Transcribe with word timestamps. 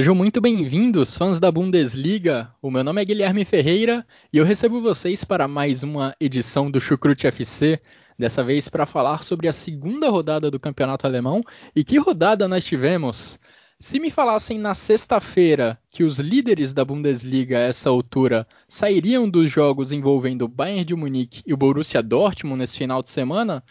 Sejam 0.00 0.14
muito 0.14 0.40
bem-vindos, 0.40 1.14
fãs 1.14 1.38
da 1.38 1.52
Bundesliga. 1.52 2.50
O 2.62 2.70
meu 2.70 2.82
nome 2.82 3.02
é 3.02 3.04
Guilherme 3.04 3.44
Ferreira 3.44 4.06
e 4.32 4.38
eu 4.38 4.46
recebo 4.46 4.80
vocês 4.80 5.24
para 5.24 5.46
mais 5.46 5.82
uma 5.82 6.16
edição 6.18 6.70
do 6.70 6.80
Chucrute 6.80 7.26
FC, 7.26 7.78
dessa 8.18 8.42
vez 8.42 8.66
para 8.66 8.86
falar 8.86 9.22
sobre 9.22 9.46
a 9.46 9.52
segunda 9.52 10.08
rodada 10.08 10.50
do 10.50 10.58
Campeonato 10.58 11.06
Alemão. 11.06 11.42
E 11.76 11.84
que 11.84 11.98
rodada 11.98 12.48
nós 12.48 12.64
tivemos! 12.64 13.38
Se 13.78 14.00
me 14.00 14.10
falassem 14.10 14.58
na 14.58 14.74
sexta-feira 14.74 15.78
que 15.90 16.02
os 16.02 16.18
líderes 16.18 16.72
da 16.72 16.82
Bundesliga 16.82 17.58
a 17.58 17.60
essa 17.60 17.90
altura 17.90 18.48
sairiam 18.66 19.28
dos 19.28 19.50
jogos 19.50 19.92
envolvendo 19.92 20.46
o 20.46 20.48
Bayern 20.48 20.82
de 20.86 20.94
Munique 20.94 21.42
e 21.46 21.52
o 21.52 21.58
Borussia 21.58 22.02
Dortmund 22.02 22.60
nesse 22.60 22.78
final 22.78 23.02
de 23.02 23.10
semana, 23.10 23.62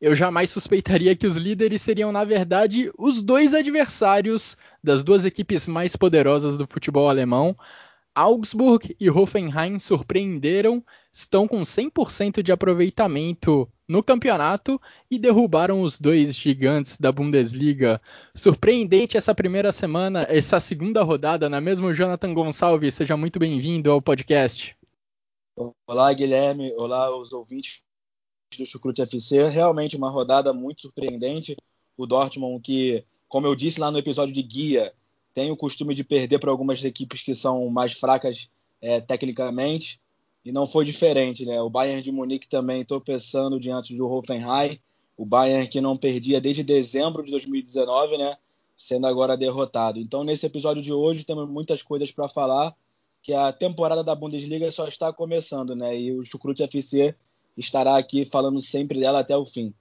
eu 0.00 0.14
jamais 0.14 0.50
suspeitaria 0.50 1.16
que 1.16 1.26
os 1.26 1.36
líderes 1.36 1.82
seriam, 1.82 2.12
na 2.12 2.24
verdade, 2.24 2.90
os 2.98 3.22
dois 3.22 3.54
adversários 3.54 4.56
das 4.82 5.02
duas 5.02 5.24
equipes 5.24 5.66
mais 5.66 5.96
poderosas 5.96 6.58
do 6.58 6.66
futebol 6.66 7.08
alemão. 7.08 7.56
Augsburg 8.14 8.96
e 8.98 9.10
Hoffenheim 9.10 9.78
surpreenderam, 9.78 10.82
estão 11.12 11.46
com 11.46 11.60
100% 11.60 12.42
de 12.42 12.50
aproveitamento 12.50 13.68
no 13.86 14.02
campeonato 14.02 14.80
e 15.10 15.18
derrubaram 15.18 15.82
os 15.82 16.00
dois 16.00 16.34
gigantes 16.34 16.98
da 16.98 17.12
Bundesliga. 17.12 18.00
Surpreendente 18.34 19.16
essa 19.16 19.34
primeira 19.34 19.70
semana, 19.70 20.26
essa 20.28 20.58
segunda 20.60 21.02
rodada, 21.02 21.48
não 21.48 21.58
é 21.58 21.60
mesmo, 21.60 21.92
Jonathan 21.92 22.32
Gonçalves? 22.32 22.94
Seja 22.94 23.16
muito 23.16 23.38
bem-vindo 23.38 23.90
ao 23.90 24.00
podcast. 24.00 24.74
Olá, 25.86 26.12
Guilherme. 26.12 26.72
Olá, 26.76 27.14
os 27.16 27.32
ouvintes 27.32 27.85
do 28.58 28.66
Chucrute 28.66 29.02
FC. 29.02 29.48
Realmente 29.48 29.96
uma 29.96 30.10
rodada 30.10 30.52
muito 30.52 30.82
surpreendente. 30.82 31.56
O 31.96 32.06
Dortmund, 32.06 32.60
que, 32.62 33.04
como 33.28 33.46
eu 33.46 33.54
disse 33.54 33.80
lá 33.80 33.90
no 33.90 33.98
episódio 33.98 34.34
de 34.34 34.42
guia, 34.42 34.92
tem 35.34 35.50
o 35.50 35.56
costume 35.56 35.94
de 35.94 36.04
perder 36.04 36.38
para 36.38 36.50
algumas 36.50 36.82
equipes 36.84 37.22
que 37.22 37.34
são 37.34 37.68
mais 37.68 37.92
fracas 37.92 38.50
é, 38.80 39.00
tecnicamente, 39.00 40.00
e 40.44 40.52
não 40.52 40.66
foi 40.66 40.84
diferente. 40.84 41.44
Né? 41.44 41.60
O 41.60 41.70
Bayern 41.70 42.02
de 42.02 42.12
Munique 42.12 42.48
também 42.48 42.84
tropeçando 42.84 43.58
diante 43.58 43.96
do 43.96 44.08
Hoffenheim. 44.08 44.78
O 45.16 45.24
Bayern 45.24 45.66
que 45.66 45.80
não 45.80 45.96
perdia 45.96 46.40
desde 46.40 46.62
dezembro 46.62 47.24
de 47.24 47.30
2019, 47.30 48.18
né? 48.18 48.36
sendo 48.76 49.06
agora 49.06 49.36
derrotado. 49.36 49.98
Então, 49.98 50.22
nesse 50.22 50.44
episódio 50.44 50.82
de 50.82 50.92
hoje, 50.92 51.24
temos 51.24 51.48
muitas 51.48 51.82
coisas 51.82 52.12
para 52.12 52.28
falar, 52.28 52.76
que 53.22 53.32
a 53.32 53.50
temporada 53.52 54.04
da 54.04 54.14
Bundesliga 54.14 54.70
só 54.70 54.86
está 54.86 55.12
começando, 55.12 55.74
né? 55.74 55.98
E 55.98 56.12
o 56.12 56.22
Chucrute 56.22 56.62
FC 56.62 57.14
estará 57.56 57.96
aqui 57.96 58.24
falando 58.24 58.60
sempre 58.60 59.00
dela 59.00 59.20
até 59.20 59.36
o 59.36 59.46
fim. 59.46 59.74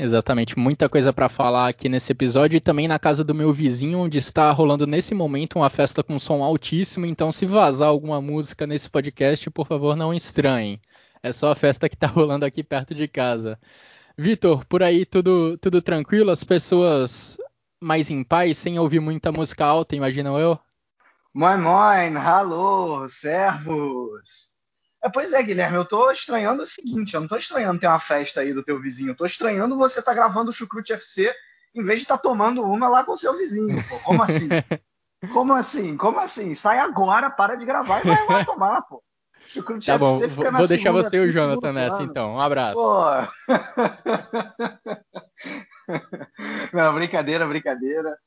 Exatamente, 0.00 0.56
muita 0.56 0.88
coisa 0.88 1.12
para 1.12 1.28
falar 1.28 1.68
aqui 1.68 1.88
nesse 1.88 2.12
episódio 2.12 2.56
e 2.56 2.60
também 2.60 2.86
na 2.86 3.00
casa 3.00 3.24
do 3.24 3.34
meu 3.34 3.52
vizinho, 3.52 3.98
onde 3.98 4.16
está 4.16 4.48
rolando 4.52 4.86
nesse 4.86 5.12
momento 5.12 5.56
uma 5.56 5.68
festa 5.68 6.04
com 6.04 6.20
som 6.20 6.44
altíssimo. 6.44 7.04
Então, 7.04 7.32
se 7.32 7.46
vazar 7.46 7.88
alguma 7.88 8.20
música 8.20 8.64
nesse 8.64 8.88
podcast, 8.88 9.50
por 9.50 9.66
favor, 9.66 9.96
não 9.96 10.14
estranhem. 10.14 10.80
É 11.20 11.32
só 11.32 11.50
a 11.50 11.56
festa 11.56 11.88
que 11.88 11.96
está 11.96 12.06
rolando 12.08 12.44
aqui 12.44 12.62
perto 12.62 12.94
de 12.94 13.08
casa. 13.08 13.58
Vitor, 14.16 14.64
por 14.66 14.84
aí 14.84 15.04
tudo, 15.04 15.58
tudo 15.58 15.82
tranquilo? 15.82 16.30
As 16.30 16.44
pessoas 16.44 17.36
mais 17.80 18.08
em 18.08 18.22
paz, 18.22 18.58
sem 18.58 18.78
ouvir 18.78 19.00
muita 19.00 19.32
música 19.32 19.64
alta, 19.64 19.96
imagino 19.96 20.38
eu? 20.38 20.58
Moin, 21.34 21.58
moin, 21.58 22.16
hallo, 22.16 23.08
servos. 23.08 24.57
É, 25.02 25.08
pois 25.08 25.32
é, 25.32 25.42
Guilherme, 25.42 25.76
eu 25.76 25.84
tô 25.84 26.10
estranhando 26.10 26.62
o 26.62 26.66
seguinte, 26.66 27.14
eu 27.14 27.20
não 27.20 27.28
tô 27.28 27.36
estranhando 27.36 27.78
ter 27.78 27.86
uma 27.86 28.00
festa 28.00 28.40
aí 28.40 28.52
do 28.52 28.64
teu 28.64 28.80
vizinho, 28.80 29.10
eu 29.10 29.16
tô 29.16 29.24
estranhando 29.24 29.76
você 29.76 30.02
tá 30.02 30.12
gravando 30.12 30.50
o 30.50 30.52
Chucrute 30.52 30.92
FC 30.92 31.32
em 31.74 31.84
vez 31.84 32.00
de 32.00 32.04
estar 32.04 32.16
tá 32.16 32.22
tomando 32.22 32.62
uma 32.62 32.88
lá 32.88 33.04
com 33.04 33.12
o 33.12 33.16
seu 33.16 33.36
vizinho, 33.36 33.82
pô. 33.88 33.98
Como 34.00 34.22
assim? 34.22 34.48
Como 35.32 35.52
assim? 35.52 35.96
Como 35.96 36.18
assim? 36.18 36.54
Sai 36.54 36.78
agora, 36.78 37.30
para 37.30 37.56
de 37.56 37.64
gravar 37.64 38.00
e 38.00 38.08
vai 38.08 38.26
lá 38.26 38.44
tomar, 38.44 38.82
pô. 38.82 39.02
Chucrute 39.46 39.86
tá 39.86 39.96
bom, 39.96 40.14
FC 40.14 40.28
fica 40.28 40.50
vou 40.50 40.66
deixar 40.66 40.92
você 40.92 41.16
e 41.16 41.20
o 41.20 41.32
Jonathan 41.32 41.72
nessa 41.72 42.02
então. 42.02 42.34
Um 42.34 42.40
abraço. 42.40 42.74
Pô. 42.74 43.02
não, 46.76 46.94
brincadeira, 46.94 47.46
brincadeira. 47.46 48.18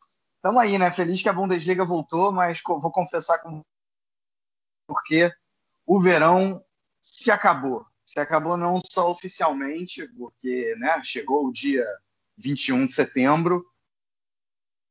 Tamo 0.42 0.60
aí, 0.60 0.80
né? 0.80 0.90
Feliz 0.90 1.22
que 1.22 1.30
a 1.30 1.34
Bundesliga 1.34 1.86
voltou, 1.86 2.32
mas 2.32 2.60
vou 2.66 2.92
confessar 2.92 3.38
com 3.40 3.62
porque 4.88 5.32
o 5.86 6.00
verão 6.00 6.64
se 7.02 7.32
acabou. 7.32 7.86
Se 8.06 8.20
acabou 8.20 8.58
não 8.58 8.80
só 8.92 9.10
oficialmente, 9.10 10.08
porque 10.18 10.76
né, 10.78 11.02
chegou 11.04 11.48
o 11.48 11.52
dia 11.52 11.86
21 12.38 12.88
de 12.88 12.94
setembro, 12.94 13.66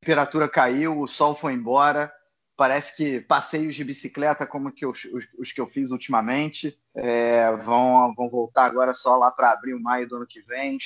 a 0.01 0.05
temperatura 0.05 0.49
caiu, 0.49 0.99
o 0.99 1.07
sol 1.07 1.35
foi 1.35 1.53
embora. 1.53 2.11
Parece 2.57 2.95
que 2.95 3.21
passeios 3.21 3.75
de 3.75 3.83
bicicleta, 3.83 4.45
como 4.45 4.71
que 4.71 4.85
eu, 4.85 4.91
os, 4.91 5.07
os, 5.37 5.51
que 5.51 5.61
eu 5.61 5.67
fiz 5.67 5.91
ultimamente, 5.91 6.79
é, 6.95 7.51
vão, 7.57 8.13
vão 8.15 8.29
voltar 8.29 8.65
agora 8.65 8.93
só 8.93 9.15
lá 9.17 9.31
para 9.31 9.51
abril, 9.51 9.79
maio 9.79 10.07
do 10.07 10.17
ano 10.17 10.27
que 10.27 10.41
vem. 10.41 10.77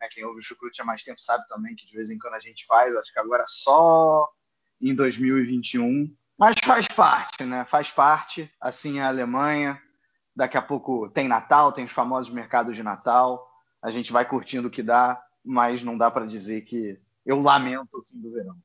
Né, 0.00 0.08
quem 0.10 0.24
ouve 0.24 0.40
o 0.40 0.42
Chucrute 0.42 0.82
há 0.82 0.84
mais 0.84 1.02
tempo 1.02 1.20
sabe 1.20 1.46
também 1.48 1.74
que 1.76 1.86
de 1.86 1.94
vez 1.94 2.10
em 2.10 2.18
quando 2.18 2.34
a 2.34 2.38
gente 2.38 2.66
faz, 2.66 2.94
acho 2.96 3.12
que 3.12 3.18
agora 3.18 3.44
só 3.46 4.28
em 4.80 4.94
2021 4.94 6.14
mas 6.38 6.56
faz 6.64 6.86
parte, 6.88 7.44
né? 7.44 7.64
Faz 7.64 7.90
parte. 7.90 8.50
Assim 8.60 9.00
a 9.00 9.08
Alemanha. 9.08 9.80
Daqui 10.34 10.56
a 10.56 10.62
pouco 10.62 11.08
tem 11.10 11.28
Natal, 11.28 11.72
tem 11.72 11.84
os 11.84 11.92
famosos 11.92 12.32
mercados 12.32 12.74
de 12.74 12.82
Natal. 12.82 13.46
A 13.80 13.90
gente 13.90 14.12
vai 14.12 14.24
curtindo 14.24 14.68
o 14.68 14.70
que 14.70 14.82
dá, 14.82 15.22
mas 15.44 15.84
não 15.84 15.96
dá 15.96 16.10
para 16.10 16.26
dizer 16.26 16.62
que 16.62 16.98
eu 17.24 17.40
lamento 17.40 17.98
o 17.98 18.02
fim 18.02 18.20
do 18.20 18.32
verão. 18.32 18.56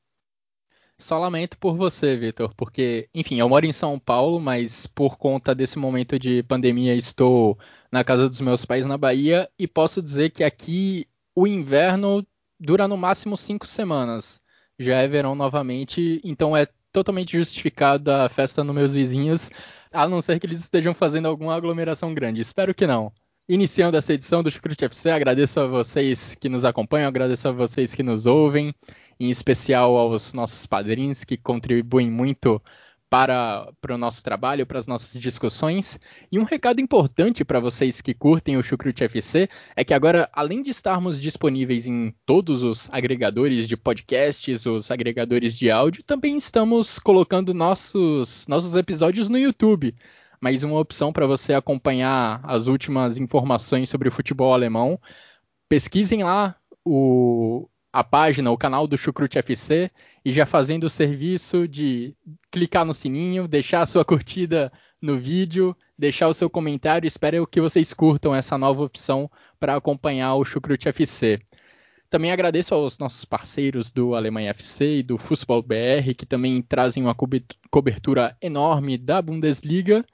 Só 0.98 1.18
lamento 1.18 1.56
por 1.56 1.76
você, 1.76 2.14
Vitor, 2.14 2.54
porque, 2.54 3.08
enfim, 3.14 3.40
eu 3.40 3.48
moro 3.48 3.64
em 3.64 3.72
São 3.72 3.98
Paulo, 3.98 4.38
mas 4.38 4.86
por 4.86 5.16
conta 5.16 5.54
desse 5.54 5.78
momento 5.78 6.18
de 6.18 6.42
pandemia 6.42 6.94
estou 6.94 7.58
na 7.90 8.04
casa 8.04 8.28
dos 8.28 8.40
meus 8.40 8.66
pais 8.66 8.84
na 8.84 8.98
Bahia 8.98 9.50
e 9.58 9.66
posso 9.66 10.02
dizer 10.02 10.30
que 10.30 10.44
aqui 10.44 11.08
o 11.34 11.46
inverno 11.46 12.26
dura 12.58 12.86
no 12.86 12.98
máximo 12.98 13.34
cinco 13.36 13.66
semanas. 13.66 14.38
Já 14.78 14.98
é 14.98 15.08
verão 15.08 15.34
novamente, 15.34 16.20
então 16.22 16.54
é 16.54 16.66
totalmente 16.92 17.36
justificada 17.36 18.24
a 18.24 18.28
festa 18.28 18.64
nos 18.64 18.74
meus 18.74 18.92
vizinhos, 18.92 19.50
a 19.92 20.08
não 20.08 20.20
ser 20.20 20.38
que 20.38 20.46
eles 20.46 20.60
estejam 20.60 20.94
fazendo 20.94 21.26
alguma 21.28 21.54
aglomeração 21.54 22.14
grande. 22.14 22.40
Espero 22.40 22.74
que 22.74 22.86
não. 22.86 23.12
Iniciando 23.48 23.96
essa 23.96 24.12
edição 24.12 24.42
do 24.42 24.50
Chucrute 24.50 24.84
FC, 24.84 25.10
agradeço 25.10 25.58
a 25.58 25.66
vocês 25.66 26.36
que 26.36 26.48
nos 26.48 26.64
acompanham, 26.64 27.08
agradeço 27.08 27.48
a 27.48 27.52
vocês 27.52 27.94
que 27.94 28.02
nos 28.02 28.24
ouvem, 28.24 28.72
em 29.18 29.28
especial 29.28 29.96
aos 29.96 30.32
nossos 30.32 30.66
padrinhos 30.66 31.24
que 31.24 31.36
contribuem 31.36 32.08
muito 32.08 32.62
para, 33.10 33.68
para 33.80 33.96
o 33.96 33.98
nosso 33.98 34.22
trabalho, 34.22 34.64
para 34.64 34.78
as 34.78 34.86
nossas 34.86 35.20
discussões. 35.20 35.98
E 36.30 36.38
um 36.38 36.44
recado 36.44 36.80
importante 36.80 37.44
para 37.44 37.58
vocês 37.58 38.00
que 38.00 38.14
curtem 38.14 38.56
o 38.56 38.62
Chucrute 38.62 39.02
FC 39.02 39.48
é 39.74 39.82
que 39.82 39.92
agora, 39.92 40.30
além 40.32 40.62
de 40.62 40.70
estarmos 40.70 41.20
disponíveis 41.20 41.88
em 41.88 42.14
todos 42.24 42.62
os 42.62 42.88
agregadores 42.92 43.66
de 43.66 43.76
podcasts, 43.76 44.64
os 44.64 44.92
agregadores 44.92 45.58
de 45.58 45.72
áudio, 45.72 46.04
também 46.04 46.36
estamos 46.36 47.00
colocando 47.00 47.52
nossos, 47.52 48.46
nossos 48.46 48.76
episódios 48.76 49.28
no 49.28 49.36
YouTube. 49.36 49.92
Mais 50.40 50.62
uma 50.62 50.78
opção 50.78 51.12
para 51.12 51.26
você 51.26 51.52
acompanhar 51.52 52.40
as 52.44 52.68
últimas 52.68 53.18
informações 53.18 53.90
sobre 53.90 54.08
o 54.08 54.12
futebol 54.12 54.54
alemão. 54.54 54.98
Pesquisem 55.68 56.22
lá 56.22 56.56
o, 56.84 57.68
a 57.92 58.04
página, 58.04 58.50
o 58.50 58.58
canal 58.58 58.86
do 58.86 58.96
Chucrute 58.96 59.38
FC 59.38 59.90
e 60.24 60.32
já 60.32 60.46
fazendo 60.46 60.84
o 60.84 60.90
serviço 60.90 61.66
de 61.66 62.14
clicar 62.50 62.84
no 62.84 62.94
sininho, 62.94 63.48
deixar 63.48 63.82
a 63.82 63.86
sua 63.86 64.04
curtida 64.04 64.72
no 65.00 65.18
vídeo, 65.18 65.76
deixar 65.98 66.28
o 66.28 66.34
seu 66.34 66.48
comentário. 66.48 67.06
Espero 67.06 67.46
que 67.46 67.60
vocês 67.60 67.92
curtam 67.92 68.34
essa 68.34 68.56
nova 68.56 68.82
opção 68.82 69.30
para 69.58 69.74
acompanhar 69.74 70.34
o 70.34 70.44
Chucrute 70.44 70.88
FC. 70.88 71.40
Também 72.08 72.32
agradeço 72.32 72.74
aos 72.74 72.98
nossos 72.98 73.24
parceiros 73.24 73.90
do 73.90 74.16
Alemanha 74.16 74.50
FC 74.50 74.98
e 74.98 75.02
do 75.02 75.16
Futebol 75.16 75.62
BR, 75.62 76.12
que 76.16 76.26
também 76.26 76.60
trazem 76.60 77.04
uma 77.04 77.14
cobertura 77.70 78.36
enorme 78.42 78.98
da 78.98 79.22
Bundesliga. 79.22 80.04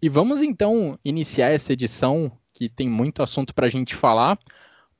E 0.00 0.08
vamos 0.08 0.42
então 0.42 0.98
iniciar 1.02 1.48
essa 1.48 1.72
edição 1.72 2.30
que 2.52 2.68
tem 2.68 2.88
muito 2.88 3.22
assunto 3.22 3.54
para 3.54 3.66
a 3.66 3.70
gente 3.70 3.94
falar. 3.94 4.38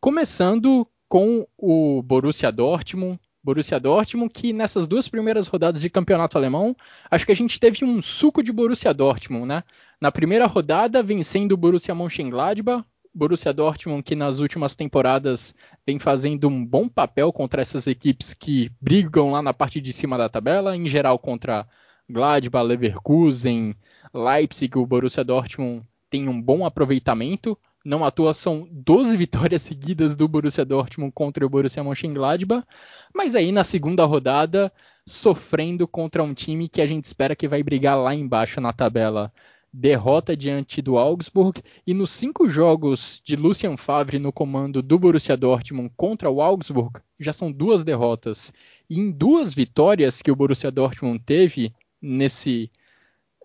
Começando 0.01 0.89
com 1.09 1.47
o 1.57 2.03
Borussia 2.03 2.51
Dortmund. 2.51 3.19
Borussia 3.43 3.79
Dortmund, 3.79 4.33
que 4.33 4.53
nessas 4.53 4.89
duas 4.89 5.09
primeiras 5.09 5.47
rodadas 5.47 5.81
de 5.81 5.89
campeonato 5.89 6.37
alemão, 6.37 6.77
acho 7.09 7.25
que 7.25 7.31
a 7.31 7.37
gente 7.37 7.61
teve 7.61 7.85
um 7.85 8.03
suco 8.03 8.43
de 8.43 8.51
Borussia 8.51 8.93
Dortmund, 8.93 9.47
né? 9.47 9.63
Na 10.01 10.11
primeira 10.11 10.47
rodada, 10.47 11.03
vencendo 11.03 11.53
o 11.53 11.57
Borussia 11.57 11.95
Mönchengladbach, 11.95 12.85
Borussia 13.15 13.53
Dortmund, 13.53 14.03
que 14.03 14.15
nas 14.15 14.41
últimas 14.41 14.75
temporadas 14.75 15.55
vem 15.87 15.99
fazendo 15.99 16.49
um 16.49 16.65
bom 16.65 16.89
papel 16.89 17.33
contra 17.33 17.63
essas 17.63 17.87
equipes 17.87 18.35
que 18.35 18.71
brigam 18.81 19.31
lá 19.31 19.41
na 19.41 19.55
parte 19.55 19.81
de 19.81 19.93
cima 19.93 20.19
da 20.19 20.29
tabela, 20.29 20.77
em 20.77 20.87
geral 20.89 21.19
contra 21.19 21.67
Gladbach, 22.11 22.67
Leverkusen, 22.67 23.75
Leipzig, 24.13 24.77
o 24.77 24.85
Borussia 24.85 25.25
Dortmund 25.25 25.83
tem 26.11 26.29
um 26.29 26.41
bom 26.41 26.67
aproveitamento. 26.67 27.59
Não 27.87 28.05
à 28.05 28.11
toa 28.11 28.35
são 28.35 28.69
12 28.73 29.15
vitórias 29.17 29.63
seguidas 29.63 30.17
do 30.17 30.27
Borussia 30.27 30.65
Dortmund 30.65 31.13
contra 31.13 31.47
o 31.47 31.49
Borussia 31.49 31.85
Mönchengladbach, 31.85 32.67
mas 33.15 33.37
aí 33.37 33.53
na 33.53 33.63
segunda 33.63 34.05
rodada 34.05 34.73
sofrendo 35.07 35.87
contra 35.87 36.21
um 36.21 36.35
time 36.35 36.69
que 36.69 36.83
a 36.83 36.87
gente 36.87 37.05
espera 37.05 37.37
que 37.37 37.47
vai 37.47 37.63
brigar 37.63 37.97
lá 37.97 38.13
embaixo 38.13 38.61
na 38.61 38.73
tabela. 38.73 39.33
Derrota 39.73 40.37
diante 40.37 40.83
do 40.83 40.99
Augsburg 40.99 41.63
e 41.87 41.95
nos 41.95 42.11
cinco 42.11 42.49
jogos 42.49 43.23
de 43.25 43.37
Lucien 43.37 43.77
Favre 43.77 44.19
no 44.19 44.33
comando 44.33 44.83
do 44.83 44.99
Borussia 44.99 45.37
Dortmund 45.37 45.93
contra 45.97 46.29
o 46.29 46.43
Augsburg 46.43 47.01
já 47.21 47.33
são 47.33 47.53
duas 47.53 47.85
derrotas. 47.85 48.53
E 48.91 48.99
em 48.99 49.13
duas 49.13 49.55
vitórias 49.55 50.21
que 50.21 50.33
o 50.33 50.37
Borussia 50.37 50.73
Dortmund 50.73 51.21
teve 51.25 51.73
nesse 52.03 52.69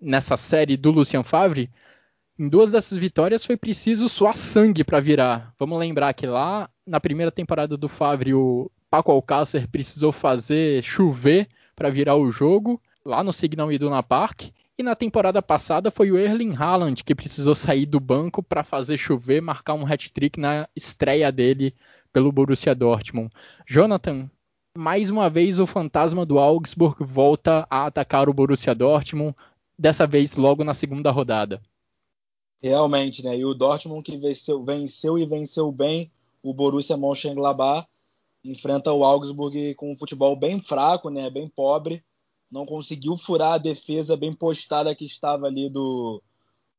nessa 0.02 0.36
série 0.36 0.76
do 0.76 0.90
Lucien 0.90 1.24
Favre 1.24 1.70
em 2.42 2.50
duas 2.50 2.72
dessas 2.72 2.98
vitórias 2.98 3.46
foi 3.46 3.56
preciso 3.56 4.10
suar 4.10 4.36
sangue 4.36 4.84
para 4.84 5.00
virar. 5.00 5.54
Vamos 5.60 5.78
lembrar 5.78 6.12
que 6.16 6.26
lá 6.26 6.68
na 6.88 7.00
primeira 7.00 7.32
temporada 7.32 7.78
do 7.78 7.88
Favre 7.88 8.34
o 8.34 8.72
Paco 8.90 9.12
Alcácer 9.12 9.68
precisou 9.68 10.12
fazer 10.12 10.82
chover 10.82 11.48
para 11.76 11.92
virar 11.92 12.16
o 12.16 12.32
jogo 12.32 12.82
lá 13.06 13.24
no 13.24 13.32
Signal 13.32 13.72
Iduna 13.72 14.02
Park 14.02 14.50
e 14.76 14.82
na 14.82 14.96
temporada 14.96 15.40
passada 15.40 15.92
foi 15.92 16.12
o 16.12 16.18
Erling 16.18 16.56
Haaland 16.56 17.04
que 17.04 17.14
precisou 17.14 17.54
sair 17.54 17.86
do 17.86 18.00
banco 18.00 18.42
para 18.42 18.64
fazer 18.64 18.98
chover, 18.98 19.40
marcar 19.40 19.76
um 19.76 19.86
hat-trick 19.86 20.40
na 20.40 20.68
estreia 20.76 21.32
dele 21.32 21.76
pelo 22.12 22.32
Borussia 22.32 22.74
Dortmund. 22.74 23.30
Jonathan, 23.68 24.28
mais 24.76 25.12
uma 25.12 25.30
vez 25.30 25.60
o 25.60 25.68
fantasma 25.68 26.26
do 26.26 26.40
Augsburg 26.40 27.04
volta 27.04 27.68
a 27.70 27.86
atacar 27.86 28.28
o 28.28 28.34
Borussia 28.34 28.74
Dortmund, 28.74 29.36
dessa 29.78 30.08
vez 30.08 30.36
logo 30.36 30.64
na 30.64 30.74
segunda 30.74 31.12
rodada. 31.12 31.62
Realmente, 32.62 33.24
né? 33.24 33.38
E 33.38 33.46
o 33.46 33.54
Dortmund 33.54 34.04
que 34.04 34.18
venceu, 34.18 34.64
venceu 34.64 35.18
e 35.18 35.26
venceu 35.26 35.72
bem 35.72 36.12
o 36.44 36.54
Borussia 36.54 36.98
Mönchengladbach 36.98 37.88
enfrenta 38.44 38.92
o 38.92 39.04
Augsburg 39.04 39.76
com 39.76 39.92
um 39.92 39.96
futebol 39.96 40.36
bem 40.36 40.60
fraco, 40.60 41.10
né? 41.10 41.30
Bem 41.30 41.48
pobre 41.48 42.04
não 42.52 42.66
conseguiu 42.66 43.16
furar 43.16 43.54
a 43.54 43.58
defesa 43.58 44.18
bem 44.18 44.34
postada 44.34 44.94
que 44.94 45.06
estava 45.06 45.48
ali 45.48 45.70
do, 45.70 46.22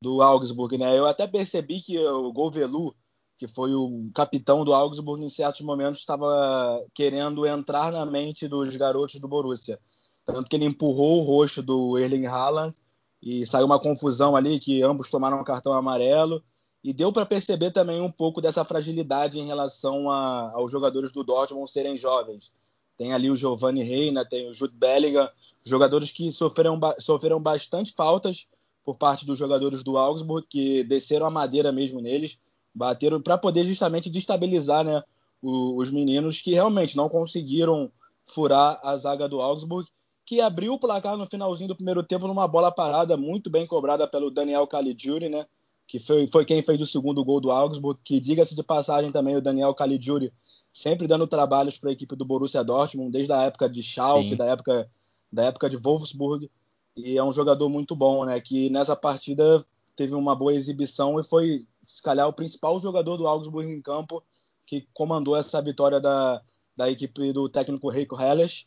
do 0.01 0.21
Augsburg, 0.21 0.77
né? 0.77 0.97
Eu 0.97 1.07
até 1.07 1.27
percebi 1.27 1.81
que 1.81 1.99
o 1.99 2.31
Govelu, 2.31 2.95
que 3.39 3.49
foi 3.49 3.75
o 3.75 4.11
capitão 4.15 4.65
do 4.65 4.75
Augsburg, 4.75 5.25
em 5.25 5.31
certos 5.31 5.63
momentos 5.63 6.01
estava 6.01 6.85
querendo 6.93 7.47
entrar 7.47 7.91
na 7.91 8.05
mente 8.05 8.47
dos 8.47 8.77
garotos 8.77 9.19
do 9.19 9.27
Borussia. 9.27 9.81
Tanto 10.27 10.49
que 10.49 10.55
ele 10.55 10.67
empurrou 10.67 11.21
o 11.21 11.23
rosto 11.23 11.63
do 11.63 11.99
Erling 11.99 12.27
Haaland 12.27 12.77
e 13.23 13.47
saiu 13.47 13.67
uma 13.67 13.79
confusão 13.79 14.35
ali 14.35 14.59
que 14.59 14.83
ambos 14.83 15.09
tomaram 15.09 15.41
um 15.41 15.45
cartão 15.45 15.73
amarelo. 15.73 16.43
E 16.83 16.93
deu 16.93 17.13
para 17.13 17.25
perceber 17.25 17.71
também 17.71 18.01
um 18.01 18.11
pouco 18.11 18.41
dessa 18.41 18.65
fragilidade 18.65 19.39
em 19.39 19.47
relação 19.47 20.11
a, 20.11 20.51
aos 20.53 20.73
jogadores 20.73 21.13
do 21.13 21.23
Dortmund 21.23 21.71
serem 21.71 21.97
jovens. 21.97 22.53
Tem 22.99 23.13
ali 23.13 23.31
o 23.31 23.37
Giovanni 23.37 23.85
Reina, 23.85 24.25
tem 24.25 24.51
o 24.51 24.55
Jude 24.55 24.75
Bellingham, 24.75 25.31
jogadores 25.63 26.11
que 26.11 26.33
sofreram, 26.33 26.81
sofreram 26.99 27.41
bastante 27.41 27.93
faltas 27.97 28.49
por 28.85 28.97
parte 28.97 29.25
dos 29.25 29.39
jogadores 29.39 29.85
do 29.85 29.97
Augsburg, 29.97 30.45
que 30.49 30.83
desceram 30.83 31.27
a 31.27 31.31
madeira 31.31 31.71
mesmo 31.71 32.01
neles, 32.01 32.37
bateram 32.75 33.23
para 33.23 33.39
poder 33.39 33.65
justamente 33.65 34.11
destabilizar 34.11 34.85
né, 34.85 35.05
os 35.41 35.91
meninos 35.91 36.41
que 36.41 36.53
realmente 36.53 36.97
não 36.97 37.09
conseguiram 37.09 37.93
furar 38.25 38.81
a 38.83 38.97
zaga 38.97 39.29
do 39.29 39.41
Augsburg, 39.41 39.89
que 40.33 40.41
abriu 40.41 40.73
o 40.73 40.79
placar 40.79 41.15
no 41.19 41.27
finalzinho 41.27 41.69
do 41.69 41.77
primeiro 41.77 42.03
tempo 42.03 42.27
numa 42.27 42.49
bola 42.49 42.73
parada 42.73 43.19
muito 43.19 43.51
bem 43.51 43.67
cobrada 43.67 44.09
pelo 44.09 44.31
Daniel 44.31 44.67
Caligiuri, 44.67 45.29
né? 45.29 45.45
Que 45.87 45.99
foi, 45.99 46.27
foi 46.27 46.47
quem 46.47 46.63
fez 46.63 46.81
o 46.81 46.87
segundo 46.87 47.23
gol 47.23 47.39
do 47.39 47.51
Augsburg, 47.51 48.01
que 48.03 48.19
diga-se 48.19 48.57
de 48.57 48.63
passagem 48.63 49.13
também 49.13 49.37
o 49.37 49.43
Daniel 49.43 49.75
Caligiuri 49.75 50.33
sempre 50.73 51.07
dando 51.07 51.27
trabalhos 51.27 51.77
para 51.77 51.91
a 51.91 51.93
equipe 51.93 52.17
do 52.17 52.25
Borussia 52.25 52.65
Dortmund, 52.65 53.13
desde 53.13 53.31
a 53.31 53.43
época 53.43 53.69
de 53.69 53.83
Schalke, 53.83 54.31
Sim. 54.31 54.37
da 54.37 54.47
época 54.47 54.91
da 55.31 55.45
época 55.45 55.69
de 55.69 55.77
Wolfsburg, 55.77 56.51
e 56.97 57.19
é 57.19 57.23
um 57.23 57.33
jogador 57.33 57.69
muito 57.69 57.95
bom, 57.95 58.25
né? 58.25 58.41
Que 58.41 58.71
nessa 58.71 58.97
partida 58.97 59.63
teve 59.95 60.15
uma 60.15 60.35
boa 60.35 60.55
exibição 60.55 61.21
e 61.21 61.23
foi, 61.23 61.67
se 61.83 62.03
calhar, 62.03 62.27
o 62.27 62.33
principal 62.33 62.79
jogador 62.79 63.19
do 63.19 63.29
Augsburg 63.29 63.71
em 63.71 63.83
campo 63.83 64.23
que 64.65 64.89
comandou 64.95 65.37
essa 65.37 65.61
vitória 65.61 66.01
da, 66.01 66.41
da 66.75 66.91
equipe 66.91 67.35
do 67.35 67.51
técnico 67.51 67.91
Rico 67.91 68.19
Helles. 68.19 68.67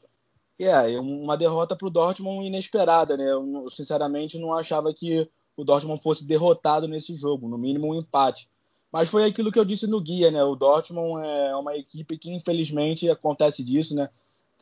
É 0.57 0.99
uma 0.99 1.35
derrota 1.35 1.75
para 1.75 1.87
o 1.87 1.91
Dortmund 1.91 2.45
inesperada, 2.45 3.17
né? 3.17 3.29
Eu, 3.29 3.69
sinceramente, 3.69 4.39
não 4.39 4.53
achava 4.53 4.93
que 4.93 5.29
o 5.57 5.63
Dortmund 5.63 6.01
fosse 6.01 6.25
derrotado 6.25 6.87
nesse 6.87 7.13
jogo, 7.15 7.47
no 7.47 7.57
mínimo 7.57 7.87
um 7.87 7.95
empate. 7.95 8.49
Mas 8.91 9.09
foi 9.09 9.25
aquilo 9.25 9.51
que 9.51 9.59
eu 9.59 9.65
disse 9.65 9.87
no 9.87 9.99
guia, 9.99 10.31
né? 10.31 10.41
O 10.43 10.55
Dortmund 10.55 11.25
é 11.25 11.55
uma 11.55 11.75
equipe 11.75 12.17
que, 12.17 12.33
infelizmente, 12.33 13.09
acontece 13.09 13.61
disso, 13.61 13.93
né? 13.95 14.09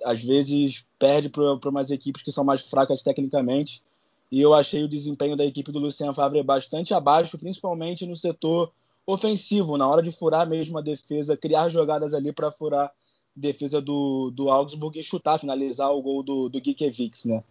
Às 0.03 0.23
vezes 0.23 0.85
perde 0.97 1.29
para 1.29 1.69
umas 1.69 1.91
equipes 1.91 2.23
que 2.23 2.31
são 2.31 2.43
mais 2.43 2.61
fracas 2.61 3.03
tecnicamente. 3.03 3.83
E 4.31 4.41
eu 4.41 4.53
achei 4.55 4.83
o 4.83 4.89
desempenho 4.89 5.37
da 5.37 5.45
equipe 5.45 5.71
do 5.71 5.77
Lucien 5.77 6.11
Favre 6.11 6.41
bastante 6.41 6.91
abaixo, 6.91 7.37
principalmente 7.37 8.07
no 8.07 8.15
setor 8.15 8.71
ofensivo, 9.05 9.77
na 9.77 9.87
hora 9.87 10.01
de 10.01 10.11
furar 10.11 10.49
mesmo 10.49 10.79
a 10.79 10.81
defesa, 10.81 11.37
criar 11.37 11.69
jogadas 11.69 12.15
ali 12.15 12.31
para 12.33 12.51
furar 12.51 12.91
defesa 13.35 13.81
do, 13.81 14.31
do 14.31 14.49
Augsburg 14.49 14.97
e 14.99 15.03
chutar, 15.03 15.39
finalizar 15.39 15.91
o 15.91 16.01
gol 16.01 16.23
do, 16.23 16.49
do 16.49 16.63
Gikiewicz, 16.63 17.25
né? 17.25 17.43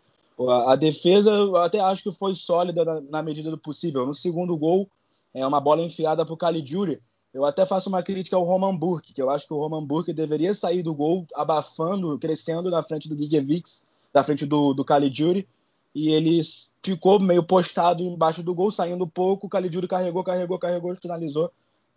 A, 0.66 0.76
defesa 0.76 1.30
eu 1.30 1.56
até 1.56 1.78
acho 1.78 2.02
que 2.02 2.10
foi 2.10 2.34
sólida 2.34 2.84
na, 2.84 3.00
na 3.00 3.22
medida 3.22 3.50
do 3.50 3.58
possível. 3.58 4.06
No 4.06 4.14
segundo 4.14 4.56
gol, 4.56 4.88
é 5.32 5.46
uma 5.46 5.60
bola 5.60 5.82
enfiada 5.82 6.24
para 6.24 6.34
o 6.34 6.36
Caligiuri. 6.36 7.00
Eu 7.32 7.44
até 7.44 7.64
faço 7.64 7.88
uma 7.88 8.02
crítica 8.02 8.36
ao 8.36 8.44
Roman 8.44 8.76
Burke, 8.76 9.14
que 9.14 9.22
eu 9.22 9.30
acho 9.30 9.46
que 9.46 9.54
o 9.54 9.58
Roman 9.58 9.84
Burke 9.84 10.12
deveria 10.12 10.54
sair 10.54 10.82
do 10.82 10.94
gol 10.94 11.26
abafando, 11.34 12.18
crescendo 12.18 12.70
na 12.70 12.82
frente 12.82 13.08
do 13.08 13.16
Gigevics, 13.16 13.84
na 14.12 14.22
frente 14.22 14.44
do, 14.44 14.74
do 14.74 14.84
Caligiuri, 14.84 15.48
e 15.94 16.10
ele 16.10 16.42
ficou 16.82 17.20
meio 17.20 17.42
postado 17.42 18.02
embaixo 18.02 18.42
do 18.42 18.54
gol, 18.54 18.70
saindo 18.70 19.06
pouco, 19.06 19.46
o 19.46 19.50
Caligiuri 19.50 19.88
carregou, 19.88 20.22
carregou, 20.22 20.58
carregou, 20.58 20.94
finalizou, 20.96 21.50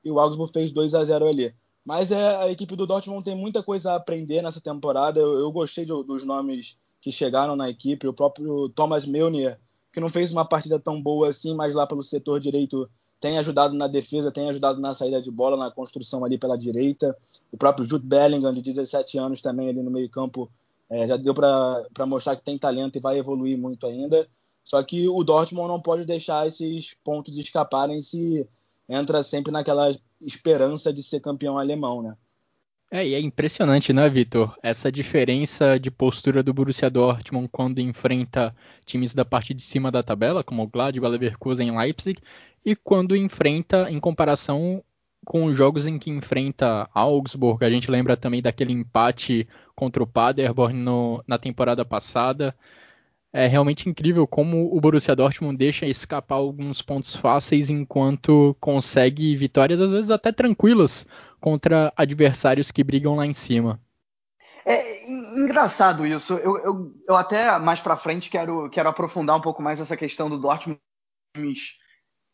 e 0.04 0.12
o 0.12 0.20
Augsburg 0.20 0.51
fez 0.54 0.72
2 0.72 0.94
a 0.94 1.04
0 1.04 1.27
ali. 1.27 1.54
Mas 1.86 2.12
é, 2.12 2.36
a 2.38 2.50
equipe 2.50 2.75
do 2.75 2.88
Dortmund 2.88 3.24
tem 3.24 3.36
muita 3.36 3.62
coisa 3.62 3.92
a 3.92 3.96
aprender 3.96 4.42
nessa 4.42 4.60
temporada. 4.60 5.20
Eu, 5.20 5.39
eu 5.39 5.51
gostei 5.51 5.86
de, 5.86 5.92
dos 6.04 6.24
nomes 6.24 6.80
que 7.00 7.12
chegaram 7.12 7.56
na 7.56 7.70
equipe. 7.70 8.08
O 8.08 8.13
próprio 8.13 8.68
Thomas 8.70 9.06
Meunier, 9.06 9.60
que 9.94 10.00
não 10.00 10.10
fez 10.10 10.32
uma 10.32 10.44
partida 10.44 10.80
tão 10.80 11.00
boa 11.00 11.30
assim, 11.30 11.54
mas 11.54 11.75
lá 11.75 11.86
pelo 11.86 12.01
setor 12.01 12.39
direito 12.39 12.89
tem 13.20 13.38
ajudado 13.38 13.75
na 13.75 13.88
defesa, 13.88 14.32
tem 14.32 14.50
ajudado 14.50 14.82
na 14.82 14.94
saída 14.94 15.22
de 15.22 15.30
bola, 15.30 15.56
na 15.56 15.70
construção 15.70 16.25
ali 16.25 16.39
pela 16.39 16.58
direita. 16.58 17.15
O 17.51 17.58
próprio 17.58 17.88
Jude 17.88 18.06
Bellingham, 18.06 18.54
de 18.54 18.62
17 18.63 19.20
anos, 19.20 19.42
também 19.42 19.70
ali 19.70 19.82
no 19.84 19.92
meio-campo, 19.92 20.50
é, 20.89 21.08
já 21.08 21.18
deu 21.18 21.34
para 21.34 22.06
mostrar 22.08 22.36
que 22.36 22.44
tem 22.44 22.58
talento 22.58 22.98
e 22.98 23.01
vai 23.01 23.18
evoluir 23.18 23.58
muito 23.58 23.86
ainda. 23.86 24.27
Só 24.63 24.82
que 24.82 25.08
o 25.08 25.24
Dortmund 25.24 25.68
não 25.68 25.80
pode 25.80 26.06
deixar 26.06 26.48
esses 26.48 26.96
pontos 27.04 27.38
escaparem 27.38 28.01
se 28.01 28.48
entra 28.88 29.24
sempre 29.24 29.51
naquela 29.51 29.96
esperança 30.22 30.94
de 30.94 31.04
ser 31.04 31.20
campeão 31.20 31.58
alemão, 31.58 32.01
né? 32.01 32.15
É, 32.92 33.06
e 33.06 33.15
é 33.15 33.20
impressionante, 33.20 33.92
né, 33.92 34.08
Vitor? 34.10 34.56
Essa 34.62 34.92
diferença 34.92 35.80
de 35.80 35.89
postura 35.89 36.44
do 36.44 36.54
Borussia 36.54 36.89
Dortmund 36.89 37.50
quando 37.51 37.80
enfrenta 37.80 38.56
times 38.86 39.13
da 39.13 39.25
parte 39.25 39.54
de 39.54 39.62
cima 39.62 39.92
da 39.92 40.04
tabela, 40.04 40.44
como 40.44 40.63
o 40.63 40.68
Gladbach, 40.68 41.12
Leverkusen 41.12 41.75
Leipzig, 41.75 42.22
e 42.63 42.75
quando 42.75 43.15
enfrenta 43.15 43.89
em 43.89 44.00
comparação 44.00 44.84
com 45.25 45.46
os 45.46 45.58
jogos 45.58 45.88
em 45.88 45.98
que 45.98 46.12
enfrenta 46.12 46.88
Augsburg, 46.94 47.65
a 47.65 47.70
gente 47.70 47.89
lembra 47.89 48.15
também 48.15 48.42
daquele 48.42 48.72
empate 48.72 49.48
contra 49.75 50.04
o 50.04 50.08
Paderborn 50.08 50.80
no, 50.80 51.24
na 51.27 51.39
temporada 51.39 51.84
passada. 51.84 52.56
É 53.38 53.48
realmente 53.48 53.89
incrível 53.89 54.25
como 54.25 54.74
o 54.74 54.80
Borussia 54.80 55.13
Dortmund 55.13 55.58
deixa 55.58 55.86
escapar 55.86 56.36
alguns 56.36 56.82
pontos 56.82 57.18
fáceis 57.18 57.70
enquanto 57.70 58.56
consegue 58.62 59.36
vitórias 59.36 59.82
às 59.82 59.92
vezes 59.92 60.10
até 60.10 60.32
tranquilas 60.32 61.06
contra 61.42 61.92
adversários 61.98 62.72
que 62.72 62.82
brigam 62.82 63.18
lá 63.18 63.25
em 63.25 63.34
cima. 63.34 63.77
É 64.65 65.10
engraçado 65.38 66.08
isso. 66.08 66.36
Eu, 66.36 66.58
eu, 66.60 66.94
eu 67.10 67.15
até 67.18 67.60
mais 67.60 67.82
para 67.82 67.98
frente 67.98 68.30
quero, 68.30 68.70
quero 68.70 68.88
aprofundar 68.88 69.36
um 69.36 69.42
pouco 69.42 69.62
mais 69.62 69.82
essa 69.82 69.98
questão 69.98 70.30
do 70.30 70.39
Dortmund 70.39 70.80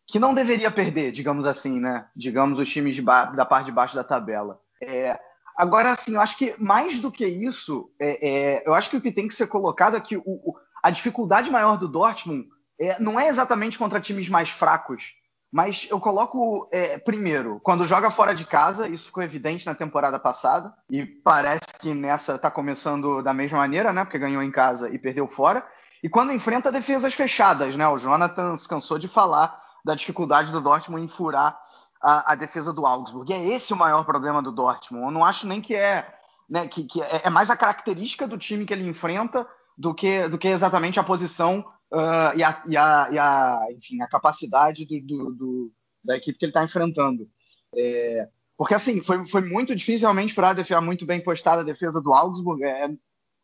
que 0.05 0.19
não 0.19 0.35
deveria 0.35 0.69
perder, 0.69 1.11
digamos 1.11 1.47
assim, 1.47 1.79
né? 1.79 2.05
Digamos 2.15 2.59
os 2.59 2.69
times 2.69 3.03
da 3.03 3.43
parte 3.43 3.65
de 3.65 3.71
baixo 3.71 3.95
da 3.95 4.03
tabela. 4.03 4.61
É, 4.79 5.19
agora, 5.57 5.93
assim, 5.93 6.13
eu 6.13 6.21
acho 6.21 6.37
que 6.37 6.53
mais 6.59 6.99
do 6.99 7.11
que 7.11 7.25
isso, 7.25 7.91
é, 7.99 8.29
é, 8.29 8.63
eu 8.67 8.75
acho 8.75 8.91
que 8.91 8.97
o 8.97 9.01
que 9.01 9.11
tem 9.11 9.27
que 9.27 9.33
ser 9.33 9.47
colocado 9.47 9.97
é 9.97 9.99
que 9.99 10.15
o, 10.15 10.23
o, 10.25 10.53
a 10.81 10.89
dificuldade 10.89 11.49
maior 11.49 11.77
do 11.77 11.87
Dortmund 11.87 12.47
é, 12.79 12.99
não 12.99 13.19
é 13.19 13.27
exatamente 13.27 13.77
contra 13.77 13.99
times 13.99 14.27
mais 14.27 14.49
fracos, 14.49 15.13
mas 15.51 15.85
eu 15.91 15.99
coloco 15.99 16.69
é, 16.71 16.97
primeiro, 16.97 17.59
quando 17.61 17.85
joga 17.85 18.09
fora 18.09 18.33
de 18.33 18.45
casa, 18.45 18.87
isso 18.87 19.07
ficou 19.07 19.21
evidente 19.21 19.65
na 19.65 19.75
temporada 19.75 20.17
passada, 20.17 20.73
e 20.89 21.05
parece 21.05 21.65
que 21.79 21.93
nessa 21.93 22.35
está 22.35 22.49
começando 22.49 23.21
da 23.21 23.33
mesma 23.33 23.57
maneira, 23.57 23.91
né? 23.91 24.05
Porque 24.05 24.17
ganhou 24.17 24.41
em 24.41 24.51
casa 24.51 24.89
e 24.89 24.97
perdeu 24.97 25.27
fora. 25.27 25.65
E 26.01 26.07
quando 26.07 26.31
enfrenta 26.31 26.71
defesas 26.71 27.13
fechadas, 27.13 27.75
né? 27.75 27.85
O 27.87 27.97
Jonathan 27.97 28.55
se 28.55 28.67
cansou 28.67 28.97
de 28.97 29.09
falar 29.09 29.61
da 29.83 29.93
dificuldade 29.93 30.53
do 30.53 30.61
Dortmund 30.61 31.03
em 31.03 31.09
furar 31.09 31.59
a, 32.01 32.31
a 32.31 32.35
defesa 32.35 32.71
do 32.71 32.85
Augsburg. 32.85 33.31
E 33.31 33.35
é 33.35 33.47
esse 33.49 33.73
o 33.73 33.77
maior 33.77 34.05
problema 34.05 34.41
do 34.41 34.53
Dortmund. 34.53 35.05
Eu 35.05 35.11
não 35.11 35.25
acho 35.25 35.45
nem 35.45 35.59
que 35.59 35.75
é, 35.75 36.07
né, 36.49 36.65
que, 36.65 36.85
que 36.85 37.01
é, 37.01 37.23
é 37.25 37.29
mais 37.29 37.51
a 37.51 37.57
característica 37.57 38.25
do 38.25 38.37
time 38.37 38.65
que 38.65 38.73
ele 38.73 38.87
enfrenta 38.87 39.45
do 39.81 39.95
que, 39.95 40.27
do 40.29 40.37
que 40.37 40.47
exatamente 40.47 40.99
a 40.99 41.03
posição 41.03 41.65
uh, 41.91 42.37
e, 42.37 42.43
a, 42.43 42.63
e, 42.67 42.77
a, 42.77 43.07
e, 43.11 43.17
a, 43.17 43.59
enfim, 43.71 43.99
a 43.99 44.07
capacidade 44.07 44.85
do, 44.85 45.01
do, 45.01 45.33
do, 45.33 45.71
da 46.03 46.15
equipe 46.15 46.37
que 46.37 46.45
ele 46.45 46.51
está 46.51 46.63
enfrentando. 46.63 47.27
É, 47.75 48.29
porque 48.55 48.75
assim, 48.75 49.01
foi, 49.01 49.25
foi 49.25 49.41
muito 49.41 49.75
difícil 49.75 50.05
realmente 50.05 50.35
para 50.35 50.53
defender 50.53 50.81
muito 50.81 51.03
bem 51.03 51.23
postada 51.23 51.61
a 51.61 51.65
defesa 51.65 51.99
do 51.99 52.13
Augsburg. 52.13 52.63
É, 52.63 52.91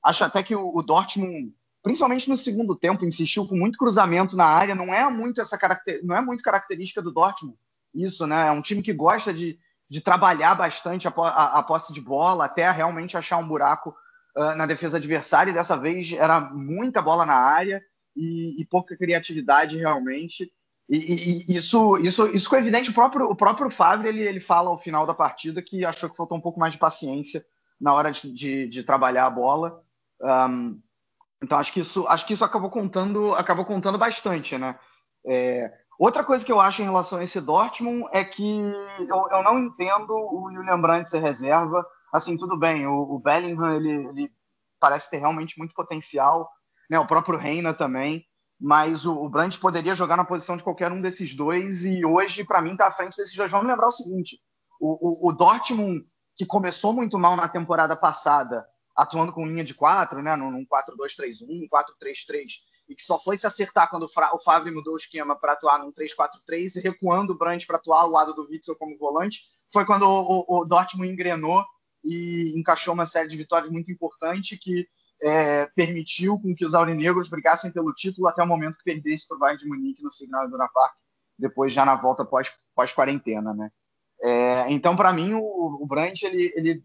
acho 0.04 0.24
até 0.24 0.44
que 0.44 0.56
o, 0.56 0.78
o, 0.78 0.84
Dortmund, 0.84 1.52
principalmente 1.82 2.30
no 2.30 2.38
segundo 2.38 2.76
tempo, 2.76 3.04
insistiu 3.04 3.48
com 3.48 3.58
muito 3.58 3.80
cruzamento 3.80 4.38
na 4.38 4.46
área. 4.46 4.76
Não 4.76 4.94
é 4.94 5.10
muito 5.10 5.42
essa 5.42 5.58
caracter, 5.58 6.02
não 6.04 6.16
é 6.16 6.22
muito 6.22 6.44
característica 6.44 7.02
do 7.02 7.12
Dortmund. 7.12 7.58
Isso, 7.96 8.28
né? 8.28 8.50
É 8.50 8.52
um 8.52 8.62
time 8.62 8.84
que 8.84 8.94
gosta 8.94 9.34
de, 9.34 9.58
de 9.90 10.02
trabalhar 10.02 10.54
bastante 10.54 11.08
a, 11.08 11.12
a, 11.12 11.60
a 11.60 11.64
posse 11.64 11.92
de 11.92 12.00
bola 12.00 12.46
até 12.46 12.70
realmente 12.70 13.18
achar 13.18 13.38
um 13.38 13.48
buraco 13.48 13.96
uh, 14.38 14.56
na 14.56 14.66
defesa 14.66 14.98
adversária. 14.98 15.52
E 15.52 15.54
dessa 15.54 15.76
vez 15.76 16.14
era 16.14 16.40
muita 16.40 17.02
bola 17.02 17.26
na 17.26 17.36
área 17.36 17.84
e, 18.16 18.62
e 18.62 18.66
pouca 18.66 18.96
criatividade 18.96 19.78
realmente. 19.78 20.52
E, 20.90 20.98
e, 21.50 21.58
isso, 21.58 21.98
isso, 21.98 22.28
isso 22.28 22.46
ficou 22.46 22.60
evidente. 22.60 22.92
O 22.92 22.94
próprio, 22.94 23.30
o 23.30 23.36
próprio 23.36 23.70
Favre 23.70 24.08
ele, 24.08 24.22
ele 24.22 24.40
fala 24.40 24.70
ao 24.70 24.78
final 24.78 25.06
da 25.06 25.14
partida 25.14 25.62
que 25.62 25.84
achou 25.84 26.10
que 26.10 26.16
faltou 26.16 26.38
um 26.38 26.42
pouco 26.42 26.60
mais 26.60 26.74
de 26.74 26.80
paciência 26.80 27.46
na 27.80 27.94
hora 27.94 28.12
de, 28.12 28.32
de, 28.32 28.68
de 28.68 28.84
trabalhar 28.84 29.26
a 29.26 29.30
bola. 29.30 29.84
Um, 30.22 30.80
então 31.44 31.58
acho 31.58 31.72
que 31.72 31.82
isso, 31.82 32.08
acho 32.08 32.26
que 32.26 32.34
isso 32.34 32.44
acabou 32.44 32.70
contando, 32.70 33.34
acabou 33.36 33.66
contando 33.66 33.98
bastante, 33.98 34.58
né? 34.58 34.78
É, 35.26 35.72
outra 36.00 36.24
coisa 36.24 36.44
que 36.44 36.52
eu 36.52 36.60
acho 36.60 36.82
em 36.82 36.86
relação 36.86 37.20
a 37.20 37.24
esse 37.24 37.40
Dortmund 37.40 38.10
é 38.12 38.24
que 38.24 38.44
eu, 39.00 39.28
eu 39.32 39.44
não 39.44 39.60
entendo 39.60 40.12
o 40.12 40.50
Julian 40.52 40.80
Brandt 40.80 41.10
ser 41.10 41.20
reserva. 41.20 41.86
Assim, 42.12 42.38
tudo 42.38 42.58
bem, 42.58 42.88
o, 42.88 43.16
o 43.16 43.20
Bellingham 43.20 43.76
ele, 43.76 44.08
ele 44.08 44.34
parece 44.80 45.10
ter 45.10 45.18
realmente 45.18 45.58
muito 45.58 45.76
potencial 45.76 46.50
né, 46.90 47.00
o 47.00 47.08
próprio 47.08 47.38
Reina 47.38 47.74
também, 47.74 48.26
mas 48.60 49.06
o, 49.06 49.14
o 49.14 49.30
Brandt 49.30 49.60
poderia 49.60 49.94
jogar 49.94 50.18
na 50.18 50.26
posição 50.26 50.58
de 50.58 50.64
qualquer 50.64 50.92
um 50.92 51.02
desses 51.02 51.36
dois 51.36 51.86
e 51.86 52.04
hoje, 52.06 52.44
para 52.44 52.62
mim, 52.62 52.72
está 52.72 52.88
à 52.88 52.92
frente 52.92 53.18
desses 53.18 53.36
dois. 53.36 53.52
Vamos 53.52 53.68
lembrar 53.68 53.88
o 53.88 53.92
seguinte: 53.92 54.40
o, 54.80 55.28
o, 55.28 55.30
o, 55.30 55.34
Dortmund, 55.34 56.06
que 56.36 56.46
começou 56.46 56.94
muito 56.94 57.20
mal 57.20 57.36
na 57.36 57.48
temporada 57.48 57.96
passada, 57.96 58.66
atuando 58.96 59.32
com 59.32 59.46
linha 59.46 59.64
de 59.64 59.74
quatro, 59.74 60.22
né, 60.24 60.36
num 60.36 60.66
4-2-3-1, 60.66 61.68
4-3-3, 61.70 62.46
e 62.90 62.96
que 62.96 63.04
só 63.04 63.20
foi 63.20 63.38
se 63.38 63.46
acertar 63.46 63.90
quando 63.90 64.08
o 64.08 64.40
Favre 64.40 64.72
mudou 64.72 64.94
o 64.94 64.98
esquema 64.98 65.36
para 65.36 65.54
atuar 65.54 65.80
num 65.80 65.92
3-4-3 65.92 66.78
e 66.78 66.80
recuando 66.80 67.34
o 67.34 67.38
Brandt 67.38 67.68
para 67.68 67.78
atuar 67.78 68.02
ao 68.02 68.10
lado 68.10 68.34
do 68.34 68.48
Witzel 68.50 68.78
como 68.78 68.98
volante, 68.98 69.42
foi 69.72 69.86
quando 69.86 70.04
o, 70.04 70.46
o, 70.48 70.62
o 70.62 70.66
Dortmund 70.66 71.12
engrenou 71.12 71.64
e 72.08 72.58
encaixou 72.58 72.94
uma 72.94 73.06
série 73.06 73.28
de 73.28 73.36
vitórias 73.36 73.70
muito 73.70 73.92
importante 73.92 74.58
que 74.58 74.88
é, 75.22 75.66
permitiu 75.76 76.40
com 76.40 76.56
que 76.56 76.66
os 76.66 76.74
aurinegros 76.74 77.30
brigassem 77.30 77.72
pelo 77.72 77.94
título 77.94 78.28
até 78.28 78.42
o 78.42 78.48
momento 78.48 78.78
que 78.78 78.84
perdesse 78.84 79.28
para 79.28 79.36
o 79.36 79.40
Bayern 79.40 79.62
de 79.62 79.68
Munique 79.68 80.04
no 80.04 80.12
Signal 80.12 80.46
Iduna 80.46 80.70
Park, 80.74 80.96
depois 81.38 81.74
já 81.74 81.86
na 81.86 81.96
volta 81.96 82.26
pós-quarentena, 82.76 83.50
pós 83.50 83.58
né? 83.58 83.72
É, 84.22 84.72
então, 84.72 84.96
para 84.96 85.14
mim, 85.14 85.34
o, 85.34 85.80
o 85.82 85.86
Brandt, 85.86 86.26
ele, 86.26 86.52
ele, 86.56 86.84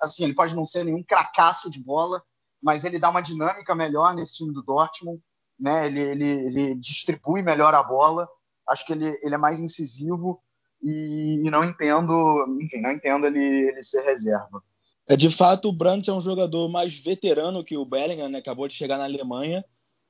assim, 0.00 0.24
ele 0.24 0.34
pode 0.34 0.54
não 0.54 0.64
ser 0.64 0.84
nenhum 0.84 1.02
cracaço 1.02 1.70
de 1.70 1.82
bola, 1.82 2.22
mas 2.62 2.84
ele 2.84 2.98
dá 2.98 3.10
uma 3.10 3.20
dinâmica 3.20 3.74
melhor 3.74 4.14
nesse 4.14 4.36
time 4.36 4.52
do 4.52 4.62
Dortmund, 4.62 5.20
né? 5.58 5.86
Ele, 5.86 6.00
ele, 6.00 6.28
ele 6.28 6.74
distribui 6.76 7.42
melhor 7.42 7.74
a 7.74 7.82
bola, 7.82 8.28
acho 8.68 8.86
que 8.86 8.92
ele, 8.92 9.18
ele 9.22 9.34
é 9.34 9.38
mais 9.38 9.60
incisivo 9.60 10.42
e, 10.82 11.42
e 11.44 11.50
não 11.50 11.64
entendo, 11.64 12.58
enfim, 12.60 12.80
não 12.80 12.92
entendo 12.92 13.26
ele, 13.26 13.68
ele 13.68 13.82
ser 13.82 14.02
reserva. 14.02 14.62
É, 15.06 15.16
de 15.16 15.30
fato, 15.30 15.68
o 15.68 15.72
Brandt 15.72 16.08
é 16.08 16.12
um 16.12 16.20
jogador 16.20 16.68
mais 16.68 16.94
veterano 16.94 17.64
que 17.64 17.76
o 17.76 17.84
Bellingham, 17.84 18.28
né? 18.28 18.38
acabou 18.38 18.68
de 18.68 18.74
chegar 18.74 18.96
na 18.96 19.04
Alemanha. 19.04 19.64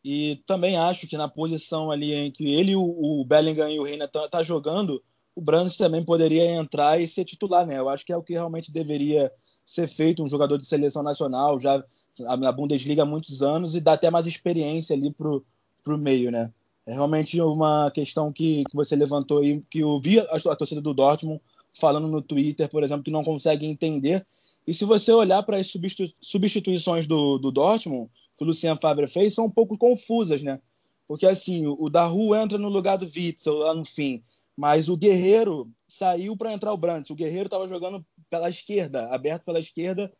E 0.04 0.42
também 0.46 0.76
acho 0.76 1.06
que 1.06 1.16
na 1.16 1.28
posição 1.28 1.90
ali 1.90 2.12
em 2.12 2.30
que 2.30 2.54
ele, 2.54 2.74
o, 2.74 3.24
Bellingham 3.24 3.70
e 3.70 3.78
o 3.78 3.82
Reina 3.82 4.08
tá, 4.08 4.28
tá 4.28 4.42
jogando, 4.42 5.02
o 5.34 5.42
Brandt 5.42 5.76
também 5.76 6.04
poderia 6.04 6.54
entrar 6.54 7.00
e 7.00 7.06
ser 7.06 7.24
titular, 7.24 7.66
né? 7.66 7.78
Eu 7.78 7.88
acho 7.88 8.04
que 8.04 8.12
é 8.12 8.16
o 8.16 8.22
que 8.22 8.32
realmente 8.32 8.72
deveria 8.72 9.30
ser 9.64 9.86
feito, 9.86 10.22
um 10.22 10.28
jogador 10.28 10.58
de 10.58 10.66
seleção 10.66 11.02
nacional, 11.02 11.60
já 11.60 11.84
na 12.18 12.52
Bundesliga 12.52 13.02
há 13.02 13.06
muitos 13.06 13.42
anos 13.42 13.74
e 13.74 13.80
dá 13.80 13.92
até 13.92 14.10
mais 14.10 14.26
experiência 14.26 14.94
ali 14.94 15.12
pro, 15.12 15.44
pro 15.82 15.96
meio, 15.96 16.30
né? 16.30 16.52
É 16.86 16.92
realmente 16.92 17.40
uma 17.40 17.90
questão 17.90 18.32
que, 18.32 18.64
que 18.64 18.74
você 18.74 18.96
levantou 18.96 19.38
aí, 19.38 19.62
que 19.70 19.80
eu 19.80 20.00
vi 20.00 20.18
a, 20.18 20.24
a 20.24 20.56
torcida 20.56 20.80
do 20.80 20.94
Dortmund 20.94 21.40
falando 21.72 22.08
no 22.08 22.20
Twitter, 22.20 22.68
por 22.68 22.82
exemplo, 22.82 23.04
que 23.04 23.10
não 23.10 23.22
consegue 23.22 23.66
entender 23.66 24.26
e 24.66 24.74
se 24.74 24.84
você 24.84 25.12
olhar 25.12 25.42
para 25.42 25.56
as 25.56 25.72
substituições 26.20 27.06
do, 27.06 27.38
do 27.38 27.50
Dortmund, 27.50 28.10
que 28.36 28.44
o 28.44 28.46
Lucien 28.46 28.76
Favre 28.76 29.06
fez, 29.06 29.34
são 29.34 29.46
um 29.46 29.50
pouco 29.50 29.76
confusas, 29.76 30.42
né? 30.42 30.60
Porque 31.08 31.26
assim, 31.26 31.66
o 31.66 31.90
Daru 31.90 32.34
entra 32.36 32.56
no 32.56 32.68
lugar 32.68 32.96
do 32.96 33.04
Witzel 33.04 33.58
lá 33.58 33.74
no 33.74 33.84
fim, 33.84 34.22
mas 34.56 34.88
o 34.88 34.96
Guerreiro 34.96 35.68
saiu 35.88 36.36
para 36.36 36.52
entrar 36.52 36.72
o 36.72 36.76
Brandt. 36.76 37.12
O 37.12 37.16
Guerreiro 37.16 37.46
estava 37.46 37.66
jogando 37.66 38.06
pela 38.30 38.48
esquerda, 38.48 39.08
aberto 39.08 39.44
pela 39.44 39.58
esquerda, 39.58 40.12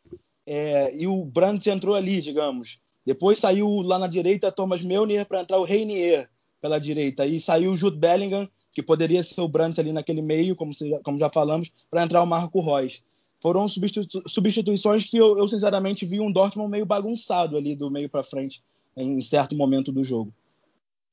é, 0.45 0.97
e 0.97 1.07
o 1.07 1.25
Brandt 1.25 1.71
entrou 1.71 1.95
ali, 1.95 2.21
digamos. 2.21 2.81
Depois 3.07 3.39
saiu 3.39 3.83
lá 3.83 3.99
na 4.01 4.09
direita 4.09 4.51
Thomas 4.51 4.83
Meunier 4.83 5.27
para 5.27 5.43
entrar 5.43 5.59
o 5.59 5.65
Reinier 5.65 6.29
pela 6.61 6.79
direita. 6.79 7.27
E 7.27 7.41
saiu 7.41 7.73
o 7.73 7.77
Jude 7.77 7.99
Bellingham, 7.99 8.49
que 8.73 8.83
poderia 8.83 9.23
ser 9.23 9.41
o 9.41 9.49
Brandt 9.49 9.81
ali 9.81 9.93
naquele 9.93 10.23
meio, 10.23 10.55
como, 10.55 10.73
como 11.03 11.19
já 11.19 11.29
falamos, 11.29 11.73
para 11.91 12.03
entrar 12.03 12.23
o 12.23 12.27
Marco 12.27 12.61
Reus 12.61 13.03
foram 13.41 13.67
substitu 13.67 14.23
substituições 14.27 15.05
que 15.05 15.17
eu, 15.17 15.39
eu, 15.39 15.49
sinceramente 15.49 16.07
vi 16.07 16.21
um 16.21 16.31
Dortmund 16.31 16.71
meio 16.71 16.87
bagunçado 16.87 17.57
ali 17.57 17.75
do 17.75 17.91
meio 17.91 18.09
para 18.09 18.23
frente 18.23 18.63
em 18.97 19.21
certo 19.23 19.57
momento 19.57 19.91
do 19.91 20.05
jogo. 20.05 20.33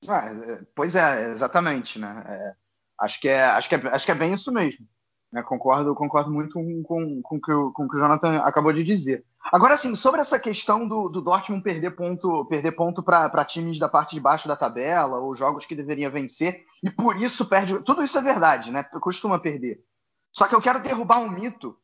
Ah, 0.07 0.29
é, 0.29 0.61
pois 0.75 0.95
é, 0.95 1.31
exatamente, 1.31 1.97
né? 1.97 2.23
É, 2.27 2.53
acho, 2.99 3.21
que 3.21 3.29
é, 3.29 3.41
acho, 3.41 3.69
que 3.69 3.75
é, 3.75 3.87
acho 3.87 4.05
que 4.05 4.11
é 4.11 4.15
bem 4.15 4.33
isso 4.33 4.51
mesmo. 4.51 4.85
Né? 5.31 5.41
Concordo, 5.43 5.93
concordo 5.93 6.31
muito 6.31 6.53
com, 6.53 6.83
com, 6.83 7.21
com, 7.21 7.41
que 7.41 7.51
o, 7.51 7.71
com 7.71 7.83
o 7.85 7.89
que 7.89 7.97
o 7.97 7.99
Jonathan 7.99 8.37
acabou 8.37 8.71
de 8.71 8.83
dizer. 8.83 9.25
Agora, 9.51 9.73
assim, 9.73 9.95
sobre 9.95 10.21
essa 10.21 10.39
questão 10.39 10.87
do, 10.87 11.09
do 11.09 11.21
Dortmund 11.21 11.63
perder 11.63 11.91
ponto 11.91 12.45
perder 12.45 12.73
ponto 12.73 13.03
para 13.03 13.45
times 13.45 13.79
da 13.79 13.89
parte 13.89 14.15
de 14.15 14.21
baixo 14.21 14.47
da 14.47 14.55
tabela, 14.55 15.19
ou 15.19 15.35
jogos 15.35 15.65
que 15.65 15.75
deveria 15.75 16.09
vencer, 16.09 16.63
e 16.83 16.89
por 16.89 17.15
isso 17.17 17.47
perde. 17.47 17.81
Tudo 17.83 18.03
isso 18.03 18.17
é 18.17 18.21
verdade, 18.21 18.71
né? 18.71 18.83
Costuma 18.83 19.39
perder. 19.39 19.83
Só 20.31 20.47
que 20.47 20.55
eu 20.55 20.61
quero 20.61 20.79
derrubar 20.79 21.19
um 21.19 21.29
mito 21.29 21.77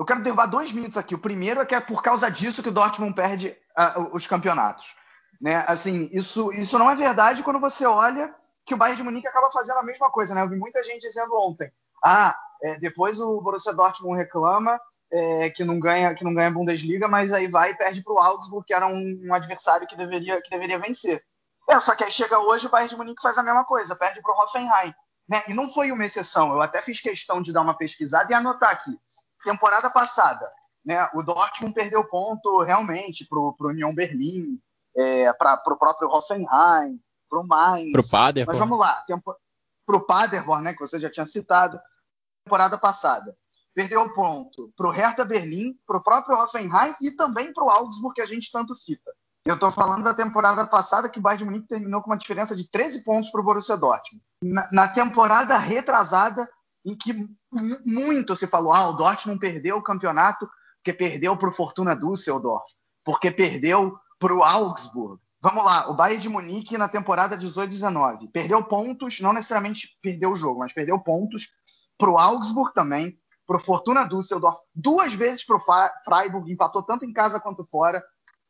eu 0.00 0.04
quero 0.06 0.22
derrubar 0.22 0.46
dois 0.46 0.72
mitos 0.72 0.96
aqui. 0.96 1.14
O 1.14 1.18
primeiro 1.18 1.60
é 1.60 1.66
que 1.66 1.74
é 1.74 1.80
por 1.80 2.02
causa 2.02 2.30
disso 2.30 2.62
que 2.62 2.70
o 2.70 2.72
Dortmund 2.72 3.14
perde 3.14 3.54
uh, 3.76 4.16
os 4.16 4.26
campeonatos. 4.26 4.96
Né? 5.38 5.62
Assim, 5.66 6.08
isso, 6.10 6.50
isso 6.54 6.78
não 6.78 6.90
é 6.90 6.94
verdade 6.94 7.42
quando 7.42 7.60
você 7.60 7.84
olha 7.84 8.34
que 8.64 8.72
o 8.72 8.78
Bayern 8.78 8.96
de 8.96 9.02
Munique 9.02 9.28
acaba 9.28 9.50
fazendo 9.50 9.76
a 9.78 9.82
mesma 9.82 10.10
coisa. 10.10 10.34
Né? 10.34 10.42
Eu 10.42 10.48
vi 10.48 10.56
muita 10.56 10.82
gente 10.82 11.02
dizendo 11.02 11.34
ontem: 11.34 11.70
ah, 12.02 12.34
é, 12.62 12.78
depois 12.78 13.20
o 13.20 13.40
Borussia 13.40 13.72
Dortmund 13.72 14.16
reclama 14.16 14.80
é, 15.12 15.50
que 15.50 15.64
não 15.64 15.78
ganha 15.80 16.14
que 16.14 16.24
não 16.24 16.34
ganha 16.34 16.48
a 16.48 16.52
Bundesliga, 16.52 17.08
mas 17.08 17.32
aí 17.32 17.46
vai 17.46 17.70
e 17.70 17.76
perde 17.76 18.02
para 18.02 18.12
o 18.12 18.18
Augsburg, 18.18 18.66
que 18.66 18.74
era 18.74 18.86
um, 18.86 19.20
um, 19.24 19.34
adversário 19.34 19.86
que 19.86 19.96
deveria, 19.96 20.40
que 20.40 20.50
deveria 20.50 20.78
vencer. 20.78 21.22
É, 21.68 21.78
só 21.80 21.94
que 21.94 22.04
aí 22.04 22.12
chega 22.12 22.38
hoje 22.38 22.66
o 22.66 22.70
Bayern 22.70 22.90
de 22.90 22.96
Munique 22.96 23.22
faz 23.22 23.38
a 23.38 23.42
mesma 23.42 23.64
coisa, 23.64 23.96
perde 23.96 24.20
para 24.22 24.32
o 24.32 24.42
Hoffenheim. 24.42 24.94
Né? 25.28 25.42
E 25.46 25.54
não 25.54 25.68
foi 25.68 25.92
uma 25.92 26.04
exceção. 26.04 26.52
Eu 26.52 26.60
até 26.60 26.82
fiz 26.82 27.00
questão 27.00 27.40
de 27.40 27.52
dar 27.52 27.60
uma 27.60 27.76
pesquisada 27.76 28.32
e 28.32 28.34
anotar 28.34 28.70
aqui 28.70 28.98
temporada 29.44 29.90
passada, 29.90 30.50
né, 30.84 31.08
o 31.14 31.22
Dortmund 31.22 31.74
perdeu 31.74 32.04
ponto 32.04 32.62
realmente 32.62 33.26
para 33.26 33.38
o 33.38 33.56
União 33.60 33.94
Berlim, 33.94 34.58
é, 34.96 35.32
para 35.32 35.60
o 35.66 35.76
próprio 35.76 36.08
Hoffenheim, 36.08 37.00
para 37.28 37.40
o 37.40 37.46
Mainz. 37.46 37.92
Para 37.92 38.00
o 38.00 38.08
Paderborn. 38.08 38.58
Mas 38.58 38.68
vamos 38.68 38.78
lá, 38.78 39.04
para 39.86 39.96
o 39.96 40.00
Paderborn, 40.00 40.64
né, 40.64 40.72
que 40.72 40.80
você 40.80 40.98
já 40.98 41.10
tinha 41.10 41.26
citado, 41.26 41.80
temporada 42.50 42.76
passada. 42.76 43.36
Perdeu 43.72 44.12
ponto 44.12 44.72
para 44.76 44.88
o 44.88 44.90
Hertha 44.90 45.24
Berlim, 45.24 45.78
para 45.86 45.98
o 45.98 46.02
próprio 46.02 46.36
Hoffenheim 46.36 46.92
e 47.00 47.12
também 47.12 47.52
para 47.52 47.64
o 47.64 47.70
Augsburg, 47.70 48.14
que 48.14 48.20
a 48.20 48.26
gente 48.26 48.50
tanto 48.50 48.74
cita. 48.74 49.12
Eu 49.44 49.54
estou 49.54 49.70
falando 49.70 50.02
da 50.02 50.12
temporada 50.12 50.66
passada 50.66 51.08
que 51.08 51.18
o 51.18 51.22
Bayern 51.22 51.44
de 51.44 51.50
Munique 51.50 51.68
terminou 51.68 52.02
com 52.02 52.10
uma 52.10 52.18
diferença 52.18 52.54
de 52.54 52.68
13 52.68 53.04
pontos 53.04 53.30
para 53.30 53.40
o 53.40 53.44
Borussia 53.44 53.76
Dortmund. 53.76 54.22
Na, 54.42 54.68
na, 54.72 54.88
temporada 54.88 55.56
retrasada, 55.56 56.50
em 56.84 56.96
que 56.96 57.14
muito 57.86 58.34
se 58.34 58.46
falou, 58.46 58.74
ah, 58.74 58.88
o 58.88 58.94
Dortmund 58.94 59.38
perdeu 59.38 59.76
o 59.76 59.82
campeonato 59.82 60.50
porque 60.78 60.92
perdeu 60.92 61.36
para 61.36 61.48
o 61.48 61.52
Fortuna 61.52 61.94
Düsseldorf, 61.94 62.64
porque 63.04 63.30
perdeu 63.30 63.96
para 64.18 64.34
o 64.34 64.42
Augsburg. 64.42 65.20
Vamos 65.40 65.64
lá, 65.64 65.88
o 65.88 65.94
Bayern 65.94 66.20
de 66.20 66.28
Munique 66.28 66.76
na 66.76 66.88
temporada 66.88 67.38
18-19 67.38 68.30
perdeu 68.30 68.62
pontos, 68.62 69.20
não 69.20 69.32
necessariamente 69.32 69.96
perdeu 70.02 70.32
o 70.32 70.36
jogo, 70.36 70.58
mas 70.58 70.72
perdeu 70.72 70.98
pontos 70.98 71.48
para 72.00 72.10
o 72.10 72.18
Augsburg 72.18 72.72
também, 72.72 73.16
para 73.46 73.56
o 73.56 73.60
Fortuna 73.60 74.04
Düsseldorf, 74.04 74.58
duas 74.74 75.14
vezes 75.14 75.44
para 75.44 75.56
o 75.56 75.60
Freiburg, 76.04 76.50
empatou 76.50 76.82
tanto 76.82 77.04
em 77.04 77.12
casa 77.12 77.38
quanto 77.38 77.62
fora, 77.62 78.02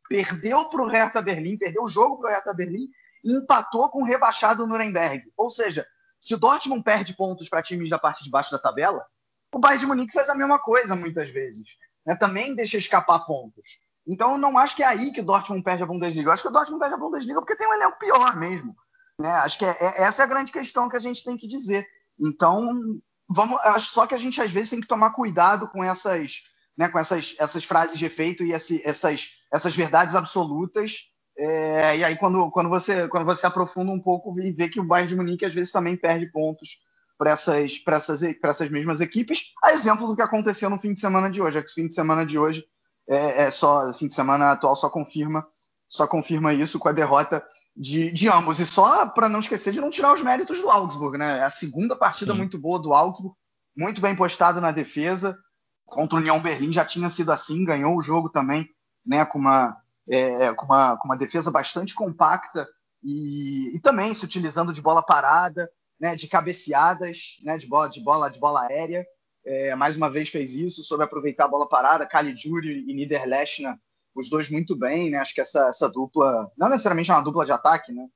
perdeu 0.07 0.69
para 0.69 0.81
o 0.81 0.87
Hertha 0.87 1.21
Berlim, 1.21 1.57
perdeu 1.57 1.83
o 1.83 1.87
jogo 1.87 2.17
para 2.17 2.29
o 2.29 2.33
Hertha 2.33 2.53
Berlim 2.53 2.87
e 3.23 3.33
empatou 3.33 3.89
com 3.89 4.01
o 4.01 4.05
rebaixado 4.05 4.65
Nuremberg. 4.65 5.31
Ou 5.35 5.49
seja, 5.49 5.85
se 6.19 6.33
o 6.33 6.39
Dortmund 6.39 6.83
perde 6.83 7.13
pontos 7.13 7.49
para 7.49 7.61
times 7.61 7.89
da 7.89 7.99
parte 7.99 8.23
de 8.23 8.29
baixo 8.29 8.51
da 8.51 8.59
tabela, 8.59 9.05
o 9.53 9.59
Bayern 9.59 9.81
de 9.81 9.85
Munique 9.85 10.13
faz 10.13 10.29
a 10.29 10.35
mesma 10.35 10.59
coisa 10.59 10.95
muitas 10.95 11.29
vezes. 11.29 11.67
Né? 12.05 12.15
Também 12.15 12.55
deixa 12.55 12.77
escapar 12.77 13.25
pontos. 13.25 13.79
Então, 14.07 14.31
eu 14.33 14.37
não 14.37 14.57
acho 14.57 14.75
que 14.75 14.83
é 14.83 14.87
aí 14.87 15.11
que 15.11 15.21
o 15.21 15.25
Dortmund 15.25 15.63
perde 15.63 15.83
a 15.83 15.85
Bundesliga. 15.85 16.29
Eu 16.29 16.33
acho 16.33 16.41
que 16.41 16.47
o 16.47 16.51
Dortmund 16.51 16.79
perde 16.79 16.95
a 16.95 16.97
Bundesliga 16.97 17.41
porque 17.41 17.55
tem 17.55 17.67
um 17.67 17.73
elenco 17.73 17.99
pior 17.99 18.35
mesmo. 18.35 18.75
Né? 19.19 19.31
Acho 19.31 19.59
que 19.59 19.65
é, 19.65 19.75
é, 19.79 20.03
essa 20.03 20.23
é 20.23 20.25
a 20.25 20.29
grande 20.29 20.51
questão 20.51 20.89
que 20.89 20.95
a 20.95 20.99
gente 20.99 21.23
tem 21.23 21.37
que 21.37 21.47
dizer. 21.47 21.85
Então, 22.19 22.99
vamos, 23.31 23.59
acho 23.61 23.93
só 23.93 24.05
que 24.05 24.13
a 24.13 24.17
gente 24.17 24.41
às 24.41 24.51
vezes 24.51 24.69
tem 24.69 24.81
que 24.81 24.87
tomar 24.87 25.11
cuidado 25.11 25.67
com 25.67 25.83
essas, 25.83 26.43
né, 26.77 26.89
com 26.89 26.99
essas, 26.99 27.35
essas 27.39 27.63
frases 27.63 27.97
de 27.97 28.05
efeito 28.05 28.43
e 28.43 28.53
esse, 28.53 28.81
essas, 28.85 29.29
essas 29.51 29.75
verdades 29.75 30.15
absolutas. 30.15 31.11
É, 31.37 31.97
e 31.97 32.03
aí, 32.03 32.17
quando, 32.17 32.51
quando, 32.51 32.69
você, 32.69 33.07
quando 33.07 33.25
você 33.25 33.47
aprofunda 33.47 33.91
um 33.91 33.99
pouco 33.99 34.37
e 34.39 34.51
vê 34.51 34.69
que 34.69 34.79
o 34.79 34.83
Bayern 34.83 35.09
de 35.09 35.15
Munique 35.15 35.45
às 35.45 35.53
vezes 35.53 35.71
também 35.71 35.95
perde 35.95 36.25
pontos 36.27 36.77
para 37.17 37.31
essas, 37.31 37.81
essas, 37.87 38.21
essas 38.23 38.69
mesmas 38.69 38.99
equipes, 38.99 39.53
a 39.63 39.71
exemplo 39.71 40.07
do 40.07 40.15
que 40.15 40.21
aconteceu 40.21 40.69
no 40.69 40.79
fim 40.79 40.93
de 40.93 40.99
semana 40.99 41.29
de 41.29 41.41
hoje. 41.41 41.57
É 41.57 41.61
que 41.61 41.71
o 41.71 41.73
fim 41.73 41.87
de 41.87 41.93
semana 41.93 42.25
de 42.25 42.37
hoje 42.37 42.65
é, 43.07 43.43
é 43.43 43.51
só, 43.51 43.93
fim 43.93 44.07
de 44.07 44.13
semana 44.13 44.51
atual 44.51 44.75
só 44.75 44.89
confirma, 44.89 45.45
só 45.87 46.07
confirma 46.07 46.53
isso 46.53 46.79
com 46.79 46.89
a 46.89 46.93
derrota 46.93 47.43
de, 47.75 48.11
de 48.11 48.29
ambos. 48.29 48.59
E 48.59 48.65
só 48.65 49.07
para 49.07 49.29
não 49.29 49.39
esquecer 49.39 49.73
de 49.73 49.81
não 49.81 49.89
tirar 49.89 50.13
os 50.13 50.21
méritos 50.21 50.59
do 50.59 50.69
Augsburg, 50.69 51.17
né? 51.17 51.39
É 51.39 51.43
a 51.43 51.49
segunda 51.49 51.95
partida 51.95 52.33
Sim. 52.33 52.37
muito 52.37 52.59
boa 52.59 52.79
do 52.79 52.93
Augsburg, 52.93 53.35
muito 53.75 54.01
bem 54.01 54.15
postado 54.15 54.59
na 54.61 54.71
defesa. 54.71 55.37
Contra 55.85 56.17
o 56.17 56.19
União 56.19 56.41
Berlim 56.41 56.71
já 56.71 56.85
tinha 56.85 57.09
sido 57.09 57.31
assim, 57.31 57.65
ganhou 57.65 57.97
o 57.97 58.01
jogo 58.01 58.29
também, 58.29 58.67
né? 59.05 59.25
Com 59.25 59.39
uma, 59.39 59.77
é, 60.09 60.45
é, 60.45 60.53
com 60.53 60.65
uma, 60.65 60.97
com 60.97 61.07
uma 61.07 61.17
defesa 61.17 61.51
bastante 61.51 61.93
compacta 61.93 62.67
e, 63.03 63.75
e, 63.75 63.79
também 63.79 64.13
se 64.13 64.23
utilizando 64.23 64.73
de 64.73 64.81
bola 64.81 65.01
parada, 65.01 65.69
né? 65.99 66.15
De 66.15 66.27
cabeceadas, 66.27 67.37
né? 67.43 67.57
De 67.57 67.67
bola, 67.67 67.89
de 67.89 68.01
bola, 68.01 68.29
de 68.29 68.39
bola 68.39 68.67
aérea. 68.67 69.05
É, 69.43 69.75
mais 69.75 69.97
uma 69.97 70.09
vez 70.09 70.29
fez 70.29 70.53
isso, 70.53 70.83
soube 70.83 71.03
aproveitar 71.03 71.45
a 71.45 71.47
bola 71.47 71.67
parada. 71.67 72.05
Caligiuri 72.05 72.85
e 72.87 72.93
Niederlechner 72.93 73.75
os 74.15 74.29
dois 74.29 74.49
muito 74.49 74.75
bem, 74.75 75.09
né? 75.09 75.17
Acho 75.17 75.33
que 75.33 75.41
essa, 75.41 75.67
essa 75.67 75.89
dupla, 75.89 76.51
não 76.57 76.69
necessariamente 76.69 77.09
é 77.11 77.13
uma 77.13 77.23
dupla 77.23 77.45
de 77.45 77.51
ataque, 77.51 77.91
né? 77.91 78.07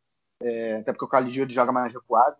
É, 0.41 0.77
até 0.77 0.91
porque 0.91 1.05
o 1.05 1.09
Caligiuri 1.09 1.53
joga 1.53 1.71
mais 1.71 1.93
recuado, 1.93 2.35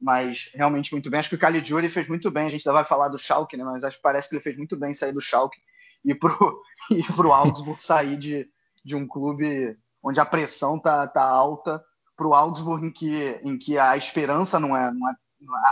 mas 0.00 0.50
realmente 0.54 0.92
muito 0.92 1.10
bem. 1.10 1.18
Acho 1.18 1.30
que 1.30 1.34
o 1.34 1.38
Caligiuri 1.38 1.88
fez 1.88 2.08
muito 2.08 2.30
bem. 2.30 2.46
A 2.46 2.50
gente 2.50 2.68
ainda 2.68 2.78
vai 2.78 2.84
falar 2.84 3.08
do 3.08 3.18
Schalke, 3.18 3.56
né? 3.56 3.64
Mas 3.64 3.84
acho 3.84 3.96
que 3.96 4.02
parece 4.02 4.28
que 4.28 4.34
ele 4.34 4.42
fez 4.42 4.56
muito 4.56 4.76
bem 4.76 4.94
sair 4.94 5.12
do 5.12 5.20
Schalke 5.20 5.58
e 6.04 6.14
pro, 6.14 6.62
e 6.90 7.02
pro 7.14 7.32
Augsburg 7.32 7.82
sair 7.82 8.16
de, 8.16 8.48
de 8.84 8.94
um 8.94 9.06
clube 9.06 9.76
onde 10.02 10.20
a 10.20 10.26
pressão 10.26 10.78
tá, 10.78 11.06
tá 11.06 11.22
alta 11.22 11.82
para 12.16 12.26
o 12.26 12.34
Augsburg 12.34 12.84
em 12.84 12.90
que, 12.90 13.40
em 13.42 13.56
que 13.58 13.78
a 13.78 13.96
esperança 13.96 14.58
não 14.58 14.76
é, 14.76 14.92
não 14.92 15.08
é, 15.08 15.14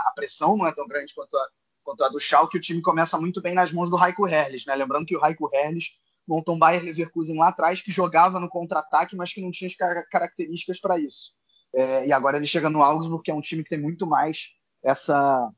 a 0.05 0.11
pressão 0.15 0.57
não 0.57 0.65
é 0.65 0.73
tão 0.73 0.87
grande 0.87 1.13
quanto 1.13 1.35
a, 1.35 1.47
quanto 1.83 2.03
a 2.03 2.09
do 2.09 2.19
Schalke, 2.19 2.57
o 2.57 2.61
time 2.61 2.81
começa 2.81 3.17
muito 3.17 3.41
bem 3.41 3.53
nas 3.53 3.71
mãos 3.71 3.89
do 3.89 3.95
Raiko 3.95 4.27
Herles, 4.27 4.65
né? 4.65 4.75
Lembrando 4.75 5.05
que 5.05 5.15
o 5.15 5.19
Raiko 5.19 5.49
Herles 5.53 5.99
montou 6.27 6.55
um 6.55 6.59
Bayern 6.59 6.85
Leverkusen 6.85 7.37
lá 7.37 7.47
atrás 7.47 7.81
que 7.81 7.91
jogava 7.91 8.39
no 8.39 8.49
contra-ataque, 8.49 9.15
mas 9.15 9.31
que 9.31 9.41
não 9.41 9.51
tinha 9.51 9.69
as 9.69 9.75
características 10.09 10.79
para 10.79 10.99
isso. 10.99 11.31
É, 11.73 12.07
e 12.07 12.11
agora 12.11 12.37
ele 12.37 12.45
chega 12.45 12.69
no 12.69 12.83
Augsburg, 12.83 13.23
que 13.23 13.31
é 13.31 13.33
um 13.33 13.41
time 13.41 13.63
que 13.63 13.69
tem 13.69 13.79
muito 13.79 14.05
mais 14.05 14.49
essa, 14.83 15.49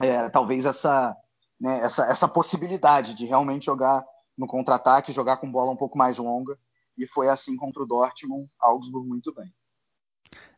é, 0.00 0.28
talvez 0.28 0.64
essa, 0.64 1.16
né, 1.60 1.80
essa, 1.80 2.06
essa 2.06 2.28
possibilidade 2.28 3.14
de 3.14 3.26
realmente 3.26 3.66
jogar 3.66 4.04
no 4.36 4.46
contra-ataque, 4.46 5.12
jogar 5.12 5.38
com 5.38 5.50
bola 5.50 5.72
um 5.72 5.76
pouco 5.76 5.98
mais 5.98 6.18
longa. 6.18 6.56
E 6.96 7.06
foi 7.06 7.28
assim 7.28 7.56
contra 7.56 7.82
o 7.82 7.86
Dortmund, 7.86 8.48
Augsburg 8.60 9.08
muito 9.08 9.32
bem. 9.34 9.52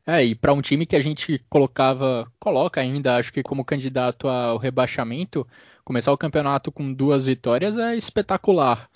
É, 0.07 0.24
e 0.24 0.35
para 0.35 0.55
um 0.55 0.62
time 0.62 0.87
que 0.87 0.96
a 0.96 1.00
gente 1.00 1.38
colocava, 1.50 2.31
coloca 2.40 2.81
ainda, 2.81 3.16
acho 3.16 3.33
que 3.33 3.42
como 3.42 3.64
candidato 3.64 4.29
ao 4.29 4.57
rebaixamento, 4.57 5.46
começar 5.85 6.11
o 6.11 6.18
campeonato 6.18 6.72
com 6.72 6.92
duas 6.92 7.26
vitórias 7.26 7.76
é 7.76 7.94
espetacular 7.94 8.90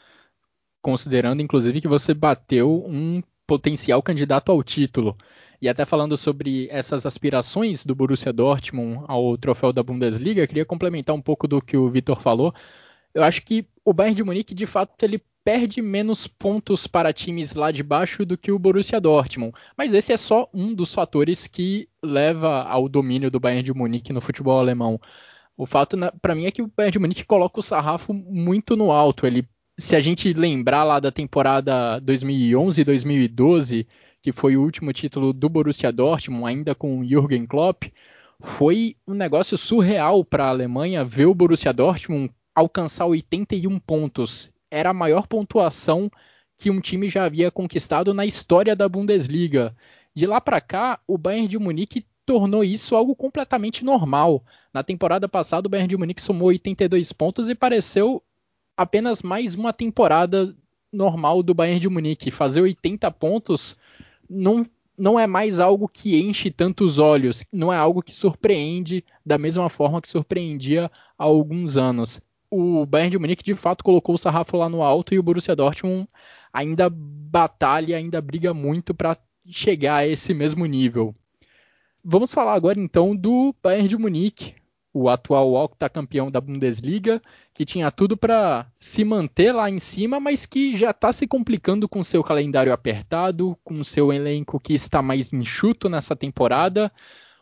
considerando 0.84 1.40
inclusive 1.40 1.80
que 1.80 1.88
você 1.88 2.12
bateu 2.12 2.84
um 2.86 3.22
potencial 3.46 4.02
candidato 4.02 4.52
ao 4.52 4.62
título. 4.62 5.16
E 5.62 5.66
até 5.66 5.86
falando 5.86 6.14
sobre 6.14 6.68
essas 6.70 7.06
aspirações 7.06 7.86
do 7.86 7.94
Borussia 7.94 8.34
Dortmund 8.34 9.02
ao 9.08 9.38
troféu 9.38 9.72
da 9.72 9.82
Bundesliga, 9.82 10.46
queria 10.46 10.66
complementar 10.66 11.16
um 11.16 11.22
pouco 11.22 11.48
do 11.48 11.62
que 11.62 11.74
o 11.74 11.88
Vitor 11.88 12.20
falou. 12.20 12.54
Eu 13.14 13.24
acho 13.24 13.40
que 13.42 13.66
o 13.82 13.94
Bayern 13.94 14.14
de 14.14 14.22
Munique, 14.22 14.54
de 14.54 14.66
fato, 14.66 15.02
ele 15.02 15.22
perde 15.42 15.80
menos 15.80 16.26
pontos 16.26 16.86
para 16.86 17.14
times 17.14 17.54
lá 17.54 17.70
de 17.70 17.82
baixo 17.82 18.26
do 18.26 18.36
que 18.36 18.52
o 18.52 18.58
Borussia 18.58 19.00
Dortmund. 19.00 19.54
Mas 19.78 19.94
esse 19.94 20.12
é 20.12 20.18
só 20.18 20.50
um 20.52 20.74
dos 20.74 20.92
fatores 20.92 21.46
que 21.46 21.88
leva 22.02 22.62
ao 22.64 22.90
domínio 22.90 23.30
do 23.30 23.40
Bayern 23.40 23.62
de 23.62 23.72
Munique 23.72 24.12
no 24.12 24.20
futebol 24.20 24.58
alemão. 24.58 25.00
O 25.56 25.64
fato, 25.64 25.96
para 26.20 26.34
mim, 26.34 26.44
é 26.44 26.50
que 26.50 26.60
o 26.60 26.70
Bayern 26.76 26.92
de 26.92 26.98
Munique 26.98 27.24
coloca 27.24 27.60
o 27.60 27.62
sarrafo 27.62 28.12
muito 28.12 28.76
no 28.76 28.90
alto. 28.90 29.26
Ele 29.26 29.48
se 29.76 29.96
a 29.96 30.00
gente 30.00 30.32
lembrar 30.32 30.84
lá 30.84 31.00
da 31.00 31.10
temporada 31.10 31.98
2011 32.00 32.80
e 32.80 32.84
2012, 32.84 33.86
que 34.22 34.32
foi 34.32 34.56
o 34.56 34.62
último 34.62 34.92
título 34.92 35.32
do 35.32 35.48
Borussia 35.48 35.90
Dortmund, 35.90 36.48
ainda 36.48 36.74
com 36.74 37.00
o 37.00 37.04
Jürgen 37.04 37.44
Klopp, 37.44 37.84
foi 38.40 38.96
um 39.06 39.14
negócio 39.14 39.58
surreal 39.58 40.24
para 40.24 40.46
a 40.46 40.50
Alemanha 40.50 41.04
ver 41.04 41.26
o 41.26 41.34
Borussia 41.34 41.72
Dortmund 41.72 42.32
alcançar 42.54 43.06
81 43.06 43.78
pontos. 43.80 44.52
Era 44.70 44.90
a 44.90 44.94
maior 44.94 45.26
pontuação 45.26 46.10
que 46.56 46.70
um 46.70 46.80
time 46.80 47.08
já 47.08 47.24
havia 47.24 47.50
conquistado 47.50 48.14
na 48.14 48.24
história 48.24 48.76
da 48.76 48.88
Bundesliga. 48.88 49.74
De 50.14 50.26
lá 50.26 50.40
para 50.40 50.60
cá, 50.60 51.00
o 51.06 51.18
Bayern 51.18 51.48
de 51.48 51.58
Munique 51.58 52.06
tornou 52.24 52.62
isso 52.62 52.94
algo 52.94 53.14
completamente 53.16 53.84
normal. 53.84 54.44
Na 54.72 54.84
temporada 54.84 55.28
passada, 55.28 55.66
o 55.66 55.70
Bayern 55.70 55.88
de 55.88 55.96
Munique 55.96 56.22
somou 56.22 56.48
82 56.48 57.12
pontos 57.12 57.48
e 57.48 57.54
pareceu 57.54 58.22
apenas 58.76 59.22
mais 59.22 59.54
uma 59.54 59.72
temporada 59.72 60.54
normal 60.92 61.42
do 61.42 61.54
Bayern 61.54 61.80
de 61.80 61.88
Munique. 61.88 62.30
Fazer 62.30 62.60
80 62.60 63.10
pontos 63.12 63.76
não, 64.28 64.64
não 64.96 65.18
é 65.18 65.26
mais 65.26 65.60
algo 65.60 65.88
que 65.88 66.20
enche 66.20 66.50
tantos 66.50 66.98
olhos, 66.98 67.44
não 67.52 67.72
é 67.72 67.76
algo 67.76 68.02
que 68.02 68.14
surpreende 68.14 69.04
da 69.24 69.36
mesma 69.36 69.68
forma 69.68 70.00
que 70.00 70.08
surpreendia 70.08 70.90
há 71.18 71.24
alguns 71.24 71.76
anos. 71.76 72.20
O 72.50 72.86
Bayern 72.86 73.10
de 73.10 73.18
Munique 73.18 73.42
de 73.42 73.54
fato 73.54 73.82
colocou 73.82 74.14
o 74.14 74.18
sarrafo 74.18 74.56
lá 74.56 74.68
no 74.68 74.82
alto 74.82 75.12
e 75.14 75.18
o 75.18 75.22
Borussia 75.22 75.56
Dortmund 75.56 76.06
ainda 76.52 76.88
batalha, 76.88 77.96
ainda 77.96 78.22
briga 78.22 78.54
muito 78.54 78.94
para 78.94 79.18
chegar 79.50 79.96
a 79.96 80.06
esse 80.06 80.32
mesmo 80.32 80.64
nível. 80.64 81.12
Vamos 82.02 82.32
falar 82.32 82.54
agora 82.54 82.78
então 82.78 83.16
do 83.16 83.54
Bayern 83.62 83.88
de 83.88 83.96
Munique, 83.96 84.54
o 84.94 85.08
atual 85.08 85.54
octacampeão 85.54 86.30
da 86.30 86.40
Bundesliga, 86.40 87.20
que 87.52 87.64
tinha 87.64 87.90
tudo 87.90 88.16
para 88.16 88.64
se 88.78 89.04
manter 89.04 89.50
lá 89.50 89.68
em 89.68 89.80
cima, 89.80 90.20
mas 90.20 90.46
que 90.46 90.76
já 90.76 90.92
está 90.92 91.12
se 91.12 91.26
complicando 91.26 91.88
com 91.88 92.04
seu 92.04 92.22
calendário 92.22 92.72
apertado, 92.72 93.58
com 93.64 93.82
seu 93.82 94.12
elenco 94.12 94.60
que 94.60 94.72
está 94.72 95.02
mais 95.02 95.32
enxuto 95.32 95.88
nessa 95.88 96.14
temporada. 96.14 96.92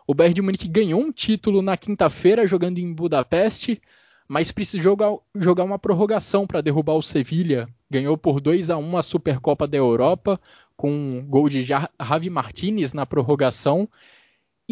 O 0.06 0.14
Bayern 0.14 0.34
de 0.34 0.40
Munique 0.40 0.66
ganhou 0.66 0.98
um 0.98 1.12
título 1.12 1.60
na 1.60 1.76
quinta-feira 1.76 2.46
jogando 2.46 2.78
em 2.78 2.90
Budapeste, 2.90 3.82
mas 4.26 4.50
precisou 4.50 4.82
jogar, 4.82 5.14
jogar 5.34 5.64
uma 5.64 5.78
prorrogação 5.78 6.46
para 6.46 6.62
derrubar 6.62 6.94
o 6.94 7.02
Sevilha. 7.02 7.68
Ganhou 7.90 8.16
por 8.16 8.40
2 8.40 8.70
a 8.70 8.78
1 8.78 8.96
a 8.96 9.02
Supercopa 9.02 9.68
da 9.68 9.76
Europa, 9.76 10.40
com 10.74 10.90
um 10.90 11.22
gol 11.22 11.50
de 11.50 11.62
Javi 11.62 12.30
Martinez 12.30 12.94
na 12.94 13.04
prorrogação 13.04 13.86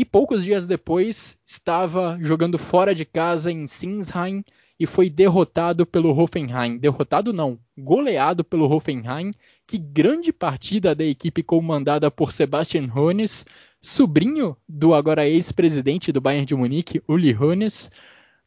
e 0.01 0.05
poucos 0.07 0.43
dias 0.43 0.65
depois 0.65 1.39
estava 1.45 2.19
jogando 2.23 2.57
fora 2.59 2.95
de 2.95 3.05
casa 3.05 3.53
em 3.53 3.67
Sinsheim 3.67 4.43
e 4.79 4.87
foi 4.87 5.11
derrotado 5.11 5.85
pelo 5.85 6.19
Hoffenheim. 6.19 6.79
Derrotado 6.79 7.35
não, 7.35 7.59
goleado 7.77 8.43
pelo 8.43 8.65
Hoffenheim. 8.65 9.35
Que 9.67 9.77
grande 9.77 10.33
partida 10.33 10.95
da 10.95 11.05
equipe 11.05 11.43
comandada 11.43 12.11
por 12.11 12.33
Sebastian 12.33 12.91
Hoeneß, 12.91 13.45
sobrinho 13.83 14.57
do 14.67 14.95
agora 14.95 15.29
ex-presidente 15.29 16.11
do 16.11 16.21
Bayern 16.23 16.47
de 16.47 16.55
Munique, 16.55 17.03
Uli 17.07 17.37
Hoeneß. 17.37 17.91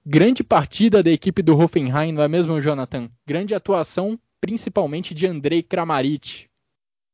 Grande 0.04 0.44
partida 0.44 1.04
da 1.04 1.12
equipe 1.12 1.44
do 1.44 1.56
Hoffenheim, 1.56 2.14
não 2.14 2.24
é 2.24 2.28
mesmo, 2.28 2.60
Jonathan? 2.60 3.12
Grande 3.28 3.54
atuação, 3.54 4.20
principalmente 4.42 5.14
de 5.14 5.28
Andrei 5.28 5.62
Kramaric. 5.62 6.48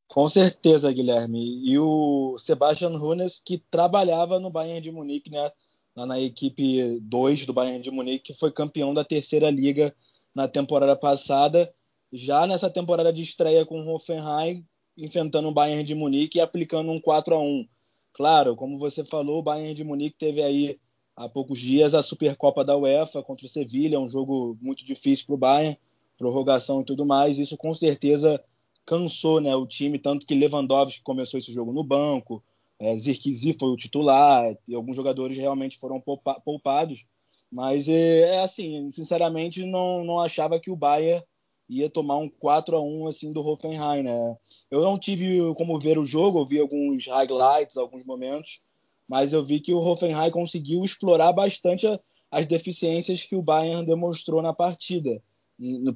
Com 0.10 0.28
certeza, 0.28 0.92
Guilherme. 0.92 1.64
E 1.64 1.78
o 1.78 2.36
Sebastian 2.40 2.90
Hunes, 2.90 3.40
que 3.40 3.60
trabalhava 3.70 4.40
no 4.40 4.50
Bayern 4.50 4.82
de 4.82 4.92
Munique, 4.92 5.30
né? 5.30 5.52
na 5.96 6.20
equipe 6.20 7.00
2 7.02 7.46
do 7.46 7.54
Bayern 7.54 7.80
de 7.80 7.92
Munique, 7.92 8.34
que 8.34 8.40
foi 8.40 8.52
campeão 8.52 8.92
da 8.92 9.04
terceira 9.04 9.52
liga 9.52 9.96
na 10.34 10.48
temporada 10.48 10.96
passada. 10.96 11.72
Já 12.12 12.48
nessa 12.48 12.72
temporada 12.72 13.14
de 13.14 13.22
estreia 13.22 13.64
com 13.66 13.80
o 13.80 13.94
Hoffenheim, 13.94 14.66
enfrentando 14.98 15.48
o 15.48 15.54
Bayern 15.54 15.84
de 15.84 15.94
Munique 15.94 16.40
e 16.40 16.42
aplicando 16.42 16.92
um 16.92 17.00
4 17.00 17.36
a 17.36 17.40
1 17.40 17.68
Claro, 18.12 18.56
como 18.56 18.80
você 18.80 19.04
falou, 19.04 19.40
o 19.40 19.44
Bayern 19.44 19.76
de 19.76 19.84
Munique 19.84 20.18
teve 20.18 20.42
aí 20.42 20.80
há 21.16 21.30
poucos 21.30 21.60
dias 21.60 21.94
a 21.94 22.02
Supercopa 22.02 22.66
da 22.66 22.76
UEFA 22.76 23.22
contra 23.22 23.46
o 23.46 23.50
Sevilha, 23.50 24.00
um 24.00 24.10
jogo 24.10 24.58
muito 24.60 24.84
difícil 24.84 25.28
para 25.28 25.36
o 25.36 25.38
Bayern, 25.38 25.78
prorrogação 26.18 26.82
e 26.82 26.86
tudo 26.86 27.06
mais. 27.06 27.38
Isso 27.38 27.56
com 27.56 27.76
certeza 27.76 28.44
cansou 28.90 29.40
né, 29.40 29.56
o 29.56 29.68
time, 29.68 30.00
tanto 30.00 30.26
que 30.26 30.34
Lewandowski 30.34 31.04
começou 31.04 31.40
esse 31.40 31.54
jogo 31.54 31.72
no 31.72 31.84
banco, 31.84 32.44
é, 32.80 32.98
Zirkzee 32.98 33.54
foi 33.54 33.70
o 33.70 33.78
titular, 33.78 34.58
e 34.68 34.74
alguns 34.74 34.96
jogadores 34.96 35.38
realmente 35.38 35.78
foram 35.78 36.02
poupa 36.02 36.42
poupados, 36.44 37.06
mas 37.52 37.88
é, 37.88 38.38
é, 38.38 38.40
assim, 38.40 38.92
sinceramente 38.92 39.64
não, 39.64 40.04
não 40.04 40.20
achava 40.20 40.60
que 40.60 40.72
o 40.72 40.76
Bayern 40.76 41.24
ia 41.70 41.88
tomar 41.88 42.18
um 42.18 42.28
4 42.28 42.78
a 42.78 42.82
1 42.82 43.08
assim 43.08 43.32
do 43.32 43.46
Hoffenheim, 43.46 44.02
né? 44.02 44.36
Eu 44.72 44.82
não 44.82 44.98
tive 44.98 45.38
como 45.54 45.80
ver 45.80 46.00
o 46.00 46.06
jogo, 46.06 46.40
eu 46.40 46.48
vi 46.48 46.60
alguns 46.60 47.06
highlights, 47.06 47.78
alguns 47.78 48.04
momentos, 48.04 48.64
mas 49.08 49.34
eu 49.34 49.46
vi 49.46 49.60
que 49.60 49.72
o 49.72 49.80
Hoffenheim 49.80 50.32
conseguiu 50.32 50.84
explorar 50.84 51.32
bastante 51.32 51.86
a, 51.86 52.00
as 52.32 52.48
deficiências 52.48 53.24
que 53.24 53.36
o 53.36 53.42
Bayern 53.44 53.86
demonstrou 53.86 54.42
na 54.42 54.52
partida, 54.52 55.22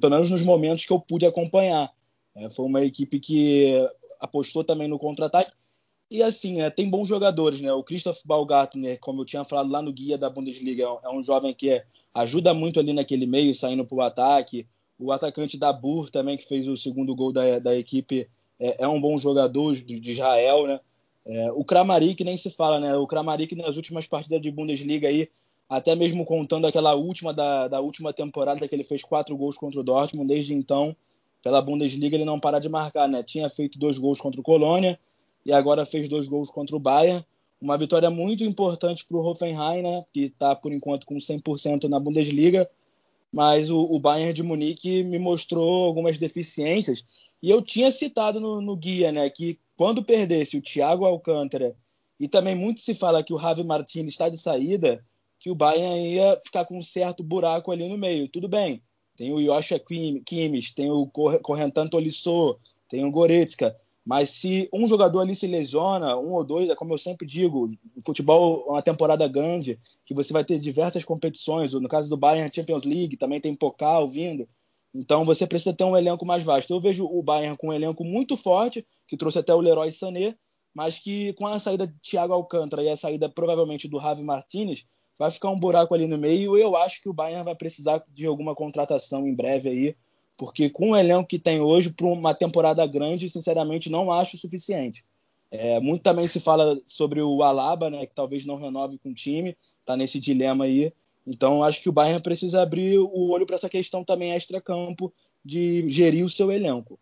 pelo 0.00 0.14
menos 0.14 0.30
nos 0.30 0.44
momentos 0.44 0.84
que 0.84 0.92
eu 0.92 1.00
pude 1.00 1.26
acompanhar. 1.26 1.92
É, 2.34 2.50
foi 2.50 2.66
uma 2.66 2.84
equipe 2.84 3.20
que 3.20 3.74
apostou 4.20 4.64
também 4.64 4.88
no 4.88 4.98
contra-ataque. 4.98 5.52
E 6.10 6.22
assim, 6.22 6.60
é, 6.60 6.70
tem 6.70 6.88
bons 6.88 7.08
jogadores, 7.08 7.60
né? 7.60 7.72
O 7.72 7.82
Christoph 7.82 8.20
Baumgartner, 8.24 8.98
como 9.00 9.22
eu 9.22 9.24
tinha 9.24 9.44
falado 9.44 9.70
lá 9.70 9.80
no 9.80 9.92
guia 9.92 10.18
da 10.18 10.30
Bundesliga, 10.30 10.84
é 11.02 11.10
um 11.10 11.22
jovem 11.22 11.54
que 11.54 11.70
é, 11.70 11.84
ajuda 12.12 12.52
muito 12.54 12.78
ali 12.78 12.92
naquele 12.92 13.26
meio, 13.26 13.54
saindo 13.54 13.84
para 13.84 13.96
o 13.96 14.00
ataque. 14.00 14.66
O 14.98 15.10
atacante 15.10 15.58
da 15.58 15.72
Bur 15.72 16.10
também, 16.10 16.36
que 16.36 16.46
fez 16.46 16.68
o 16.68 16.76
segundo 16.76 17.14
gol 17.14 17.32
da, 17.32 17.58
da 17.58 17.74
equipe, 17.76 18.28
é, 18.60 18.84
é 18.84 18.88
um 18.88 19.00
bom 19.00 19.18
jogador 19.18 19.74
de, 19.74 19.98
de 19.98 20.12
Israel, 20.12 20.66
né? 20.66 20.80
É, 21.26 21.52
o 21.52 21.64
Kramaric 21.64 22.22
nem 22.22 22.36
se 22.36 22.50
fala, 22.50 22.78
né? 22.78 22.94
O 22.96 23.06
Kramaric 23.06 23.54
nas 23.54 23.76
últimas 23.76 24.06
partidas 24.06 24.40
de 24.40 24.50
Bundesliga 24.50 25.08
aí, 25.08 25.28
até 25.68 25.94
mesmo 25.94 26.24
contando 26.24 26.66
aquela 26.66 26.94
última 26.94 27.32
da, 27.32 27.66
da 27.66 27.80
última 27.80 28.12
temporada 28.12 28.68
que 28.68 28.74
ele 28.74 28.84
fez 28.84 29.02
quatro 29.02 29.36
gols 29.36 29.56
contra 29.56 29.80
o 29.80 29.84
Dortmund, 29.84 30.28
desde 30.28 30.54
então 30.54 30.94
pela 31.44 31.60
Bundesliga 31.60 32.16
ele 32.16 32.24
não 32.24 32.40
para 32.40 32.58
de 32.58 32.70
marcar, 32.70 33.06
né? 33.06 33.22
Tinha 33.22 33.50
feito 33.50 33.78
dois 33.78 33.98
gols 33.98 34.18
contra 34.18 34.40
o 34.40 34.44
Colônia 34.44 34.98
e 35.44 35.52
agora 35.52 35.84
fez 35.84 36.08
dois 36.08 36.26
gols 36.26 36.50
contra 36.50 36.74
o 36.74 36.80
Bayern. 36.80 37.22
Uma 37.60 37.76
vitória 37.76 38.10
muito 38.10 38.42
importante 38.42 39.04
para 39.04 39.18
o 39.18 39.22
Hoffenheim, 39.22 39.82
né? 39.82 40.04
Que 40.10 40.22
está 40.22 40.56
por 40.56 40.72
enquanto 40.72 41.04
com 41.04 41.16
100% 41.16 41.84
na 41.84 42.00
Bundesliga. 42.00 42.68
Mas 43.30 43.68
o, 43.68 43.78
o, 43.78 44.00
Bayern 44.00 44.32
de 44.32 44.42
Munique 44.42 45.02
me 45.02 45.18
mostrou 45.18 45.84
algumas 45.84 46.18
deficiências. 46.18 47.04
E 47.42 47.50
eu 47.50 47.60
tinha 47.60 47.92
citado 47.92 48.40
no, 48.40 48.62
no 48.62 48.74
guia, 48.74 49.12
né? 49.12 49.28
Que 49.28 49.58
quando 49.76 50.02
perdesse 50.02 50.56
o 50.56 50.62
Thiago 50.62 51.04
Alcântara 51.04 51.76
e 52.18 52.26
também 52.26 52.54
muito 52.54 52.80
se 52.80 52.94
fala 52.94 53.22
que 53.22 53.34
o 53.34 53.38
Javi 53.38 53.64
Martins 53.64 54.06
está 54.06 54.30
de 54.30 54.38
saída, 54.38 55.04
que 55.38 55.50
o 55.50 55.54
Bayern 55.54 56.08
ia 56.14 56.40
ficar 56.42 56.64
com 56.64 56.78
um 56.78 56.82
certo 56.82 57.22
buraco 57.22 57.70
ali 57.70 57.86
no 57.86 57.98
meio. 57.98 58.28
Tudo 58.28 58.48
bem, 58.48 58.80
tem 59.16 59.32
o 59.32 59.42
Joshua 59.42 59.78
Kimmich, 59.78 60.74
tem 60.74 60.90
o 60.90 61.06
Correntan 61.06 61.86
Tolisso, 61.86 62.58
tem 62.88 63.04
o 63.04 63.10
Goretzka. 63.10 63.76
Mas 64.06 64.30
se 64.30 64.68
um 64.72 64.86
jogador 64.86 65.20
ali 65.20 65.34
se 65.34 65.46
lesiona, 65.46 66.16
um 66.16 66.32
ou 66.32 66.44
dois, 66.44 66.68
é 66.68 66.74
como 66.74 66.92
eu 66.92 66.98
sempre 66.98 67.26
digo, 67.26 67.68
futebol 68.04 68.66
é 68.68 68.72
uma 68.72 68.82
temporada 68.82 69.26
grande, 69.26 69.80
que 70.04 70.12
você 70.12 70.30
vai 70.32 70.44
ter 70.44 70.58
diversas 70.58 71.04
competições. 71.04 71.72
No 71.72 71.88
caso 71.88 72.10
do 72.10 72.16
Bayern, 72.16 72.50
Champions 72.54 72.82
League, 72.82 73.16
também 73.16 73.40
tem 73.40 73.54
Pokal 73.54 74.06
vindo. 74.06 74.46
Então 74.94 75.24
você 75.24 75.46
precisa 75.46 75.74
ter 75.74 75.84
um 75.84 75.96
elenco 75.96 76.26
mais 76.26 76.42
vasto. 76.42 76.72
Eu 76.72 76.80
vejo 76.80 77.06
o 77.06 77.22
Bayern 77.22 77.56
com 77.56 77.68
um 77.68 77.72
elenco 77.72 78.04
muito 78.04 78.36
forte, 78.36 78.86
que 79.08 79.16
trouxe 79.16 79.38
até 79.38 79.54
o 79.54 79.60
Leroy 79.60 79.90
Sané, 79.90 80.36
mas 80.74 80.98
que 80.98 81.32
com 81.34 81.46
a 81.46 81.58
saída 81.58 81.86
de 81.86 81.94
Thiago 82.00 82.34
Alcântara 82.34 82.82
e 82.82 82.90
a 82.90 82.96
saída 82.96 83.28
provavelmente 83.28 83.88
do 83.88 83.98
Javi 83.98 84.22
Martinez, 84.22 84.84
vai 85.18 85.30
ficar 85.30 85.50
um 85.50 85.58
buraco 85.58 85.94
ali 85.94 86.06
no 86.06 86.18
meio. 86.18 86.56
Eu 86.56 86.76
acho 86.76 87.00
que 87.02 87.08
o 87.08 87.12
Bayern 87.12 87.44
vai 87.44 87.54
precisar 87.54 88.02
de 88.12 88.26
alguma 88.26 88.54
contratação 88.54 89.26
em 89.26 89.34
breve 89.34 89.68
aí, 89.68 89.96
porque 90.36 90.68
com 90.68 90.90
o 90.90 90.96
elenco 90.96 91.28
que 91.28 91.38
tem 91.38 91.60
hoje, 91.60 91.90
para 91.90 92.06
uma 92.06 92.34
temporada 92.34 92.86
grande, 92.86 93.30
sinceramente, 93.30 93.90
não 93.90 94.10
acho 94.10 94.36
suficiente. 94.36 95.04
É, 95.50 95.78
muito 95.78 96.02
também 96.02 96.26
se 96.26 96.40
fala 96.40 96.80
sobre 96.86 97.22
o 97.22 97.42
Alaba, 97.42 97.88
né, 97.88 98.06
que 98.06 98.14
talvez 98.14 98.44
não 98.44 98.56
renove 98.56 98.98
com 98.98 99.10
o 99.10 99.14
time, 99.14 99.56
está 99.80 99.96
nesse 99.96 100.18
dilema 100.18 100.64
aí. 100.64 100.92
Então, 101.26 101.62
acho 101.62 101.80
que 101.80 101.88
o 101.88 101.92
Bayern 101.92 102.20
precisa 102.20 102.60
abrir 102.60 102.98
o 102.98 103.30
olho 103.30 103.46
para 103.46 103.56
essa 103.56 103.68
questão 103.68 104.04
também 104.04 104.32
extra-campo 104.32 105.12
de 105.44 105.88
gerir 105.88 106.24
o 106.24 106.30
seu 106.30 106.50
elenco. 106.50 106.98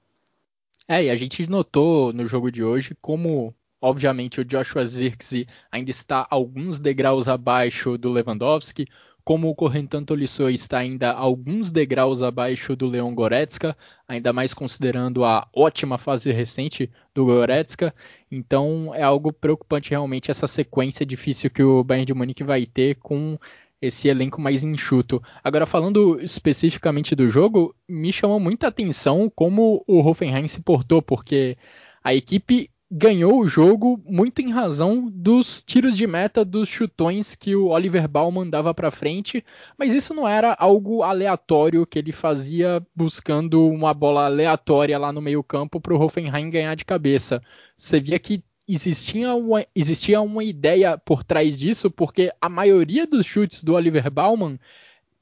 É, 0.86 1.04
e 1.04 1.10
a 1.10 1.16
gente 1.16 1.46
notou 1.46 2.12
no 2.12 2.26
jogo 2.26 2.50
de 2.50 2.62
hoje 2.62 2.96
como 3.00 3.54
Obviamente, 3.82 4.40
o 4.40 4.44
Joshua 4.44 4.86
Zirkzee 4.86 5.48
ainda 5.70 5.90
está 5.90 6.24
alguns 6.30 6.78
degraus 6.78 7.26
abaixo 7.26 7.98
do 7.98 8.10
Lewandowski, 8.10 8.86
como 9.24 9.48
o 9.48 9.54
Correntan 9.54 10.04
Tolisso 10.04 10.48
está 10.48 10.78
ainda 10.78 11.12
alguns 11.12 11.70
degraus 11.70 12.22
abaixo 12.22 12.74
do 12.74 12.88
Leon 12.88 13.14
Goretzka, 13.14 13.76
ainda 14.06 14.32
mais 14.32 14.54
considerando 14.54 15.24
a 15.24 15.48
ótima 15.52 15.98
fase 15.98 16.30
recente 16.30 16.90
do 17.14 17.24
Goretzka. 17.24 17.94
Então 18.30 18.92
é 18.94 19.02
algo 19.02 19.32
preocupante 19.32 19.90
realmente 19.90 20.30
essa 20.30 20.46
sequência 20.46 21.04
difícil 21.04 21.50
que 21.50 21.62
o 21.62 21.84
Bayern 21.84 22.06
de 22.06 22.14
Munique 22.14 22.44
vai 22.44 22.66
ter 22.66 22.96
com 22.96 23.38
esse 23.80 24.06
elenco 24.06 24.40
mais 24.40 24.62
enxuto. 24.62 25.20
Agora 25.42 25.66
falando 25.66 26.20
especificamente 26.20 27.16
do 27.16 27.28
jogo, 27.28 27.74
me 27.88 28.12
chamou 28.12 28.38
muita 28.38 28.68
atenção 28.68 29.30
como 29.34 29.84
o 29.88 29.98
Hoffenheim 29.98 30.46
se 30.46 30.62
portou, 30.62 31.02
porque 31.02 31.56
a 32.02 32.14
equipe 32.14 32.70
ganhou 32.94 33.40
o 33.40 33.48
jogo 33.48 33.98
muito 34.04 34.42
em 34.42 34.52
razão 34.52 35.10
dos 35.10 35.62
tiros 35.62 35.96
de 35.96 36.06
meta 36.06 36.44
dos 36.44 36.68
chutões 36.68 37.34
que 37.34 37.56
o 37.56 37.68
Oliver 37.68 38.06
Baumann 38.06 38.50
dava 38.50 38.74
para 38.74 38.90
frente, 38.90 39.42
mas 39.78 39.94
isso 39.94 40.12
não 40.12 40.28
era 40.28 40.54
algo 40.58 41.02
aleatório 41.02 41.86
que 41.86 41.98
ele 41.98 42.12
fazia 42.12 42.86
buscando 42.94 43.66
uma 43.66 43.94
bola 43.94 44.26
aleatória 44.26 44.98
lá 44.98 45.10
no 45.10 45.22
meio-campo 45.22 45.80
para 45.80 45.94
o 45.94 45.98
Hoffenheim 45.98 46.50
ganhar 46.50 46.74
de 46.74 46.84
cabeça. 46.84 47.42
Você 47.78 47.98
via 47.98 48.18
que 48.18 48.44
existia 48.68 49.34
uma, 49.34 49.64
existia 49.74 50.20
uma 50.20 50.44
ideia 50.44 50.98
por 50.98 51.24
trás 51.24 51.56
disso, 51.58 51.90
porque 51.90 52.30
a 52.38 52.48
maioria 52.50 53.06
dos 53.06 53.24
chutes 53.24 53.64
do 53.64 53.72
Oliver 53.72 54.10
Baumann 54.10 54.58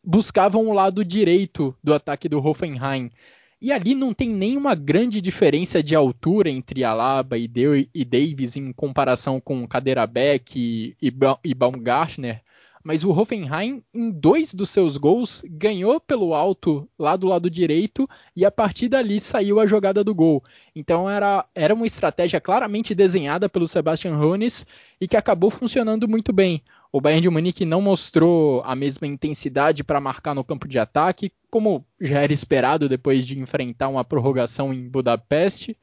buscavam 0.03 0.67
o 0.67 0.73
lado 0.73 1.05
direito 1.05 1.73
do 1.85 1.95
ataque 1.95 2.29
do 2.29 2.45
Hoffenheim. 2.45 3.13
E 3.61 3.71
ali 3.71 3.95
não 3.95 4.15
tem 4.15 4.31
nenhuma 4.31 4.75
grande 4.75 5.21
diferença 5.21 5.83
de 5.83 5.95
altura 5.95 6.49
entre 6.49 6.83
Alaba 6.83 7.37
e, 7.37 7.47
De 7.47 7.91
e 7.95 8.05
Davis 8.07 8.57
em 8.57 8.73
comparação 8.73 9.39
com 9.39 9.69
Kaderabek 9.69 10.59
e, 10.59 10.97
e, 11.03 11.13
e 11.45 11.55
Baumgartner. 11.55 12.43
Mas 12.83 13.05
o 13.05 13.11
Hoffenheim, 13.11 13.83
em 13.93 14.11
dois 14.11 14.55
dos 14.55 14.71
seus 14.71 14.97
gols, 14.97 15.43
ganhou 15.47 16.01
pelo 16.01 16.33
alto 16.33 16.89
lá 16.99 17.15
do 17.15 17.27
lado 17.27 17.51
direito 17.51 18.09
e 18.35 18.43
a 18.43 18.51
partir 18.51 18.89
dali 18.89 19.21
saiu 19.21 19.61
a 19.61 19.67
jogada 19.67 20.03
do 20.03 20.15
gol. 20.15 20.43
Então 20.75 21.09
era, 21.09 21.45
era 21.55 21.75
uma 21.75 21.87
estratégia 21.87 22.41
claramente 22.41 22.95
desenhada 22.95 23.51
pelo 23.51 23.69
Sebastian 23.69 24.17
Hoeneß 24.17 24.67
e 24.99 25.07
que 25.07 25.19
acabou 25.19 25.51
funcionando 25.51 26.09
muito 26.09 26.33
bem. 26.33 26.63
O 26.93 27.01
Bayern 27.01 27.23
de 27.23 27.31
Munique 27.31 27.65
não 27.65 27.81
mostrou 27.81 28.63
a 28.65 28.75
mesma 28.75 29.07
intensidade 29.07 29.85
para 29.85 30.01
marcar 30.01 30.35
no 30.35 30.43
campo 30.43 30.67
de 30.67 30.77
ataque, 30.77 31.33
como 31.49 31.87
já 32.01 32.21
era 32.21 32.33
esperado 32.33 32.89
depois 32.89 33.25
de 33.25 33.39
enfrentar 33.39 33.89
uma 33.89 34.05
prorrogação 34.05 34.75
em 34.75 34.89
Budapeste. 34.89 35.77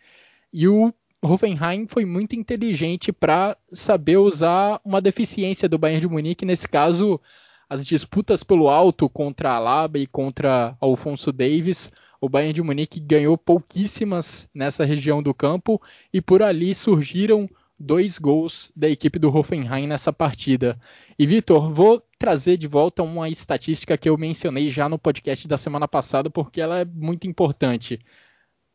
E 0.52 0.68
o 0.68 0.94
Hoffenheim 1.22 1.88
foi 1.88 2.04
muito 2.04 2.36
inteligente 2.36 3.14
para 3.14 3.56
saber 3.72 4.18
usar 4.18 4.82
uma 4.84 5.02
deficiência 5.02 5.70
do 5.70 5.78
Bayern 5.78 6.02
de 6.02 6.08
Munique, 6.10 6.46
nesse 6.46 6.68
caso, 6.68 7.22
as 7.70 7.86
disputas 7.86 8.44
pelo 8.44 8.68
alto 8.68 9.10
contra 9.10 9.54
Alaba 9.54 9.98
e 9.98 10.08
contra 10.08 10.76
Alfonso 10.82 11.32
Davis. 11.32 11.90
O 12.20 12.28
Bayern 12.28 12.54
de 12.54 12.62
Munique 12.62 13.00
ganhou 13.00 13.38
pouquíssimas 13.38 14.50
nessa 14.54 14.84
região 14.84 15.24
do 15.24 15.34
campo 15.34 15.82
e 16.12 16.20
por 16.20 16.42
ali 16.42 16.76
surgiram 16.76 17.50
dois 17.80 18.18
gols 18.18 18.72
da 18.76 18.90
equipe 18.90 19.20
do 19.20 19.36
Hoffenheim 19.36 19.88
nessa 19.88 20.12
partida. 20.12 20.80
E 21.18 21.26
Vitor, 21.26 21.72
vou 21.72 22.02
trazer 22.18 22.58
de 22.58 22.68
volta 22.68 23.04
uma 23.04 23.30
estatística 23.30 23.98
que 23.98 24.10
eu 24.10 24.18
mencionei 24.18 24.70
já 24.70 24.90
no 24.90 24.98
podcast 24.98 25.48
da 25.48 25.58
semana 25.58 25.88
passada, 25.88 26.30
porque 26.30 26.60
ela 26.60 26.80
é 26.80 26.86
muito 26.86 27.28
importante. 27.28 28.00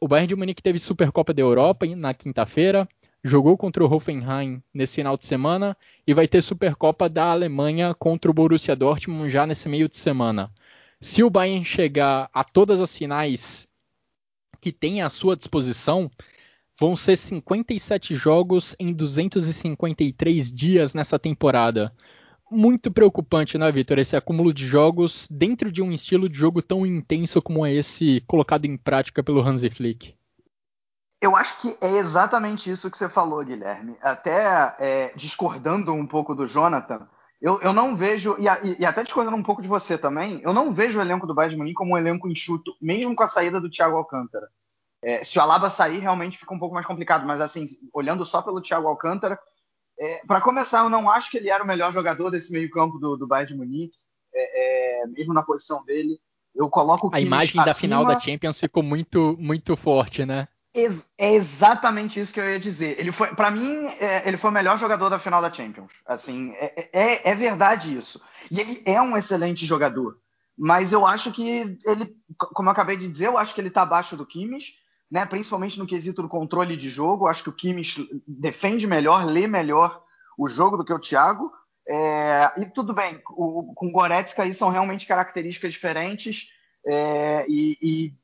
O 0.00 0.06
Bayern 0.06 0.28
de 0.28 0.36
Munique 0.36 0.62
teve 0.62 0.78
Supercopa 0.78 1.34
da 1.34 1.42
Europa 1.42 1.86
na 1.86 2.14
quinta-feira, 2.14 2.88
jogou 3.24 3.56
contra 3.56 3.84
o 3.84 3.92
Hoffenheim 3.92 4.62
nesse 4.72 4.96
final 4.96 5.16
de 5.16 5.26
semana 5.26 5.76
e 6.06 6.12
vai 6.12 6.26
ter 6.26 6.42
Supercopa 6.42 7.08
da 7.08 7.30
Alemanha 7.30 7.94
contra 7.94 8.30
o 8.30 8.34
Borussia 8.34 8.74
Dortmund 8.74 9.30
já 9.30 9.46
nesse 9.46 9.68
meio 9.68 9.88
de 9.88 9.96
semana. 9.96 10.50
Se 11.00 11.22
o 11.22 11.30
Bayern 11.30 11.64
chegar 11.64 12.30
a 12.32 12.44
todas 12.44 12.80
as 12.80 12.96
finais 12.96 13.68
que 14.60 14.70
tem 14.70 15.02
à 15.02 15.10
sua 15.10 15.36
disposição, 15.36 16.08
Vão 16.78 16.96
ser 16.96 17.16
57 17.16 18.14
jogos 18.14 18.74
em 18.78 18.92
253 18.92 20.52
dias 20.52 20.94
nessa 20.94 21.18
temporada. 21.18 21.92
Muito 22.50 22.90
preocupante, 22.90 23.56
né, 23.56 23.70
Vitor? 23.72 23.98
Esse 23.98 24.16
acúmulo 24.16 24.52
de 24.52 24.66
jogos 24.66 25.26
dentro 25.30 25.72
de 25.72 25.80
um 25.80 25.92
estilo 25.92 26.28
de 26.28 26.36
jogo 26.36 26.60
tão 26.60 26.84
intenso 26.84 27.40
como 27.40 27.64
é 27.64 27.72
esse 27.72 28.22
colocado 28.26 28.66
em 28.66 28.76
prática 28.76 29.22
pelo 29.22 29.40
Hansi 29.40 29.70
Flick. 29.70 30.14
Eu 31.20 31.36
acho 31.36 31.60
que 31.60 31.76
é 31.80 31.98
exatamente 31.98 32.70
isso 32.70 32.90
que 32.90 32.98
você 32.98 33.08
falou, 33.08 33.44
Guilherme. 33.44 33.96
Até 34.02 34.74
é, 34.80 35.12
discordando 35.14 35.92
um 35.92 36.06
pouco 36.06 36.34
do 36.34 36.46
Jonathan, 36.46 37.08
eu, 37.40 37.60
eu 37.60 37.72
não 37.72 37.96
vejo, 37.96 38.36
e, 38.38 38.80
e, 38.80 38.84
até 38.84 39.02
discordando 39.02 39.36
um 39.36 39.42
pouco 39.42 39.62
de 39.62 39.68
você 39.68 39.96
também, 39.96 40.40
eu 40.42 40.52
não 40.52 40.72
vejo 40.72 40.98
o 40.98 41.02
elenco 41.02 41.26
do 41.26 41.34
Bayern 41.34 41.54
de 41.54 41.58
Munique 41.58 41.74
como 41.74 41.94
um 41.94 41.98
elenco 41.98 42.28
enxuto, 42.28 42.72
mesmo 42.80 43.16
com 43.16 43.22
a 43.22 43.28
saída 43.28 43.60
do 43.60 43.70
Thiago 43.70 43.96
Alcântara. 43.96 44.48
É, 45.02 45.24
se 45.24 45.38
o 45.38 45.42
Alaba 45.42 45.68
sair, 45.68 45.98
realmente 45.98 46.38
fica 46.38 46.54
um 46.54 46.58
pouco 46.58 46.74
mais 46.74 46.86
complicado, 46.86 47.26
mas 47.26 47.40
assim, 47.40 47.66
olhando 47.92 48.24
só 48.24 48.40
pelo 48.40 48.60
Thiago 48.60 48.86
Alcântara, 48.86 49.38
é, 49.98 50.22
para 50.26 50.40
começar, 50.40 50.80
eu 50.80 50.88
não 50.88 51.10
acho 51.10 51.30
que 51.30 51.36
ele 51.36 51.50
era 51.50 51.62
o 51.62 51.66
melhor 51.66 51.92
jogador 51.92 52.30
desse 52.30 52.52
meio-campo 52.52 52.98
do, 52.98 53.16
do 53.16 53.26
Bayern 53.26 53.52
de 53.52 53.58
Munique, 53.58 53.96
é, 54.34 55.02
é 55.02 55.06
mesmo 55.08 55.34
na 55.34 55.42
posição 55.42 55.84
dele. 55.84 56.18
Eu 56.54 56.68
coloco 56.68 57.10
A 57.12 57.20
imagem 57.20 57.62
da 57.64 57.74
final 57.74 58.04
da 58.04 58.18
Champions 58.18 58.60
ficou 58.60 58.82
muito, 58.82 59.36
muito 59.38 59.76
forte, 59.76 60.24
né? 60.24 60.48
É 61.18 61.34
exatamente 61.34 62.18
isso 62.18 62.32
que 62.32 62.40
eu 62.40 62.48
ia 62.48 62.58
dizer. 62.58 62.98
Ele 62.98 63.12
foi, 63.12 63.34
para 63.34 63.50
mim, 63.50 63.86
é, 64.00 64.26
ele 64.26 64.38
foi 64.38 64.50
o 64.50 64.54
melhor 64.54 64.78
jogador 64.78 65.10
da 65.10 65.18
final 65.18 65.42
da 65.42 65.52
Champions. 65.52 65.92
Assim, 66.06 66.52
é, 66.56 66.88
é, 66.92 67.30
é, 67.30 67.34
verdade 67.34 67.96
isso. 67.96 68.22
E 68.50 68.58
ele 68.58 68.82
é 68.86 69.00
um 69.00 69.16
excelente 69.16 69.66
jogador. 69.66 70.16
Mas 70.56 70.92
eu 70.92 71.06
acho 71.06 71.30
que 71.30 71.78
ele, 71.84 72.16
como 72.38 72.68
eu 72.68 72.72
acabei 72.72 72.96
de 72.96 73.08
dizer, 73.08 73.26
eu 73.26 73.36
acho 73.36 73.54
que 73.54 73.60
ele 73.60 73.68
está 73.68 73.82
abaixo 73.82 74.16
do 74.16 74.24
Kimmich, 74.24 74.81
né? 75.12 75.26
Principalmente 75.26 75.78
no 75.78 75.86
quesito 75.86 76.22
do 76.22 76.28
controle 76.28 76.74
de 76.74 76.88
jogo. 76.88 77.26
Acho 77.26 77.42
que 77.42 77.50
o 77.50 77.54
Kimmich 77.54 78.08
defende 78.26 78.86
melhor, 78.86 79.26
lê 79.26 79.46
melhor 79.46 80.02
o 80.38 80.48
jogo 80.48 80.78
do 80.78 80.84
que 80.86 80.92
o 80.92 80.98
Thiago. 80.98 81.52
É, 81.86 82.50
e 82.56 82.64
tudo 82.64 82.94
bem, 82.94 83.20
o, 83.28 83.74
com 83.74 83.88
o 83.88 83.92
Goretzka 83.92 84.42
aí 84.42 84.54
são 84.54 84.70
realmente 84.70 85.06
características 85.06 85.74
diferentes. 85.74 86.48
É, 86.86 87.44
e, 87.46 87.76
e 87.82 88.14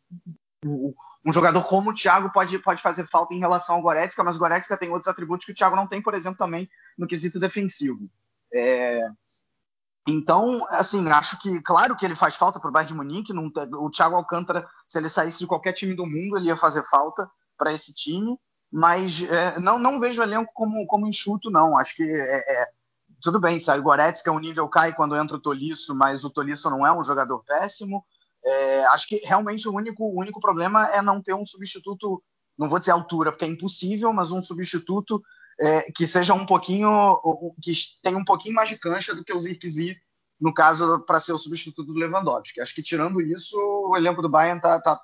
um 0.64 1.30
jogador 1.30 1.62
como 1.68 1.90
o 1.90 1.94
Thiago 1.94 2.32
pode, 2.32 2.58
pode 2.60 2.80
fazer 2.80 3.06
falta 3.06 3.34
em 3.34 3.38
relação 3.38 3.74
ao 3.74 3.82
Goretzka, 3.82 4.24
mas 4.24 4.36
o 4.36 4.38
Goretzka 4.38 4.74
tem 4.74 4.88
outros 4.88 5.08
atributos 5.08 5.44
que 5.44 5.52
o 5.52 5.54
Thiago 5.54 5.76
não 5.76 5.86
tem, 5.86 6.00
por 6.00 6.14
exemplo, 6.14 6.38
também 6.38 6.70
no 6.96 7.06
quesito 7.06 7.38
defensivo. 7.38 8.08
É... 8.50 9.02
Então, 10.10 10.66
assim, 10.70 11.06
acho 11.10 11.38
que, 11.38 11.60
claro 11.60 11.94
que 11.94 12.02
ele 12.02 12.14
faz 12.14 12.34
falta 12.34 12.58
para 12.58 12.70
o 12.70 12.72
Bayern 12.72 12.92
de 12.92 12.96
Munique. 12.96 13.32
Não, 13.34 13.52
o 13.74 13.90
Thiago 13.90 14.16
Alcântara, 14.16 14.66
se 14.88 14.96
ele 14.96 15.10
saísse 15.10 15.38
de 15.38 15.46
qualquer 15.46 15.74
time 15.74 15.94
do 15.94 16.06
mundo, 16.06 16.38
ele 16.38 16.46
ia 16.46 16.56
fazer 16.56 16.82
falta 16.84 17.30
para 17.58 17.74
esse 17.74 17.94
time. 17.94 18.38
Mas 18.72 19.22
é, 19.22 19.60
não, 19.60 19.78
não 19.78 20.00
vejo 20.00 20.22
o 20.22 20.24
elenco 20.24 20.50
como, 20.54 20.86
como 20.86 21.06
enxuto, 21.06 21.50
não. 21.50 21.76
Acho 21.76 21.94
que 21.94 22.04
é, 22.04 22.38
é, 22.38 22.68
tudo 23.20 23.38
bem, 23.38 23.60
sabe? 23.60 23.82
Goretzka, 23.82 24.32
o 24.32 24.38
nível 24.38 24.66
cai 24.68 24.94
quando 24.94 25.14
entra 25.14 25.36
o 25.36 25.40
Tolisso, 25.40 25.94
mas 25.94 26.24
o 26.24 26.30
Tolisso 26.30 26.70
não 26.70 26.86
é 26.86 26.92
um 26.92 27.02
jogador 27.02 27.44
péssimo. 27.44 28.02
É, 28.42 28.86
acho 28.86 29.08
que 29.08 29.16
realmente 29.16 29.68
o 29.68 29.74
único, 29.74 30.04
o 30.04 30.18
único 30.18 30.40
problema 30.40 30.88
é 30.88 31.02
não 31.02 31.20
ter 31.20 31.34
um 31.34 31.44
substituto, 31.44 32.22
não 32.56 32.66
vou 32.66 32.78
dizer 32.78 32.92
altura, 32.92 33.30
porque 33.30 33.44
é 33.44 33.48
impossível, 33.48 34.10
mas 34.10 34.30
um 34.30 34.42
substituto 34.42 35.22
é, 35.60 35.90
que 35.92 36.06
seja 36.06 36.34
um 36.34 36.46
pouquinho, 36.46 37.20
que 37.60 37.72
tenha 38.02 38.16
um 38.16 38.24
pouquinho 38.24 38.54
mais 38.54 38.68
de 38.68 38.78
cancha 38.78 39.14
do 39.14 39.24
que 39.24 39.32
o 39.32 39.40
Zirkzee, 39.40 39.96
no 40.40 40.54
caso, 40.54 41.00
para 41.00 41.18
ser 41.18 41.32
o 41.32 41.38
substituto 41.38 41.92
do 41.92 41.98
Lewandowski. 41.98 42.60
Acho 42.60 42.74
que 42.74 42.82
tirando 42.82 43.20
isso, 43.20 43.56
o 43.56 43.96
elenco 43.96 44.22
do 44.22 44.28
Bayern 44.28 44.60
tá, 44.60 44.80
tá 44.80 45.00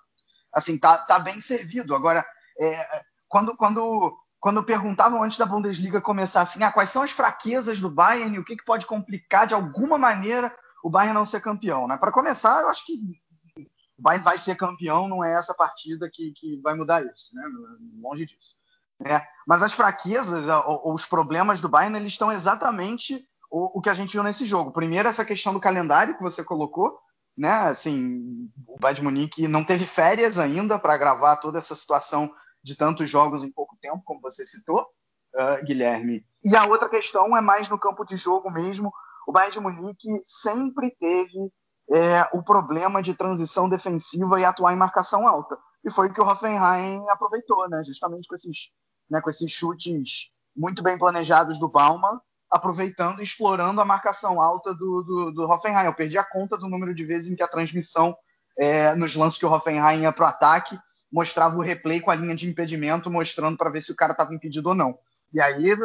assim, 0.52 0.78
tá, 0.78 0.96
tá 0.96 1.18
bem 1.18 1.40
servido. 1.40 1.94
Agora, 1.94 2.24
é, 2.60 3.02
quando, 3.28 3.56
quando, 3.56 4.16
quando 4.38 4.62
perguntavam 4.62 5.22
antes 5.24 5.36
da 5.36 5.46
Bundesliga 5.46 6.00
começar 6.00 6.42
assim, 6.42 6.62
ah, 6.62 6.70
quais 6.70 6.90
são 6.90 7.02
as 7.02 7.10
fraquezas 7.10 7.80
do 7.80 7.90
Bayern 7.90 8.36
e 8.36 8.38
o 8.38 8.44
que, 8.44 8.56
que 8.56 8.64
pode 8.64 8.86
complicar 8.86 9.46
de 9.46 9.54
alguma 9.54 9.98
maneira 9.98 10.54
o 10.84 10.90
Bayern 10.90 11.14
não 11.14 11.24
ser 11.24 11.40
campeão, 11.40 11.88
né? 11.88 11.96
Para 11.96 12.12
começar, 12.12 12.60
eu 12.60 12.68
acho 12.68 12.84
que 12.84 12.92
o 13.98 14.02
Bayern 14.02 14.22
vai 14.22 14.38
ser 14.38 14.54
campeão, 14.54 15.08
não 15.08 15.24
é 15.24 15.34
essa 15.34 15.54
partida 15.54 16.08
que, 16.12 16.32
que 16.32 16.60
vai 16.60 16.74
mudar 16.74 17.02
isso, 17.04 17.34
né? 17.34 17.42
Longe 18.00 18.26
disso. 18.26 18.56
É, 19.04 19.20
mas 19.46 19.62
as 19.62 19.72
fraquezas, 19.72 20.46
ou, 20.66 20.94
os 20.94 21.04
problemas 21.04 21.60
do 21.60 21.68
Bayern, 21.68 21.96
eles 21.96 22.12
estão 22.12 22.30
exatamente 22.30 23.26
o, 23.50 23.78
o, 23.78 23.82
que 23.82 23.90
a 23.90 23.94
gente 23.94 24.12
viu 24.12 24.22
nesse 24.22 24.44
jogo. 24.44 24.72
Primeiro, 24.72 25.08
essa 25.08 25.24
questão 25.24 25.52
do 25.52 25.60
calendário 25.60 26.16
que 26.16 26.22
você 26.22 26.44
colocou, 26.44 26.98
né? 27.36 27.50
Assim, 27.50 28.48
o 28.66 28.78
Bayern 28.78 29.00
de 29.00 29.04
Munique 29.04 29.48
não 29.48 29.64
teve 29.64 29.84
férias 29.84 30.38
ainda 30.38 30.78
para 30.78 30.96
gravar 30.96 31.36
toda 31.36 31.58
essa 31.58 31.74
situação 31.74 32.32
de 32.62 32.76
tantos 32.76 33.10
jogos 33.10 33.44
em 33.44 33.52
pouco 33.52 33.76
tempo, 33.80 34.02
como 34.04 34.20
você 34.20 34.46
citou, 34.46 34.86
uh, 35.34 35.64
Guilherme. 35.64 36.24
E 36.44 36.56
a 36.56 36.64
outra 36.64 36.88
questão 36.88 37.36
é 37.36 37.40
mais 37.40 37.68
no 37.68 37.78
campo 37.78 38.04
de 38.04 38.16
jogo 38.16 38.50
mesmo. 38.50 38.92
O 39.26 39.32
Bayern 39.32 39.54
de 39.54 39.60
Munique 39.60 40.08
sempre 40.26 40.90
teve 40.98 41.52
é, 41.90 42.28
o 42.32 42.42
problema 42.42 43.02
de 43.02 43.14
transição 43.14 43.68
defensiva 43.68 44.40
e 44.40 44.44
atuar 44.44 44.72
em 44.72 44.76
marcação 44.76 45.28
alta. 45.28 45.56
E 45.84 45.90
foi 45.90 46.08
o 46.08 46.14
que 46.14 46.20
o 46.20 46.26
Hoffenheim 46.26 47.04
aproveitou, 47.10 47.68
né? 47.68 47.82
justamente 47.84 48.26
com 48.26 48.34
esses, 48.34 48.70
né, 49.10 49.20
com 49.20 49.30
esses 49.30 49.50
chutes 49.50 50.30
muito 50.56 50.82
bem 50.82 50.98
planejados 50.98 51.58
do 51.58 51.68
Bauman, 51.68 52.20
aproveitando 52.50 53.20
e 53.20 53.24
explorando 53.24 53.80
a 53.80 53.84
marcação 53.84 54.40
alta 54.40 54.72
do, 54.72 55.02
do, 55.02 55.30
do 55.32 55.42
Hoffenheim. 55.42 55.86
Eu 55.86 55.94
perdi 55.94 56.16
a 56.16 56.24
conta 56.24 56.56
do 56.56 56.68
número 56.68 56.94
de 56.94 57.04
vezes 57.04 57.30
em 57.30 57.36
que 57.36 57.42
a 57.42 57.48
transmissão, 57.48 58.16
é, 58.56 58.94
nos 58.94 59.16
lances 59.16 59.38
que 59.38 59.46
o 59.46 59.52
Hoffenheim 59.52 60.02
ia 60.02 60.12
para 60.12 60.24
o 60.24 60.28
ataque, 60.28 60.78
mostrava 61.12 61.56
o 61.56 61.62
replay 61.62 62.00
com 62.00 62.10
a 62.10 62.14
linha 62.14 62.34
de 62.34 62.48
impedimento, 62.48 63.10
mostrando 63.10 63.56
para 63.56 63.70
ver 63.70 63.82
se 63.82 63.92
o 63.92 63.96
cara 63.96 64.12
estava 64.12 64.34
impedido 64.34 64.68
ou 64.68 64.74
não. 64.74 64.96
E 65.32 65.40
aí, 65.40 65.76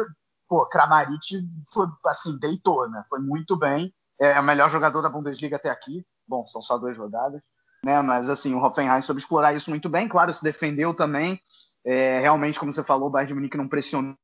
pô, 0.48 0.64
Kramaric 0.66 1.44
foi, 1.72 1.86
assim, 2.06 2.38
deitou, 2.38 2.88
né? 2.88 3.04
Foi 3.08 3.18
muito 3.18 3.56
bem 3.56 3.92
é 4.20 4.38
o 4.38 4.44
melhor 4.44 4.68
jogador 4.68 5.00
da 5.00 5.08
Bundesliga 5.08 5.56
até 5.56 5.70
aqui. 5.70 6.04
Bom, 6.28 6.46
são 6.46 6.60
só 6.60 6.76
duas 6.76 6.96
rodadas, 6.96 7.40
né? 7.82 8.00
Mas 8.02 8.28
assim, 8.28 8.54
o 8.54 8.62
Hoffenheim 8.62 9.00
soube 9.00 9.20
explorar 9.20 9.54
isso 9.54 9.70
muito 9.70 9.88
bem. 9.88 10.06
Claro, 10.06 10.32
se 10.32 10.44
defendeu 10.44 10.92
também. 10.92 11.40
É, 11.84 12.20
realmente, 12.20 12.58
como 12.58 12.72
você 12.72 12.84
falou, 12.84 13.08
o 13.08 13.10
Bayern 13.10 13.28
de 13.28 13.34
Munique 13.34 13.56
não 13.56 13.68
pressionou, 13.68 14.16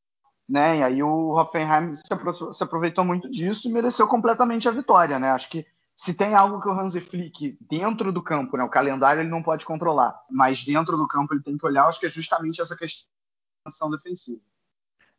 né? 0.49 0.79
E 0.79 0.83
aí 0.83 1.03
o 1.03 1.35
Hoffenheim 1.35 1.93
se 1.93 2.63
aproveitou 2.63 3.05
muito 3.05 3.31
disso 3.31 3.69
e 3.69 3.73
mereceu 3.73 4.07
completamente 4.07 4.69
a 4.69 4.73
vitória, 4.73 5.19
né? 5.19 5.31
Acho 5.31 5.49
que 5.49 5.67
se 5.95 6.15
tem 6.15 6.35
algo 6.35 6.61
que 6.61 6.69
o 6.69 6.79
Hansi 6.79 7.01
Flick 7.01 7.57
dentro 7.61 8.13
do 8.13 8.23
campo, 8.23 8.57
né? 8.57 8.65
O 8.65 8.69
calendário 8.69 9.23
ele 9.23 9.31
não 9.31 9.43
pode 9.43 9.65
controlar, 9.65 10.21
mas 10.31 10.63
dentro 10.63 10.97
do 10.97 11.09
campo 11.09 11.33
ele 11.33 11.43
tem 11.43 11.57
que 11.57 11.67
olhar. 11.67 11.87
Acho 11.87 11.99
que 11.99 12.07
é 12.07 12.11
justamente 12.11 12.61
essa 12.61 12.77
questão 12.77 13.91
defensiva. 13.91 14.43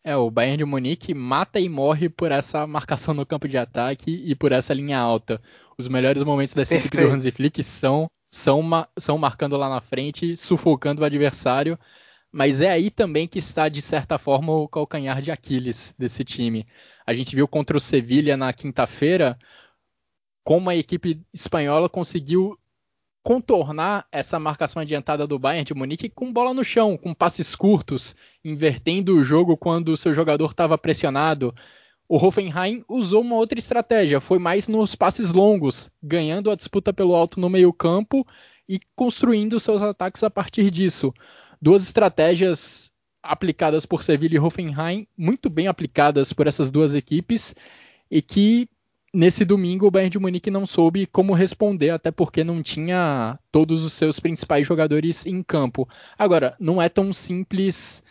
É, 0.04 0.15
o 0.15 0.30
Bayern 0.30 0.58
de 0.58 0.65
Munique 0.65 1.13
mata 1.13 1.60
e 1.60 1.67
morre 1.67 2.08
por 2.08 2.32
essa 2.32 2.65
marcação 2.65 3.13
no 3.13 3.26
campo 3.26 3.47
de 3.47 3.58
ataque 3.58 4.12
e 4.26 4.36
por 4.36 4.52
essa 4.52 4.73
linha 4.73 5.00
alta. 5.00 5.41
Os 5.78 5.88
melhores 5.88 6.23
momentos 6.23 6.54
dessa 6.54 6.76
Perfeito. 6.76 6.95
equipe 6.95 7.08
do 7.08 7.13
Hansi 7.13 7.32
Flick 7.32 7.63
são, 7.63 8.08
são, 8.30 8.63
são 8.97 9.17
marcando 9.17 9.58
lá 9.58 9.67
na 9.67 9.82
frente, 9.82 10.38
sufocando 10.38 11.02
o 11.02 11.06
adversário, 11.06 11.78
mas 12.31 12.61
é 12.61 12.69
aí 12.69 12.89
também 12.89 13.27
que 13.27 13.39
está, 13.39 13.69
de 13.69 13.81
certa 13.81 14.17
forma, 14.17 14.53
o 14.53 14.67
calcanhar 14.67 15.21
de 15.21 15.31
Aquiles 15.31 15.95
desse 15.97 16.23
time. 16.23 16.67
A 17.05 17.13
gente 17.13 17.35
viu 17.35 17.47
contra 17.47 17.77
o 17.77 17.79
Sevilha 17.79 18.35
na 18.35 18.51
quinta-feira 18.53 19.37
como 20.43 20.69
a 20.69 20.75
equipe 20.77 21.21
espanhola 21.33 21.89
conseguiu 21.89 22.57
contornar 23.21 24.07
essa 24.09 24.39
marcação 24.39 24.81
adiantada 24.81 25.27
do 25.27 25.37
Bayern 25.37 25.65
de 25.65 25.73
Munique 25.73 26.07
com 26.07 26.31
bola 26.31 26.53
no 26.53 26.63
chão, 26.63 26.95
com 26.95 27.13
passes 27.13 27.53
curtos, 27.53 28.15
invertendo 28.45 29.17
o 29.17 29.23
jogo 29.25 29.57
quando 29.57 29.89
o 29.89 29.97
seu 29.97 30.13
jogador 30.13 30.51
estava 30.51 30.77
pressionado. 30.77 31.53
O 32.07 32.15
Hoffenheim 32.15 32.85
usou 32.87 33.21
uma 33.21 33.35
outra 33.35 33.59
estratégia, 33.59 34.21
foi 34.21 34.39
mais 34.39 34.69
nos 34.69 34.95
passes 34.95 35.33
longos, 35.33 35.91
ganhando 36.01 36.49
a 36.49 36.55
disputa 36.55 36.93
pelo 36.93 37.13
alto 37.13 37.37
no 37.41 37.49
meio-campo 37.49 38.25
e 38.69 38.79
construindo 38.95 39.59
seus 39.59 39.81
ataques 39.81 40.23
a 40.23 40.29
partir 40.29 40.71
disso. 40.71 41.13
Duas 41.61 41.83
estratégias 41.83 42.91
aplicadas 43.21 43.85
por 43.85 44.03
Sevilla 44.03 44.35
e 44.35 44.39
Hoffenheim, 44.39 45.07
muito 45.17 45.49
bem 45.49 45.67
aplicadas 45.67 46.31
por 46.31 46.47
essas 46.47 46.71
duas 46.71 46.93
equipes 46.93 47.55
e 48.09 48.21
que 48.21 48.69
nesse 49.13 49.43
domingo 49.43 49.87
o 49.87 49.91
Bayern 49.91 50.11
de 50.11 50.19
Munique 50.19 50.51
não 50.51 50.65
soube 50.65 51.05
como 51.05 51.33
responder, 51.33 51.89
até 51.89 52.11
porque 52.11 52.43
não 52.43 52.61
tinha 52.61 53.37
todos 53.51 53.83
os 53.83 53.93
seus 53.93 54.19
principais 54.19 54.65
jogadores 54.65 55.25
em 55.25 55.41
campo. 55.43 55.87
Agora, 56.17 56.55
não 56.59 56.81
é 56.81 56.87
tão 56.87 57.11
simples 57.11 58.03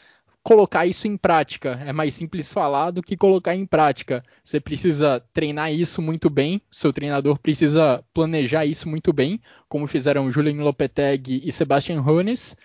colocar 0.43 0.87
isso 0.87 1.09
em 1.09 1.17
prática. 1.17 1.81
É 1.85 1.93
mais 1.93 2.15
simples 2.15 2.53
falar 2.53 2.93
do 2.93 3.03
que 3.03 3.17
colocar 3.17 3.55
em 3.57 3.67
prática. 3.67 4.23
Você 4.45 4.61
precisa 4.61 5.21
treinar 5.33 5.73
isso 5.73 6.01
muito 6.01 6.31
bem, 6.31 6.63
seu 6.71 6.93
treinador 6.93 7.39
precisa 7.39 8.05
planejar 8.15 8.65
isso 8.65 8.89
muito 8.89 9.13
bem, 9.13 9.41
como 9.69 9.89
fizeram 9.89 10.31
Julian 10.31 10.63
Lopetegui 10.63 11.43
e 11.45 11.51
Sebastian 11.51 12.01
Hones. 12.01 12.57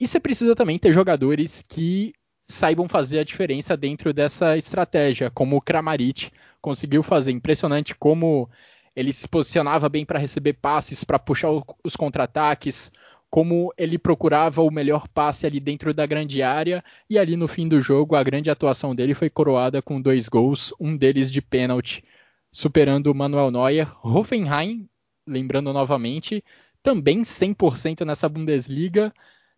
E 0.00 0.06
você 0.06 0.18
precisa 0.18 0.56
também 0.56 0.78
ter 0.78 0.92
jogadores 0.92 1.62
que 1.68 2.12
saibam 2.48 2.88
fazer 2.88 3.18
a 3.18 3.24
diferença 3.24 3.76
dentro 3.76 4.12
dessa 4.12 4.56
estratégia, 4.56 5.30
como 5.30 5.56
o 5.56 5.60
Kramaric 5.60 6.30
conseguiu 6.60 7.02
fazer. 7.02 7.32
Impressionante 7.32 7.94
como 7.94 8.48
ele 8.94 9.12
se 9.12 9.26
posicionava 9.26 9.88
bem 9.88 10.04
para 10.04 10.18
receber 10.18 10.54
passes, 10.54 11.04
para 11.04 11.18
puxar 11.18 11.50
os 11.82 11.96
contra-ataques, 11.96 12.92
como 13.30 13.72
ele 13.78 13.96
procurava 13.96 14.62
o 14.62 14.70
melhor 14.70 15.08
passe 15.08 15.46
ali 15.46 15.58
dentro 15.58 15.94
da 15.94 16.04
grande 16.04 16.42
área 16.42 16.84
e 17.08 17.18
ali 17.18 17.34
no 17.34 17.48
fim 17.48 17.66
do 17.66 17.80
jogo 17.80 18.14
a 18.14 18.22
grande 18.22 18.50
atuação 18.50 18.94
dele 18.94 19.14
foi 19.14 19.30
coroada 19.30 19.80
com 19.80 20.02
dois 20.02 20.28
gols, 20.28 20.74
um 20.78 20.94
deles 20.94 21.32
de 21.32 21.40
pênalti, 21.40 22.04
superando 22.52 23.06
o 23.06 23.14
Manuel 23.14 23.50
Neuer. 23.50 23.90
Hoffenheim, 24.06 24.86
lembrando 25.26 25.72
novamente, 25.72 26.44
também 26.82 27.22
100% 27.22 28.04
nessa 28.04 28.28
Bundesliga, 28.28 29.14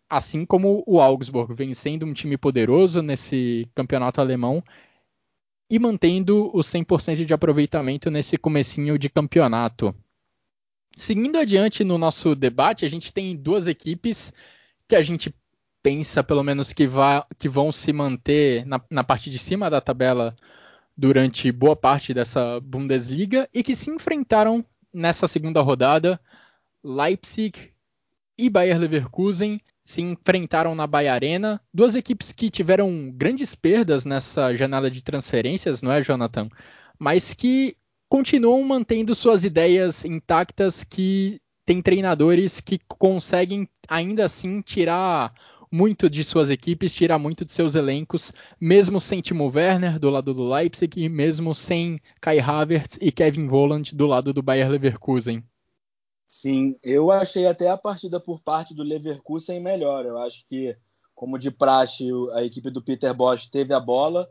assim 0.09 0.45
como 0.45 0.83
o 0.85 1.01
Augsburg, 1.01 1.53
vencendo 1.53 2.05
um 2.05 2.13
time 2.13 2.37
poderoso 2.37 3.01
nesse 3.01 3.67
campeonato 3.73 4.21
alemão 4.21 4.63
e 5.69 5.79
mantendo 5.79 6.49
o 6.55 6.59
100% 6.59 7.25
de 7.25 7.33
aproveitamento 7.33 8.11
nesse 8.11 8.37
comecinho 8.37 8.99
de 8.99 9.09
campeonato. 9.09 9.95
Seguindo 10.95 11.37
adiante 11.37 11.83
no 11.83 11.97
nosso 11.97 12.35
debate, 12.35 12.85
a 12.85 12.89
gente 12.89 13.11
tem 13.11 13.35
duas 13.35 13.67
equipes 13.67 14.31
que 14.87 14.95
a 14.95 15.01
gente 15.01 15.33
pensa, 15.81 16.23
pelo 16.23 16.43
menos, 16.43 16.71
que, 16.71 16.87
vá, 16.87 17.27
que 17.37 17.49
vão 17.49 17.71
se 17.71 17.91
manter 17.91 18.65
na, 18.65 18.81
na 18.89 19.03
parte 19.03 19.29
de 19.29 19.37
cima 19.37 19.69
da 19.69 19.81
tabela 19.81 20.35
durante 20.95 21.51
boa 21.51 21.75
parte 21.75 22.13
dessa 22.13 22.59
Bundesliga 22.61 23.49
e 23.53 23.61
que 23.61 23.75
se 23.75 23.89
enfrentaram 23.89 24.63
nessa 24.93 25.27
segunda 25.27 25.61
rodada. 25.61 26.19
Leipzig 26.83 27.73
e 28.37 28.49
Bayer 28.49 28.79
Leverkusen 28.79 29.59
se 29.85 30.01
enfrentaram 30.01 30.73
na 30.73 30.87
Bahia 30.87 31.13
Arena. 31.13 31.61
Duas 31.71 31.95
equipes 31.95 32.31
que 32.31 32.49
tiveram 32.49 33.11
grandes 33.15 33.53
perdas 33.53 34.03
nessa 34.03 34.55
janela 34.55 34.89
de 34.89 35.03
transferências, 35.03 35.83
não 35.83 35.91
é, 35.91 36.01
Jonathan? 36.01 36.49
Mas 36.97 37.33
que 37.33 37.77
continuam 38.09 38.63
mantendo 38.63 39.13
suas 39.13 39.45
ideias 39.45 40.03
intactas, 40.03 40.83
que 40.83 41.39
tem 41.65 41.81
treinadores 41.81 42.59
que 42.59 42.79
conseguem 42.87 43.69
ainda 43.87 44.25
assim 44.25 44.61
tirar 44.61 45.33
muito 45.71 46.09
de 46.09 46.23
suas 46.23 46.49
equipes, 46.49 46.93
tirar 46.93 47.19
muito 47.19 47.43
de 47.43 47.51
seus 47.51 47.75
elencos, 47.75 48.31
mesmo 48.59 49.01
sem 49.01 49.21
Timo 49.21 49.51
Werner 49.53 49.99
do 49.99 50.09
lado 50.09 50.33
do 50.33 50.47
Leipzig 50.47 51.03
e 51.03 51.09
mesmo 51.09 51.53
sem 51.53 51.99
Kai 52.21 52.39
Havertz 52.39 52.97
e 53.01 53.11
Kevin 53.11 53.47
Volland 53.47 53.93
do 53.93 54.07
lado 54.07 54.33
do 54.33 54.41
Bayer 54.41 54.69
Leverkusen. 54.69 55.43
Sim, 56.27 56.75
eu 56.83 57.11
achei 57.11 57.45
até 57.47 57.69
a 57.69 57.77
partida 57.77 58.19
por 58.19 58.41
parte 58.41 58.73
do 58.73 58.83
Leverkusen 58.83 59.59
melhor. 59.59 60.05
Eu 60.05 60.17
acho 60.17 60.45
que, 60.47 60.75
como 61.13 61.37
de 61.37 61.51
praxe, 61.51 62.09
a 62.33 62.43
equipe 62.43 62.69
do 62.71 62.81
Peter 62.81 63.13
Bosch 63.13 63.47
teve 63.47 63.73
a 63.73 63.79
bola, 63.79 64.29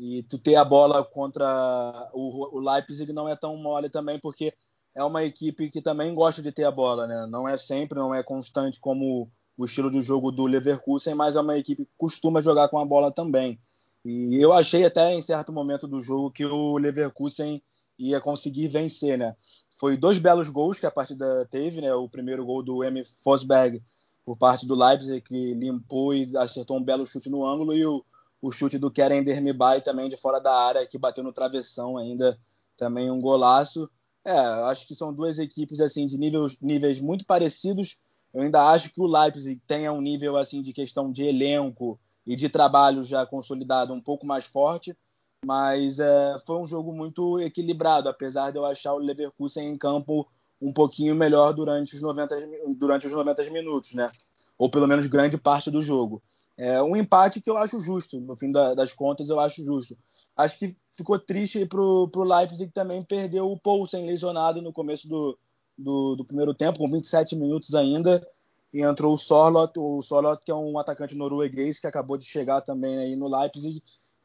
e 0.00 0.22
tu 0.24 0.38
ter 0.38 0.56
a 0.56 0.64
bola 0.64 1.04
contra 1.04 2.10
o, 2.12 2.58
Leipzig 2.58 3.12
não 3.12 3.28
é 3.28 3.36
tão 3.36 3.56
mole 3.56 3.88
também, 3.88 4.18
porque 4.18 4.52
é 4.94 5.04
uma 5.04 5.22
equipe 5.24 5.70
que 5.70 5.80
também 5.80 6.14
gosta 6.14 6.42
de 6.42 6.50
ter 6.52 6.64
a 6.64 6.70
bola, 6.70 7.06
né? 7.06 7.26
Não 7.28 7.48
é 7.48 7.56
sempre, 7.56 7.98
não 7.98 8.14
é 8.14 8.22
constante 8.22 8.80
como 8.80 9.30
o 9.56 9.64
estilo 9.64 9.90
de 9.90 10.02
jogo 10.02 10.32
do 10.32 10.46
Leverkusen, 10.46 11.14
mas 11.14 11.36
é 11.36 11.40
uma 11.40 11.56
equipe 11.56 11.84
que 11.84 11.92
costuma 11.96 12.40
jogar 12.40 12.68
com 12.68 12.78
a 12.78 12.84
bola 12.84 13.12
também. 13.12 13.60
E 14.04 14.36
eu 14.42 14.52
achei 14.52 14.84
até 14.84 15.14
em 15.14 15.22
certo 15.22 15.52
momento 15.52 15.86
do 15.86 16.00
jogo 16.00 16.32
que 16.32 16.44
o 16.44 16.78
Leverkusen 16.78 17.62
ia 17.98 18.20
conseguir 18.20 18.68
vencer, 18.68 19.16
né? 19.16 19.36
Foi 19.82 19.96
dois 19.96 20.20
belos 20.20 20.48
gols 20.48 20.78
que 20.78 20.86
a 20.86 20.92
partida 20.92 21.44
teve, 21.50 21.80
né? 21.80 21.92
O 21.92 22.08
primeiro 22.08 22.46
gol 22.46 22.62
do 22.62 22.84
M. 22.84 23.04
Fosberg 23.04 23.82
por 24.24 24.36
parte 24.36 24.64
do 24.64 24.76
Leipzig, 24.76 25.20
que 25.22 25.54
limpou 25.54 26.14
e 26.14 26.36
acertou 26.36 26.78
um 26.78 26.84
belo 26.84 27.04
chute 27.04 27.28
no 27.28 27.44
ângulo, 27.44 27.74
e 27.74 27.84
o 27.84 28.04
o 28.40 28.52
chute 28.52 28.78
do 28.78 28.92
Keren 28.92 29.24
Dermibay 29.24 29.80
também 29.80 30.08
de 30.08 30.16
fora 30.16 30.40
da 30.40 30.52
área, 30.52 30.86
que 30.86 30.98
bateu 30.98 31.22
no 31.22 31.32
travessão 31.32 31.96
ainda, 31.96 32.38
também 32.76 33.10
um 33.10 33.20
golaço. 33.20 33.90
É, 34.24 34.32
acho 34.32 34.86
que 34.86 34.94
são 34.94 35.12
duas 35.12 35.40
equipes 35.40 35.80
assim 35.80 36.06
de 36.06 36.16
níveis, 36.16 36.56
níveis 36.60 37.00
muito 37.00 37.24
parecidos. 37.24 38.00
Eu 38.32 38.42
ainda 38.42 38.70
acho 38.70 38.92
que 38.92 39.00
o 39.00 39.06
Leipzig 39.06 39.60
tenha 39.66 39.92
um 39.92 40.00
nível 40.00 40.36
assim 40.36 40.62
de 40.62 40.72
questão 40.72 41.10
de 41.10 41.24
elenco 41.24 41.98
e 42.24 42.36
de 42.36 42.48
trabalho 42.48 43.02
já 43.02 43.26
consolidado 43.26 43.92
um 43.92 44.00
pouco 44.00 44.24
mais 44.24 44.44
forte, 44.44 44.96
mas 45.44 45.98
é, 45.98 46.36
foi 46.46 46.56
um 46.56 46.66
jogo 46.66 46.92
muito 46.92 47.40
equilibrado, 47.40 48.08
apesar 48.08 48.50
de 48.50 48.58
eu 48.58 48.64
achar 48.64 48.94
o 48.94 48.98
Leverkusen 48.98 49.68
em 49.68 49.76
campo 49.76 50.26
um 50.60 50.72
pouquinho 50.72 51.14
melhor 51.14 51.52
durante 51.52 51.96
os 51.96 52.02
90, 52.02 52.36
durante 52.76 53.06
os 53.06 53.12
90 53.12 53.50
minutos, 53.50 53.94
né? 53.94 54.10
Ou 54.56 54.70
pelo 54.70 54.86
menos 54.86 55.06
grande 55.06 55.36
parte 55.36 55.70
do 55.70 55.82
jogo. 55.82 56.22
É 56.56 56.80
um 56.80 56.94
empate 56.94 57.40
que 57.40 57.50
eu 57.50 57.56
acho 57.56 57.80
justo, 57.80 58.20
no 58.20 58.36
fim 58.36 58.52
da, 58.52 58.74
das 58.74 58.92
contas, 58.92 59.28
eu 59.28 59.40
acho 59.40 59.64
justo. 59.64 59.96
Acho 60.36 60.58
que 60.58 60.76
ficou 60.92 61.18
triste 61.18 61.66
para 61.66 61.80
o 61.80 62.24
Leipzig 62.24 62.70
também 62.70 63.02
perdeu 63.02 63.50
o 63.50 63.58
Poulsen 63.58 64.06
lesionado 64.06 64.62
no 64.62 64.72
começo 64.72 65.08
do, 65.08 65.36
do, 65.76 66.14
do, 66.14 66.24
primeiro 66.24 66.54
tempo, 66.54 66.78
com 66.78 66.88
27 66.88 67.34
minutos 67.34 67.74
ainda, 67.74 68.24
e 68.72 68.80
entrou 68.80 69.14
o 69.14 69.18
Sorlot, 69.18 69.72
o 69.76 70.00
Sorlot 70.00 70.42
que 70.44 70.52
é 70.52 70.54
um 70.54 70.78
atacante 70.78 71.16
norueguês 71.16 71.80
que 71.80 71.86
acabou 71.86 72.16
de 72.16 72.24
chegar 72.24 72.60
também 72.60 72.96
aí 72.98 73.16
no 73.16 73.28
Leipzig, 73.28 73.82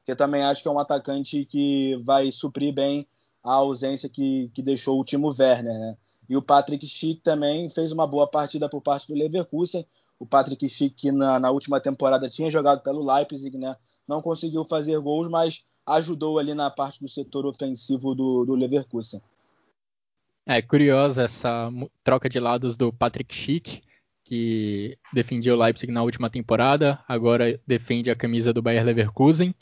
que 0.07 0.15
também 0.15 0.41
acho 0.41 0.61
que 0.61 0.69
é 0.69 0.71
um 0.71 0.79
atacante 0.79 1.43
que 1.43 2.01
vai 2.05 2.31
suprir 2.31 2.73
bem 2.73 3.05
a 3.43 3.55
ausência 3.55 4.07
que, 4.07 4.49
que 4.53 4.63
deixou 4.63 4.97
o 4.97 5.03
Timo 5.03 5.35
Werner, 5.37 5.77
né? 5.77 5.97
E 6.29 6.37
o 6.37 6.41
Patrick 6.41 6.87
Schick 6.87 7.21
também 7.21 7.69
fez 7.69 7.91
uma 7.91 8.07
boa 8.07 8.25
partida 8.25 8.69
por 8.69 8.81
parte 8.81 9.09
do 9.09 9.13
Leverkusen, 9.13 9.85
o 10.17 10.25
Patrick 10.25 10.67
Schick, 10.69 10.95
que 10.95 11.11
na, 11.11 11.41
na, 11.41 11.51
última 11.51 11.81
temporada 11.81 12.29
tinha 12.29 12.49
jogado 12.49 12.81
pelo 12.81 13.05
Leipzig, 13.05 13.57
né? 13.57 13.75
não 14.07 14.21
conseguiu 14.21 14.63
fazer 14.63 14.97
gols, 14.99 15.27
mas 15.27 15.65
ajudou 15.85 16.39
ali 16.39 16.53
na 16.53 16.71
parte 16.71 17.01
do 17.01 17.09
setor 17.09 17.45
ofensivo 17.45 18.15
do, 18.15 18.45
do 18.45 18.55
Leverkusen. 18.55 19.21
É 20.45 20.61
curiosa 20.61 21.23
essa 21.23 21.69
troca 22.01 22.29
de 22.29 22.39
lados 22.39 22.77
do 22.77 22.93
Patrick 22.93 23.35
Schick, 23.35 23.81
que 24.23 24.97
defendia 25.11 25.53
o 25.53 25.57
Leipzig 25.57 25.91
na 25.91 26.03
última 26.03 26.29
temporada, 26.29 26.97
agora 27.07 27.59
defende 27.67 28.09
a 28.09 28.15
camisa 28.15 28.53
do 28.53 28.61
Bayer 28.61 28.85
Leverkusen. 28.85 29.53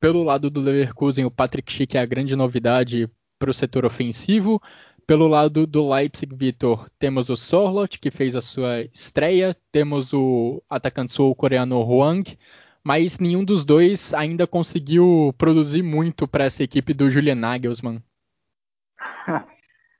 Pelo 0.00 0.22
lado 0.22 0.48
do 0.48 0.60
Leverkusen, 0.60 1.24
o 1.24 1.30
Patrick 1.30 1.72
Schick 1.72 1.96
é 1.96 2.00
a 2.00 2.06
grande 2.06 2.36
novidade 2.36 3.10
para 3.38 3.50
o 3.50 3.54
setor 3.54 3.84
ofensivo. 3.84 4.62
Pelo 5.06 5.26
lado 5.26 5.66
do 5.66 5.88
Leipzig, 5.88 6.34
Vitor, 6.34 6.88
temos 6.98 7.30
o 7.30 7.36
Sorlot, 7.36 7.98
que 7.98 8.10
fez 8.10 8.36
a 8.36 8.42
sua 8.42 8.82
estreia, 8.92 9.56
temos 9.72 10.12
o 10.12 10.62
atacante 10.68 11.12
sul-coreano 11.12 11.80
Huang, 11.82 12.38
mas 12.84 13.18
nenhum 13.18 13.42
dos 13.42 13.64
dois 13.64 14.12
ainda 14.12 14.46
conseguiu 14.46 15.34
produzir 15.38 15.82
muito 15.82 16.28
para 16.28 16.44
essa 16.44 16.62
equipe 16.62 16.92
do 16.92 17.10
Julian 17.10 17.36
Nagelsmann. 17.36 18.02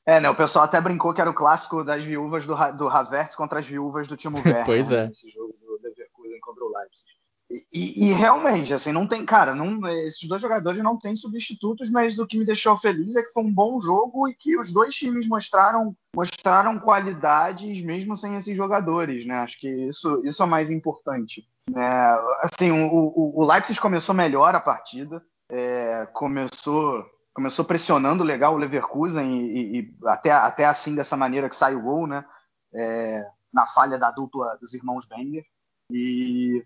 É, 0.09 0.19
né? 0.19 0.31
O 0.31 0.35
pessoal 0.35 0.65
até 0.65 0.81
brincou 0.81 1.13
que 1.13 1.21
era 1.21 1.29
o 1.29 1.35
clássico 1.35 1.85
das 1.85 2.03
viúvas 2.03 2.47
do, 2.47 2.55
do 2.79 2.89
Havertz 2.89 3.37
contra 3.37 3.59
as 3.59 3.67
viúvas 3.67 4.09
do 4.09 4.17
Timo 4.17 4.39
Werner. 4.41 4.65
pois 4.65 4.89
né, 4.89 5.05
é. 5.05 5.09
Esse 5.11 5.29
jogo 5.29 5.55
do 5.61 5.79
Leverkusen 5.83 6.41
contra 6.41 6.65
o 6.65 6.73
Leipzig. 6.75 7.11
E, 7.51 8.09
e, 8.09 8.13
realmente, 8.13 8.75
assim, 8.75 8.93
não 8.93 9.07
tem, 9.07 9.25
cara, 9.25 9.55
não, 9.55 9.87
esses 9.89 10.29
dois 10.29 10.41
jogadores 10.41 10.83
não 10.83 10.99
têm 10.99 11.17
substitutos, 11.17 11.91
mas 11.91 12.19
o 12.19 12.27
que 12.27 12.37
me 12.37 12.45
deixou 12.45 12.77
feliz 12.77 13.17
é 13.17 13.23
que 13.23 13.33
foi 13.33 13.43
um 13.43 13.53
bom 13.53 13.81
jogo 13.81 14.29
e 14.29 14.35
que 14.35 14.59
os 14.59 14.71
dois 14.71 14.95
times 14.95 15.27
mostraram, 15.27 15.97
mostraram 16.15 16.79
qualidades 16.79 17.83
mesmo 17.83 18.15
sem 18.19 18.37
esses 18.37 18.55
jogadores, 18.55 19.25
né? 19.25 19.37
Acho 19.37 19.59
que 19.61 19.69
isso, 19.89 20.21
isso 20.27 20.43
é 20.43 20.47
mais 20.47 20.71
importante. 20.71 21.49
É, 21.75 22.19
assim, 22.43 22.71
o, 22.71 22.95
o, 22.95 23.41
o, 23.41 23.47
Leipzig 23.47 23.81
começou 23.81 24.15
melhor 24.15 24.55
a 24.55 24.61
partida, 24.61 25.23
é, 25.51 26.07
começou, 26.13 27.03
começou 27.33 27.65
pressionando 27.65 28.23
legal 28.23 28.55
o 28.55 28.59
Leverkusen 28.59 29.27
e, 29.27 29.79
e, 29.79 29.95
até, 30.05 30.33
até 30.33 30.67
assim 30.67 30.95
dessa 30.95 31.17
maneira 31.17 31.49
que 31.49 31.57
sai 31.57 31.75
o 31.75 31.83
gol, 31.83 32.07
né? 32.07 32.27
É, 32.75 33.27
na 33.51 33.67
falha 33.67 33.99
da 33.99 34.11
dupla 34.11 34.59
dos 34.61 34.75
irmãos 34.75 35.09
Wenger. 35.11 35.47
E 35.91 36.63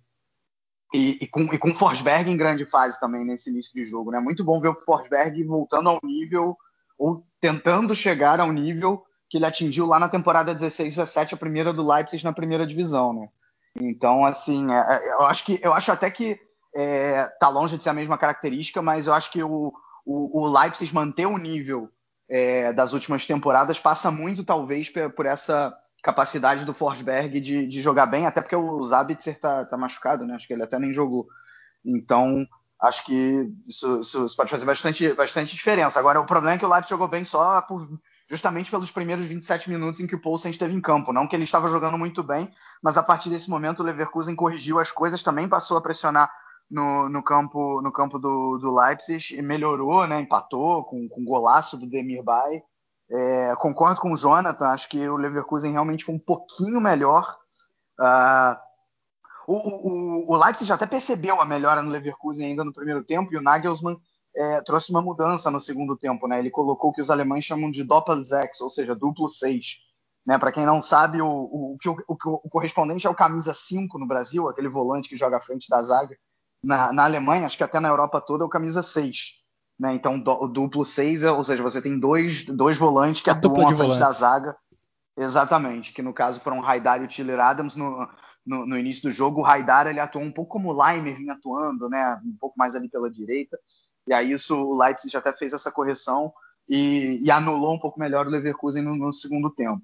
e, 0.93 1.19
e, 1.23 1.27
com, 1.27 1.43
e 1.43 1.59
com 1.59 1.71
o 1.71 1.75
Forsberg 1.75 2.31
em 2.31 2.37
grande 2.37 2.65
fase 2.65 3.01
também 3.01 3.25
nesse 3.25 3.51
início 3.51 3.73
de 3.75 3.85
jogo, 3.87 4.11
né? 4.11 4.21
Muito 4.21 4.45
bom 4.45 4.61
ver 4.61 4.69
o 4.69 4.75
Forsberg 4.77 5.43
voltando 5.45 5.89
ao 5.89 6.01
nível, 6.03 6.57
ou 6.99 7.25
tentando 7.41 7.95
chegar 7.95 8.41
ao 8.41 8.53
nível 8.53 9.05
que 9.29 9.39
ele 9.39 9.47
atingiu 9.47 9.87
lá 9.87 9.99
na 9.99 10.11
temporada 10.11 10.55
16-17, 10.55 11.33
a 11.33 11.37
primeira 11.39 11.73
do 11.73 11.87
Leipzig 11.87 12.23
na 12.23 12.35
primeira 12.35 12.67
divisão, 12.67 13.15
né? 13.15 13.29
Então, 13.75 14.25
assim, 14.25 14.71
é, 14.71 14.79
é, 14.79 15.13
eu 15.15 15.23
acho 15.23 15.47
que 15.47 15.59
eu 15.63 15.73
acho 15.73 15.91
até 15.91 16.11
que 16.11 16.39
é, 16.75 17.25
tá 17.41 17.49
longe 17.49 17.79
de 17.79 17.83
ser 17.83 17.91
a 17.91 17.95
mesma 17.95 18.19
característica, 18.19 18.83
mas 18.83 19.07
eu 19.07 19.15
acho 19.15 19.33
que 19.33 19.43
o, 19.43 19.73
o, 20.05 20.41
o 20.43 20.59
Leipzig 20.61 20.95
manter 20.95 21.27
o 21.27 21.39
nível 21.39 21.89
é, 22.29 22.73
das 22.73 22.93
últimas 22.93 23.27
temporadas 23.27 23.81
passa 23.81 24.11
muito, 24.11 24.45
talvez, 24.45 24.91
por, 24.91 25.11
por 25.13 25.27
essa 25.27 25.75
capacidade 26.03 26.65
do 26.65 26.75
Forsberg 26.75 27.41
de, 27.41 27.67
de 27.67 27.81
jogar 27.81 28.07
bem, 28.07 28.27
até 28.27 28.41
porque 28.41 28.57
o 28.57 28.85
Zabitzer 28.85 29.39
tá, 29.39 29.65
tá 29.65 29.77
machucado, 29.77 30.27
né? 30.27 30.35
Acho 30.35 30.47
que 30.47 30.53
ele 30.53 30.65
até 30.65 30.79
nem 30.79 30.93
jogou. 30.93 31.29
Então, 31.85 32.45
acho 32.81 33.07
que 33.07 33.49
isso, 33.69 34.01
isso, 34.01 34.27
isso, 34.27 34.37
pode 34.37 34.51
fazer 34.51 34.67
bastante, 34.67 35.13
bastante 35.15 35.55
diferença. 35.55 36.01
Agora, 36.01 36.21
o 36.21 36.27
problema 36.27 36.57
é 36.57 36.59
que 36.59 36.65
o 36.65 36.69
Leipzig 36.69 36.91
jogou 36.91 37.07
bem 37.07 37.25
só 37.25 37.63
por, 37.63 37.89
justamente 38.29 38.71
pelos 38.71 38.91
primeiros 38.91 39.27
27 39.27 39.71
minutos 39.71 40.01
em 40.01 40.07
que 40.07 40.17
o 40.17 40.21
Poulsen 40.21 40.51
esteve 40.51 40.75
em 40.75 40.81
campo. 40.81 41.13
Não 41.13 41.29
que 41.29 41.37
ele 41.37 41.45
estava 41.45 41.69
jogando 41.69 41.97
muito 41.97 42.23
bem, 42.23 42.53
mas 42.83 42.99
a 42.99 43.03
partir 43.03 43.31
desse 43.31 43.49
momento 43.49 43.81
o 43.81 43.85
Leverkusen 43.85 44.35
corrigiu 44.35 44.81
as 44.81 44.91
coisas, 44.91 45.23
também 45.23 45.49
passou 45.49 45.77
a 45.77 45.81
pressionar 45.81 46.33
no, 46.69 47.09
no 47.09 47.23
campo, 47.23 47.81
no 47.81 47.93
campo 47.93 48.19
do, 48.19 48.59
do 48.59 48.75
Leipzig 48.75 49.37
e 49.37 49.43
melhorou, 49.43 50.07
né? 50.07 50.21
empatou 50.21 50.85
com, 50.85 51.09
com 51.09 51.25
golaço 51.25 51.77
do 51.77 51.87
Demir 51.87 52.25
Bay. 52.25 52.63
É, 53.15 53.55
concordo 53.57 54.01
com 54.01 54.13
o 54.13 54.17
Jonathan, 54.17 54.69
acho 54.69 54.89
que 54.89 55.07
o 55.07 55.19
Leverkusen 55.19 55.73
realmente 55.73 56.05
foi 56.05 56.15
um 56.15 56.19
pouquinho 56.19 56.81
melhor. 56.81 57.37
Uh, 58.01 58.57
o, 59.47 59.55
o, 59.55 60.33
o, 60.33 60.37
Leipzig 60.37 60.73
até 60.73 60.87
percebeu 60.87 61.39
a 61.39 61.45
melhora 61.45 61.83
no 61.83 61.91
Leverkusen 61.91 62.47
ainda 62.47 62.65
no 62.65 62.73
primeiro 62.73 63.05
tempo 63.05 63.35
e 63.35 63.37
o 63.37 63.43
Nagelsmann 63.43 63.99
é, 64.35 64.63
trouxe 64.63 64.91
uma 64.91 65.03
mudança 65.03 65.51
no 65.51 65.61
segundo 65.61 65.95
tempo. 65.95 66.27
Né? 66.27 66.39
Ele 66.39 66.51
colocou 66.51 66.89
o 66.89 66.93
que 66.93 67.03
os 67.03 67.11
alemães 67.11 67.45
chamam 67.45 67.71
de 67.71 67.85
Doppel-Sechs, 67.85 68.63
ou 68.63 68.71
seja, 68.71 68.95
duplo 68.95 69.29
6. 69.29 69.81
Né? 70.25 70.39
Para 70.39 70.53
quem 70.53 70.65
não 70.65 70.81
sabe, 70.81 71.21
o, 71.21 71.29
o, 71.29 71.77
o, 72.09 72.17
o, 72.45 72.49
correspondente 72.49 73.07
é 73.07 73.11
o 73.11 73.15
camisa 73.15 73.53
5 73.53 73.99
no 73.99 74.07
Brasil, 74.07 74.49
aquele 74.49 74.71
volante 74.71 75.11
que 75.11 75.19
joga 75.19 75.37
à 75.37 75.41
frente 75.41 75.69
da 75.69 75.83
zaga. 75.83 76.17
Na, 76.65 76.93
na 76.95 77.05
Alemanha, 77.05 77.45
acho 77.45 77.59
que 77.59 77.65
até 77.65 77.79
na 77.79 77.89
Europa 77.89 78.23
toda, 78.23 78.43
é 78.43 78.47
o 78.47 78.51
camisa 78.51 78.83
6. 78.83 79.42
Né? 79.83 79.95
Então, 79.95 80.17
do, 80.17 80.31
o 80.45 80.47
duplo 80.47 80.85
6, 80.85 81.25
é, 81.25 81.33
ou 81.33 81.43
seja, 81.43 81.61
você 81.61 81.83
tem 81.83 81.99
dois, 81.99 82.47
dois 82.47 82.79
volantes 82.79 83.21
que 83.21 83.29
atuam 83.29 83.67
à 83.67 83.67
frente 83.67 83.79
volantes. 83.79 83.99
da 83.99 84.13
zaga. 84.13 84.57
Exatamente, 85.17 85.93
que 85.93 86.01
no 86.01 86.15
caso 86.15 86.39
foram 86.39 86.65
Haidar 86.65 87.03
e 87.03 87.05
o 87.05 87.09
Tiller 87.09 87.41
Adams 87.41 87.75
no, 87.75 88.09
no, 88.47 88.65
no, 88.65 88.79
início 88.79 89.03
do 89.03 89.11
jogo. 89.11 89.41
O 89.41 89.45
Haidar 89.45 89.89
ele 89.89 89.99
atuou 89.99 90.25
um 90.25 90.31
pouco 90.31 90.53
como 90.53 90.71
o 90.71 90.83
Leimer 90.83 91.17
vinha 91.17 91.33
atuando, 91.33 91.89
né? 91.89 92.21
um 92.25 92.37
pouco 92.41 92.57
mais 92.57 92.77
ali 92.77 92.89
pela 92.89 93.11
direita. 93.11 93.59
E 94.07 94.15
aí 94.15 94.31
isso 94.31 94.57
o 94.57 94.81
Leipzig 94.81 95.17
até 95.17 95.33
fez 95.33 95.53
essa 95.53 95.73
correção 95.73 96.33
e, 96.69 97.19
e 97.21 97.29
anulou 97.29 97.75
um 97.75 97.79
pouco 97.79 97.99
melhor 97.99 98.27
o 98.27 98.31
Leverkusen 98.31 98.85
no, 98.85 98.95
no 98.95 99.13
segundo 99.13 99.51
tempo. 99.51 99.83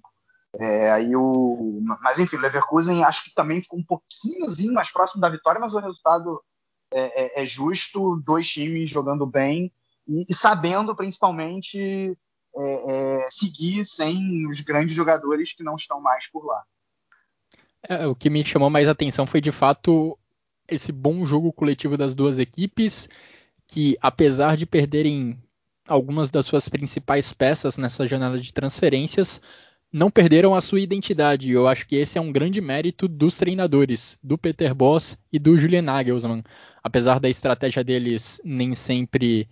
É, 0.61 0.92
aí 0.92 1.16
o, 1.16 1.80
mas 1.82 2.20
enfim, 2.20 2.36
o 2.36 2.40
Leverkusen 2.40 3.03
acho 3.03 3.24
que 3.24 3.34
também 3.34 3.61
ficou 3.61 3.80
um 3.80 3.84
pouquinhozinho 3.84 4.72
mais 4.72 4.92
próximo 4.92 5.20
da 5.20 5.28
vitória, 5.28 5.61
mas 5.61 5.74
o 5.74 5.80
resultado 5.80 6.40
é, 6.92 7.40
é, 7.40 7.42
é 7.42 7.46
justo, 7.46 8.22
dois 8.24 8.49
times 8.49 8.88
jogando 8.88 9.26
bem 9.26 9.72
e, 10.09 10.26
e 10.28 10.34
sabendo 10.34 10.94
principalmente 10.96 12.16
é, 12.56 13.24
é, 13.24 13.26
seguir 13.30 13.84
sem 13.84 14.48
os 14.48 14.61
grandes 14.61 14.94
jogadores 14.94 15.52
que 15.52 15.62
não 15.62 15.74
estão 15.74 16.00
mais 16.00 16.30
por 16.30 16.44
lá. 16.44 16.62
É, 17.82 18.06
o 18.06 18.14
que 18.14 18.30
me 18.30 18.44
chamou 18.44 18.70
mais 18.70 18.88
atenção 18.88 19.26
foi 19.26 19.40
de 19.40 19.52
fato 19.52 20.18
esse 20.68 20.90
bom 20.90 21.24
jogo 21.24 21.52
coletivo 21.52 21.96
das 21.96 22.14
duas 22.14 22.38
equipes, 22.38 23.09
que 23.66 23.96
apesar 24.00 24.56
de 24.56 24.66
perderem 24.66 25.38
algumas 25.86 26.28
das 26.28 26.44
suas 26.46 26.68
principais 26.68 27.32
peças 27.32 27.78
nessa 27.78 28.06
janela 28.06 28.38
de 28.38 28.52
transferências, 28.52 29.40
não 29.90 30.11
perderam 30.11 30.54
a 30.54 30.61
sua 30.61 30.80
identidade. 30.80 31.50
Eu 31.50 31.66
acho 31.66 31.86
que 31.86 31.96
esse 31.96 32.18
é 32.18 32.20
um 32.20 32.30
grande 32.30 32.61
mérito 32.61 33.09
dos 33.09 33.36
treinadores, 33.36 34.18
do 34.22 34.36
Peter 34.36 34.74
Boss 34.74 35.18
e 35.32 35.38
do 35.38 35.56
Julian 35.56 35.82
Nagelsmann. 35.82 36.44
Apesar 36.82 37.18
da 37.18 37.30
estratégia 37.30 37.82
deles 37.82 38.40
nem 38.44 38.74
sempre 38.74 39.48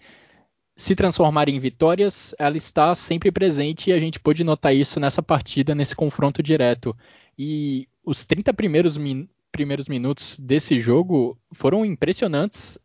se 0.77 0.95
transformar 0.95 1.49
em 1.49 1.59
vitórias, 1.59 2.35
ela 2.39 2.57
está 2.57 2.95
sempre 2.95 3.33
presente 3.33 3.89
e 3.89 3.93
a 3.95 3.99
gente 3.99 4.21
pôde 4.21 4.45
notar 4.45 4.77
isso 4.77 5.01
nessa 5.01 5.23
partida, 5.23 5.75
nesse 5.75 5.97
confronto 5.97 6.43
direto. 6.43 6.95
E 7.39 7.89
os 8.05 8.27
30 8.27 8.53
primeiros, 8.53 8.97
min 8.99 9.27
primeiros 9.51 9.89
minutos 9.89 10.39
desse 10.39 10.79
jogo 10.79 11.39
foram 11.55 11.83
impressionantes. 11.83 12.79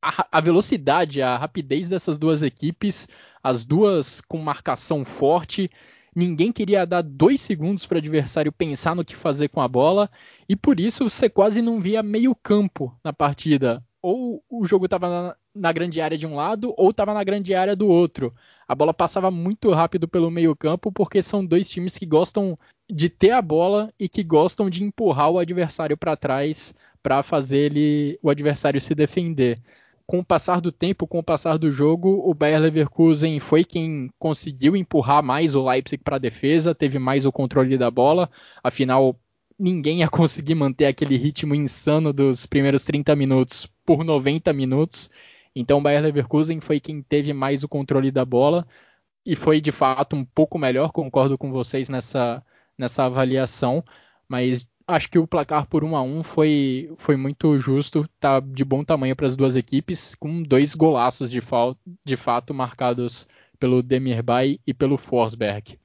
A, 0.00 0.26
a, 0.32 0.40
velocidade, 0.40 1.20
a 1.20 1.36
rapidez 1.36 1.90
dessas 1.90 2.16
duas 2.16 2.42
equipes, 2.42 3.06
as 3.42 3.66
duas 3.66 4.22
com 4.22 4.38
marcação 4.38 5.04
forte. 5.04 5.70
Ninguém 6.16 6.50
queria 6.50 6.86
dar 6.86 7.02
dois 7.02 7.42
segundos 7.42 7.84
para 7.84 7.96
o 7.96 7.98
adversário 7.98 8.50
pensar 8.50 8.96
no 8.96 9.04
que 9.04 9.14
fazer 9.14 9.48
com 9.48 9.60
a 9.60 9.68
bola, 9.68 10.10
e 10.48 10.56
por 10.56 10.80
isso 10.80 11.08
você 11.08 11.28
quase 11.28 11.60
não 11.60 11.82
via 11.82 12.02
meio 12.02 12.34
campo 12.34 12.98
na 13.04 13.12
partida 13.12 13.84
ou 14.02 14.42
o 14.48 14.64
jogo 14.64 14.86
estava 14.86 15.08
na, 15.08 15.36
na, 15.54 15.72
grande 15.72 16.00
área 16.00 16.16
de 16.16 16.26
um 16.26 16.34
lado 16.34 16.74
ou 16.76 16.90
estava 16.90 17.12
na 17.12 17.22
grande 17.22 17.54
área 17.54 17.76
do 17.76 17.88
outro. 17.88 18.34
A 18.66 18.74
bola 18.74 18.94
passava 18.94 19.30
muito 19.30 19.70
rápido 19.70 20.08
pelo 20.08 20.30
meio-campo 20.30 20.90
porque 20.90 21.22
são 21.22 21.44
dois 21.44 21.68
times 21.68 21.98
que 21.98 22.06
gostam 22.06 22.58
de 22.88 23.08
ter 23.08 23.30
a 23.30 23.42
bola 23.42 23.92
e 23.98 24.08
que 24.08 24.22
gostam 24.22 24.70
de 24.70 24.82
empurrar 24.82 25.30
o 25.30 25.38
adversário 25.38 25.96
para 25.96 26.16
trás 26.16 26.74
para 27.02 27.22
fazer 27.22 27.72
ele, 27.72 28.18
o 28.22 28.30
adversário 28.30 28.80
se 28.80 28.94
defender. 28.94 29.60
Com 30.06 30.18
o 30.18 30.24
passar 30.24 30.60
do 30.60 30.72
tempo, 30.72 31.06
com 31.06 31.20
o 31.20 31.22
passar 31.22 31.56
do 31.56 31.70
jogo, 31.70 32.28
o 32.28 32.34
Bayer 32.34 32.60
Leverkusen 32.60 33.38
foi 33.38 33.64
quem 33.64 34.10
conseguiu 34.18 34.74
empurrar 34.74 35.22
mais 35.22 35.54
o 35.54 35.64
Leipzig 35.64 36.02
para 36.02 36.16
a 36.16 36.18
defesa, 36.18 36.74
teve 36.74 36.98
mais 36.98 37.24
o 37.24 37.30
controle 37.30 37.78
da 37.78 37.90
bola. 37.92 38.28
Afinal, 38.62 39.16
ninguém 39.60 40.00
ia 40.00 40.08
conseguir 40.08 40.54
manter 40.54 40.86
aquele 40.86 41.16
ritmo 41.16 41.54
insano 41.54 42.12
dos 42.12 42.46
primeiros 42.46 42.82
30 42.84 43.14
minutos 43.14 43.66
por 43.84 44.02
90 44.02 44.52
minutos. 44.52 45.10
Então 45.54 45.78
o 45.78 45.82
Bayer 45.82 46.02
Leverkusen 46.02 46.60
foi 46.60 46.80
quem 46.80 47.02
teve 47.02 47.32
mais 47.32 47.62
o 47.62 47.68
controle 47.68 48.10
da 48.10 48.24
bola 48.24 48.66
e 49.24 49.36
foi 49.36 49.60
de 49.60 49.70
fato 49.70 50.16
um 50.16 50.24
pouco 50.24 50.58
melhor, 50.58 50.92
concordo 50.92 51.36
com 51.36 51.52
vocês 51.52 51.88
nessa, 51.88 52.42
nessa 52.78 53.04
avaliação, 53.04 53.84
mas 54.28 54.68
acho 54.86 55.10
que 55.10 55.18
o 55.18 55.26
placar 55.26 55.66
por 55.66 55.84
1 55.84 55.96
a 55.96 56.02
1 56.02 56.22
foi, 56.22 56.92
foi 56.96 57.16
muito 57.16 57.58
justo, 57.58 58.08
tá 58.18 58.40
de 58.40 58.64
bom 58.64 58.82
tamanho 58.82 59.14
para 59.14 59.26
as 59.26 59.36
duas 59.36 59.56
equipes, 59.56 60.14
com 60.14 60.42
dois 60.42 60.74
golaços 60.74 61.30
de, 61.30 61.40
de 62.04 62.16
fato 62.16 62.54
marcados 62.54 63.28
pelo 63.58 63.82
Demirbay 63.82 64.58
e 64.66 64.72
pelo 64.72 64.96
Forsberg. 64.96 65.78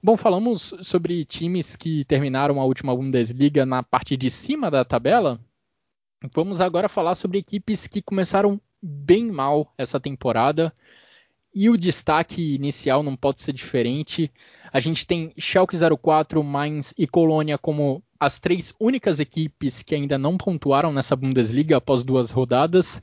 Bom, 0.00 0.16
falamos 0.16 0.72
sobre 0.82 1.24
times 1.24 1.74
que 1.74 2.04
terminaram 2.04 2.60
a 2.60 2.64
última 2.64 2.94
Bundesliga 2.94 3.66
na 3.66 3.82
parte 3.82 4.16
de 4.16 4.30
cima 4.30 4.70
da 4.70 4.84
tabela. 4.84 5.40
Vamos 6.32 6.60
agora 6.60 6.88
falar 6.88 7.16
sobre 7.16 7.38
equipes 7.38 7.88
que 7.88 8.00
começaram 8.00 8.60
bem 8.80 9.28
mal 9.28 9.74
essa 9.76 9.98
temporada. 9.98 10.72
E 11.52 11.68
o 11.68 11.76
destaque 11.76 12.54
inicial 12.54 13.02
não 13.02 13.16
pode 13.16 13.42
ser 13.42 13.52
diferente. 13.52 14.30
A 14.72 14.78
gente 14.78 15.04
tem 15.04 15.32
Schalke 15.36 15.76
04, 16.00 16.44
Mainz 16.44 16.94
e 16.96 17.04
Colônia 17.04 17.58
como 17.58 18.00
as 18.20 18.38
três 18.38 18.72
únicas 18.78 19.18
equipes 19.18 19.82
que 19.82 19.96
ainda 19.96 20.16
não 20.16 20.36
pontuaram 20.36 20.92
nessa 20.92 21.16
Bundesliga 21.16 21.76
após 21.76 22.04
duas 22.04 22.30
rodadas. 22.30 23.02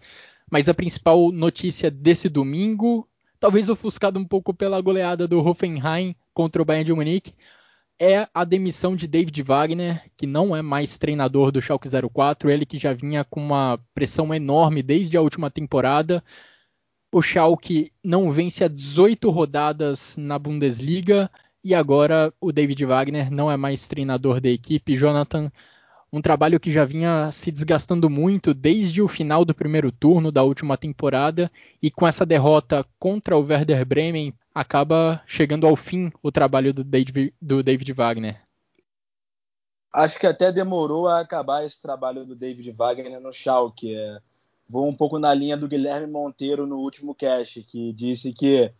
Mas 0.49 0.69
a 0.69 0.73
principal 0.73 1.29
notícia 1.29 1.91
desse 1.91 2.29
domingo, 2.29 3.05
talvez 3.45 3.69
ofuscado 3.69 4.19
um 4.19 4.25
pouco 4.25 4.55
pela 4.55 4.81
goleada 4.81 5.27
do 5.27 5.39
Hoffenheim 5.39 6.15
contra 6.33 6.59
o 6.59 6.65
Bayern 6.65 6.83
de 6.83 6.93
Munique 6.93 7.35
é 7.99 8.27
a 8.33 8.43
demissão 8.43 8.95
de 8.95 9.05
David 9.05 9.39
Wagner, 9.43 10.03
que 10.17 10.25
não 10.25 10.55
é 10.55 10.63
mais 10.63 10.97
treinador 10.97 11.51
do 11.51 11.61
Schalke 11.61 11.87
04, 11.87 12.49
ele 12.49 12.65
que 12.65 12.79
já 12.79 12.91
vinha 12.91 13.23
com 13.23 13.39
uma 13.39 13.79
pressão 13.93 14.33
enorme 14.33 14.81
desde 14.81 15.15
a 15.15 15.21
última 15.21 15.51
temporada. 15.51 16.23
O 17.13 17.21
Schalke 17.21 17.91
não 18.03 18.31
vence 18.31 18.63
há 18.63 18.67
18 18.67 19.29
rodadas 19.29 20.17
na 20.17 20.39
Bundesliga 20.39 21.29
e 21.63 21.75
agora 21.75 22.33
o 22.41 22.51
David 22.51 22.83
Wagner 22.83 23.29
não 23.29 23.51
é 23.51 23.55
mais 23.55 23.85
treinador 23.85 24.41
da 24.41 24.49
equipe. 24.49 24.97
Jonathan, 24.97 25.51
um 26.15 26.21
trabalho 26.21 26.61
que 26.61 26.71
já 26.71 26.85
vinha 26.85 27.29
se 27.29 27.51
desgastando 27.51 28.09
muito 28.09 28.53
desde 28.53 29.01
o 29.01 29.07
final 29.07 29.43
do 29.43 29.53
primeiro 29.53 29.91
turno 29.91 30.31
da 30.31 30.43
última 30.43 30.77
temporada 30.77 31.51
e 31.81 31.91
com 31.91 32.07
essa 32.07 32.25
derrota 32.25 32.85
contra 32.97 33.35
o 33.37 33.45
Werder 33.45 33.85
Bremen 33.85 34.33
acaba 34.53 35.21
chegando 35.27 35.67
ao 35.67 35.75
fim 35.75 36.09
o 36.23 36.31
trabalho 36.31 36.73
do 36.73 36.85
David, 36.85 37.33
do 37.41 37.61
David 37.61 37.91
Wagner. 37.91 38.41
Acho 39.91 40.17
que 40.17 40.25
até 40.25 40.53
demorou 40.53 41.09
a 41.09 41.19
acabar 41.19 41.65
esse 41.65 41.81
trabalho 41.81 42.25
do 42.25 42.33
David 42.33 42.71
Wagner 42.71 43.19
no 43.19 43.33
Schalke. 43.33 43.93
É, 43.93 44.17
vou 44.69 44.87
um 44.87 44.95
pouco 44.95 45.19
na 45.19 45.33
linha 45.33 45.57
do 45.57 45.67
Guilherme 45.67 46.07
Monteiro 46.07 46.65
no 46.65 46.77
último 46.77 47.13
cast, 47.13 47.61
que 47.63 47.91
disse 47.91 48.31
que 48.31 48.71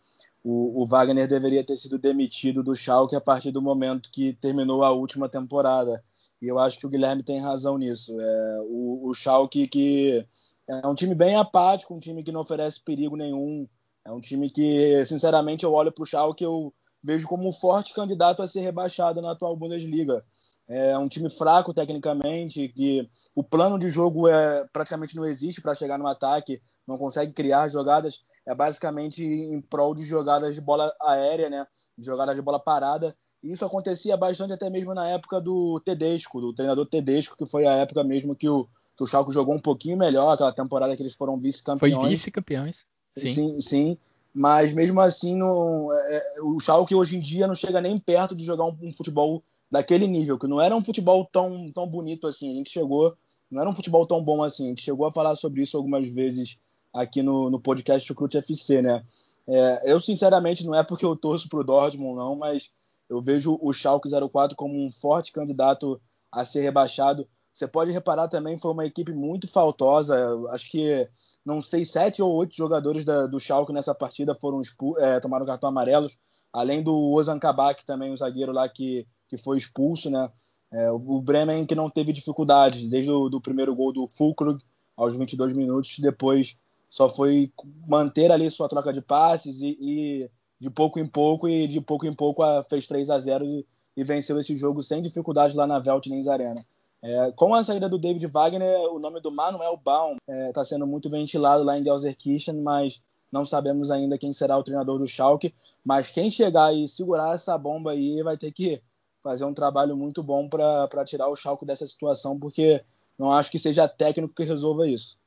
o, 0.42 0.82
o 0.82 0.86
Wagner 0.86 1.28
deveria 1.28 1.62
ter 1.62 1.76
sido 1.76 1.98
demitido 1.98 2.62
do 2.62 2.74
Schalke 2.74 3.14
a 3.14 3.20
partir 3.20 3.50
do 3.50 3.60
momento 3.60 4.10
que 4.10 4.32
terminou 4.32 4.82
a 4.82 4.90
última 4.90 5.28
temporada 5.28 6.02
e 6.40 6.48
eu 6.48 6.58
acho 6.58 6.78
que 6.78 6.86
o 6.86 6.88
Guilherme 6.88 7.22
tem 7.22 7.40
razão 7.40 7.78
nisso. 7.78 8.18
É, 8.20 8.60
o, 8.62 9.08
o 9.08 9.14
Schalke 9.14 9.66
que 9.68 10.26
é 10.68 10.86
um 10.86 10.94
time 10.94 11.14
bem 11.14 11.36
apático, 11.36 11.94
um 11.94 11.98
time 11.98 12.22
que 12.22 12.32
não 12.32 12.40
oferece 12.40 12.82
perigo 12.82 13.16
nenhum. 13.16 13.68
É 14.04 14.12
um 14.12 14.20
time 14.20 14.50
que, 14.50 15.04
sinceramente, 15.04 15.64
eu 15.64 15.72
olho 15.72 15.92
para 15.92 16.02
o 16.02 16.06
Schalke 16.06 16.44
eu 16.44 16.72
vejo 17.02 17.26
como 17.28 17.48
um 17.48 17.52
forte 17.52 17.94
candidato 17.94 18.42
a 18.42 18.48
ser 18.48 18.60
rebaixado 18.60 19.22
na 19.22 19.32
atual 19.32 19.56
Bundesliga. 19.56 20.24
É 20.68 20.98
um 20.98 21.08
time 21.08 21.30
fraco 21.30 21.72
tecnicamente, 21.72 22.68
que 22.68 23.08
o 23.34 23.44
plano 23.44 23.78
de 23.78 23.88
jogo 23.88 24.26
é, 24.26 24.66
praticamente 24.72 25.14
não 25.14 25.24
existe 25.24 25.60
para 25.60 25.76
chegar 25.76 25.96
no 25.96 26.08
ataque, 26.08 26.60
não 26.86 26.98
consegue 26.98 27.32
criar 27.32 27.68
jogadas, 27.68 28.24
é 28.44 28.52
basicamente 28.52 29.24
em 29.24 29.60
prol 29.60 29.94
de 29.94 30.04
jogadas 30.04 30.56
de 30.56 30.60
bola 30.60 30.92
aérea, 31.00 31.48
né? 31.48 31.66
De 31.96 32.04
jogadas 32.04 32.34
de 32.34 32.42
bola 32.42 32.58
parada. 32.58 33.16
Isso 33.52 33.64
acontecia 33.64 34.16
bastante 34.16 34.52
até 34.52 34.68
mesmo 34.68 34.94
na 34.94 35.08
época 35.08 35.40
do 35.40 35.80
Tedesco, 35.80 36.40
do 36.40 36.52
treinador 36.52 36.86
Tedesco, 36.86 37.36
que 37.36 37.46
foi 37.46 37.66
a 37.66 37.74
época 37.74 38.02
mesmo 38.02 38.34
que 38.34 38.48
o, 38.48 38.64
que 38.96 39.04
o 39.04 39.06
Schalke 39.06 39.32
jogou 39.32 39.54
um 39.54 39.60
pouquinho 39.60 39.96
melhor, 39.96 40.32
aquela 40.32 40.52
temporada 40.52 40.96
que 40.96 41.02
eles 41.02 41.14
foram 41.14 41.38
vice-campeões. 41.38 41.94
Foi 41.94 42.08
vice-campeões. 42.08 42.84
Sim. 43.16 43.34
sim, 43.34 43.60
sim. 43.60 43.98
Mas 44.34 44.72
mesmo 44.72 45.00
assim, 45.00 45.38
é, 45.40 46.16
é, 46.16 46.42
o 46.42 46.60
Schalke 46.60 46.94
hoje 46.94 47.16
em 47.16 47.20
dia 47.20 47.46
não 47.46 47.54
chega 47.54 47.80
nem 47.80 47.98
perto 47.98 48.34
de 48.34 48.44
jogar 48.44 48.64
um, 48.64 48.76
um, 48.82 48.92
futebol 48.92 49.42
daquele 49.70 50.06
nível, 50.06 50.38
que 50.38 50.46
não 50.46 50.60
era 50.60 50.76
um 50.76 50.84
futebol 50.84 51.24
tão, 51.32 51.70
tão 51.72 51.88
bonito 51.88 52.26
assim. 52.26 52.52
A 52.52 52.54
gente 52.54 52.70
chegou, 52.70 53.16
não 53.50 53.62
era 53.62 53.70
um 53.70 53.74
futebol 53.74 54.06
tão 54.06 54.22
bom 54.22 54.42
assim. 54.42 54.66
A 54.66 54.68
gente 54.68 54.82
chegou 54.82 55.06
a 55.06 55.12
falar 55.12 55.36
sobre 55.36 55.62
isso 55.62 55.76
algumas 55.76 56.06
vezes 56.08 56.58
aqui 56.92 57.22
no, 57.22 57.48
no 57.48 57.58
podcast 57.58 58.06
Chucrute 58.06 58.38
FC, 58.38 58.82
né? 58.82 59.02
É, 59.48 59.92
eu, 59.92 60.00
sinceramente, 60.00 60.66
não 60.66 60.74
é 60.74 60.82
porque 60.82 61.04
eu 61.04 61.14
torço 61.14 61.48
para 61.48 61.60
o 61.60 61.64
Dortmund, 61.64 62.16
não, 62.16 62.34
mas 62.34 62.70
eu 63.08 63.22
vejo 63.22 63.58
o 63.60 63.72
Schalke 63.72 64.08
04 64.08 64.56
como 64.56 64.84
um 64.84 64.90
forte 64.90 65.32
candidato 65.32 66.00
a 66.30 66.44
ser 66.44 66.60
rebaixado. 66.60 67.26
Você 67.52 67.66
pode 67.66 67.90
reparar 67.90 68.28
também, 68.28 68.58
foi 68.58 68.70
uma 68.70 68.84
equipe 68.84 69.12
muito 69.12 69.48
faltosa. 69.48 70.14
Acho 70.50 70.70
que, 70.70 71.08
não 71.44 71.62
sei, 71.62 71.84
sete 71.84 72.20
ou 72.20 72.34
oito 72.34 72.54
jogadores 72.54 73.04
da, 73.04 73.26
do 73.26 73.40
Schalke 73.40 73.72
nessa 73.72 73.94
partida 73.94 74.34
foram 74.34 74.60
é, 74.98 75.18
tomaram 75.20 75.46
cartão 75.46 75.70
amarelos, 75.70 76.18
além 76.52 76.82
do 76.82 76.94
Ozan 77.12 77.38
Kabak 77.38 77.86
também, 77.86 78.12
o 78.12 78.16
zagueiro 78.16 78.52
lá 78.52 78.68
que, 78.68 79.06
que 79.28 79.36
foi 79.36 79.56
expulso, 79.56 80.10
né? 80.10 80.30
É, 80.70 80.90
o 80.90 81.22
Bremen 81.22 81.64
que 81.64 81.74
não 81.74 81.88
teve 81.88 82.12
dificuldades, 82.12 82.88
desde 82.88 83.10
o 83.10 83.28
do 83.28 83.40
primeiro 83.40 83.74
gol 83.74 83.92
do 83.92 84.06
Fulkrug 84.06 84.60
aos 84.96 85.14
22 85.14 85.52
minutos, 85.52 85.98
depois 86.00 86.58
só 86.90 87.08
foi 87.08 87.52
manter 87.86 88.32
ali 88.32 88.50
sua 88.50 88.68
troca 88.68 88.92
de 88.92 89.00
passes 89.00 89.60
e, 89.60 89.78
e 89.80 90.30
de 90.58 90.70
pouco 90.70 90.98
em 90.98 91.06
pouco, 91.06 91.48
e 91.48 91.66
de 91.66 91.80
pouco 91.80 92.06
em 92.06 92.12
pouco 92.12 92.42
fez 92.68 92.86
3 92.86 93.10
a 93.10 93.18
0 93.18 93.44
e, 93.44 93.66
e 93.96 94.04
venceu 94.04 94.38
esse 94.40 94.56
jogo 94.56 94.82
sem 94.82 95.02
dificuldade 95.02 95.56
lá 95.56 95.66
na 95.66 95.78
Veltins 95.78 96.28
Arena. 96.28 96.62
É, 97.02 97.30
com 97.32 97.54
a 97.54 97.62
saída 97.62 97.88
do 97.88 97.98
David 97.98 98.26
Wagner, 98.26 98.78
o 98.92 98.98
nome 98.98 99.20
do 99.20 99.30
Manuel 99.30 99.76
Baum 99.76 100.16
está 100.28 100.34
é, 100.34 100.52
tá 100.52 100.64
sendo 100.64 100.86
muito 100.86 101.10
ventilado 101.10 101.62
lá 101.62 101.78
em 101.78 101.84
Gelsenkirchen, 101.84 102.60
mas 102.60 103.02
não 103.30 103.44
sabemos 103.44 103.90
ainda 103.90 104.18
quem 104.18 104.32
será 104.32 104.56
o 104.56 104.62
treinador 104.62 104.98
do 104.98 105.06
Schalke. 105.06 105.54
Mas 105.84 106.10
quem 106.10 106.30
chegar 106.30 106.74
e 106.74 106.88
segurar 106.88 107.34
essa 107.34 107.56
bomba 107.58 107.92
aí 107.92 108.22
vai 108.22 108.36
ter 108.36 108.50
que 108.50 108.82
fazer 109.22 109.44
um 109.44 109.54
trabalho 109.54 109.96
muito 109.96 110.22
bom 110.22 110.48
para 110.48 111.04
tirar 111.04 111.28
o 111.28 111.36
Schalke 111.36 111.66
dessa 111.66 111.86
situação, 111.86 112.38
porque 112.38 112.82
não 113.18 113.32
acho 113.32 113.50
que 113.50 113.58
seja 113.58 113.88
técnico 113.88 114.34
que 114.34 114.44
resolva 114.44 114.88
isso. 114.88 115.18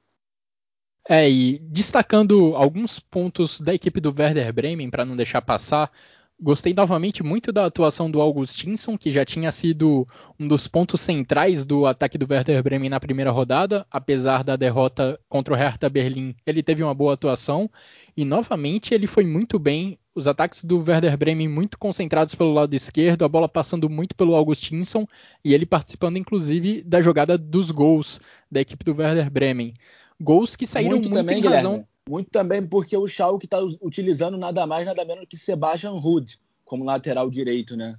É, 1.11 1.27
e 1.27 1.57
destacando 1.57 2.55
alguns 2.55 2.99
pontos 2.99 3.59
da 3.59 3.73
equipe 3.73 3.99
do 3.99 4.13
Werder 4.15 4.53
Bremen, 4.53 4.91
para 4.91 5.03
não 5.03 5.15
deixar 5.15 5.41
passar, 5.41 5.91
gostei 6.39 6.71
novamente 6.71 7.23
muito 7.23 7.51
da 7.51 7.65
atuação 7.65 8.11
do 8.11 8.21
Augustinsson, 8.21 8.95
que 8.95 9.11
já 9.11 9.25
tinha 9.25 9.51
sido 9.51 10.07
um 10.39 10.47
dos 10.47 10.67
pontos 10.67 11.01
centrais 11.01 11.65
do 11.65 11.87
ataque 11.87 12.15
do 12.15 12.31
Werder 12.31 12.61
Bremen 12.61 12.91
na 12.91 12.99
primeira 12.99 13.31
rodada, 13.31 13.87
apesar 13.89 14.43
da 14.43 14.55
derrota 14.55 15.19
contra 15.27 15.51
o 15.51 15.57
Hertha 15.57 15.89
Berlim, 15.89 16.35
ele 16.45 16.61
teve 16.61 16.83
uma 16.83 16.93
boa 16.93 17.15
atuação, 17.15 17.67
e 18.15 18.23
novamente 18.23 18.93
ele 18.93 19.07
foi 19.07 19.25
muito 19.25 19.57
bem, 19.57 19.97
os 20.13 20.27
ataques 20.27 20.63
do 20.63 20.77
Werder 20.77 21.17
Bremen 21.17 21.47
muito 21.47 21.79
concentrados 21.79 22.35
pelo 22.35 22.53
lado 22.53 22.75
esquerdo, 22.75 23.25
a 23.25 23.27
bola 23.27 23.49
passando 23.49 23.89
muito 23.89 24.13
pelo 24.13 24.35
Augustinsson, 24.35 25.07
e 25.43 25.55
ele 25.55 25.65
participando 25.65 26.17
inclusive 26.17 26.83
da 26.83 27.01
jogada 27.01 27.35
dos 27.35 27.71
gols 27.71 28.21
da 28.51 28.61
equipe 28.61 28.85
do 28.85 28.95
Werder 28.95 29.31
Bremen. 29.31 29.73
Gols 30.19 30.55
que 30.55 30.67
saíram 30.67 30.91
muito, 30.91 31.09
muito 31.09 31.17
também, 31.17 31.39
em 31.39 31.41
razão. 31.41 31.71
Guilherme, 31.71 31.87
muito 32.09 32.29
também 32.29 32.65
porque 32.65 32.97
o 32.97 33.07
Schalke 33.07 33.45
está 33.45 33.59
utilizando 33.81 34.37
nada 34.37 34.65
mais, 34.67 34.85
nada 34.85 35.05
menos 35.05 35.25
que 35.29 35.37
Sebastian 35.37 35.91
Rudd 35.91 36.37
como 36.65 36.83
lateral 36.83 37.29
direito, 37.29 37.77
né? 37.77 37.97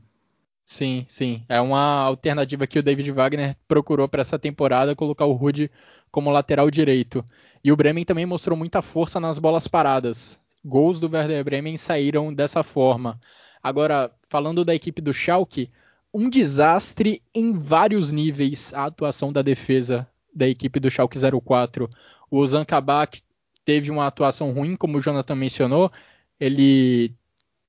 Sim, 0.65 1.05
sim. 1.09 1.43
É 1.49 1.61
uma 1.61 2.03
alternativa 2.03 2.67
que 2.67 2.79
o 2.79 2.83
David 2.83 3.11
Wagner 3.11 3.57
procurou 3.67 4.09
para 4.09 4.23
essa 4.23 4.39
temporada, 4.39 4.95
colocar 4.95 5.25
o 5.27 5.33
Rudd 5.33 5.69
como 6.11 6.31
lateral 6.31 6.71
direito. 6.71 7.25
E 7.65 7.73
o 7.73 7.77
Bremen 7.77 8.05
também 8.05 8.27
mostrou 8.27 8.57
muita 8.57 8.81
força 8.81 9.19
nas 9.19 9.39
bolas 9.39 9.67
paradas. 9.67 10.39
Gols 10.65 11.01
do 11.01 11.11
Werder 11.11 11.45
Bremen 11.45 11.77
saíram 11.77 12.33
dessa 12.33 12.63
forma. 12.63 13.21
Agora, 13.63 14.13
falando 14.29 14.65
da 14.65 14.75
equipe 14.75 15.01
do 15.01 15.13
Schalke, 15.13 15.71
um 16.13 16.29
desastre 16.29 17.23
em 17.35 17.53
vários 17.53 18.13
níveis 18.13 18.75
a 18.75 18.85
atuação 18.85 19.33
da 19.33 19.43
defesa 19.43 20.07
da 20.35 20.49
equipe 20.49 20.81
do 20.81 20.91
Schalke 20.91 21.19
04. 21.19 21.89
O 22.31 22.39
Ozan 22.39 22.65
Kabak 22.65 23.21
teve 23.65 23.91
uma 23.91 24.07
atuação 24.07 24.53
ruim, 24.53 24.77
como 24.77 24.99
o 24.99 25.01
Jonathan 25.01 25.35
mencionou. 25.35 25.91
Ele 26.39 27.15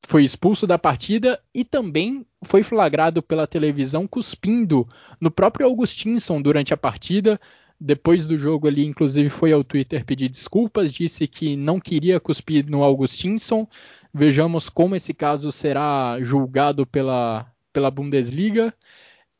foi 0.07 0.23
expulso 0.23 0.65
da 0.65 0.77
partida 0.77 1.39
e 1.53 1.63
também 1.63 2.25
foi 2.43 2.63
flagrado 2.63 3.21
pela 3.21 3.47
televisão 3.47 4.07
cuspindo 4.07 4.87
no 5.19 5.29
próprio 5.29 5.65
Augustinsson 5.67 6.41
durante 6.41 6.73
a 6.73 6.77
partida. 6.77 7.39
Depois 7.79 8.27
do 8.27 8.37
jogo 8.37 8.67
ali, 8.67 8.85
inclusive, 8.85 9.29
foi 9.29 9.51
ao 9.51 9.63
Twitter 9.63 10.05
pedir 10.05 10.29
desculpas, 10.29 10.91
disse 10.91 11.27
que 11.27 11.55
não 11.55 11.79
queria 11.79 12.19
cuspir 12.19 12.69
no 12.69 12.83
Augustinsson. 12.83 13.67
Vejamos 14.13 14.69
como 14.69 14.95
esse 14.95 15.13
caso 15.13 15.51
será 15.51 16.17
julgado 16.21 16.85
pela, 16.85 17.51
pela 17.73 17.89
Bundesliga. 17.89 18.73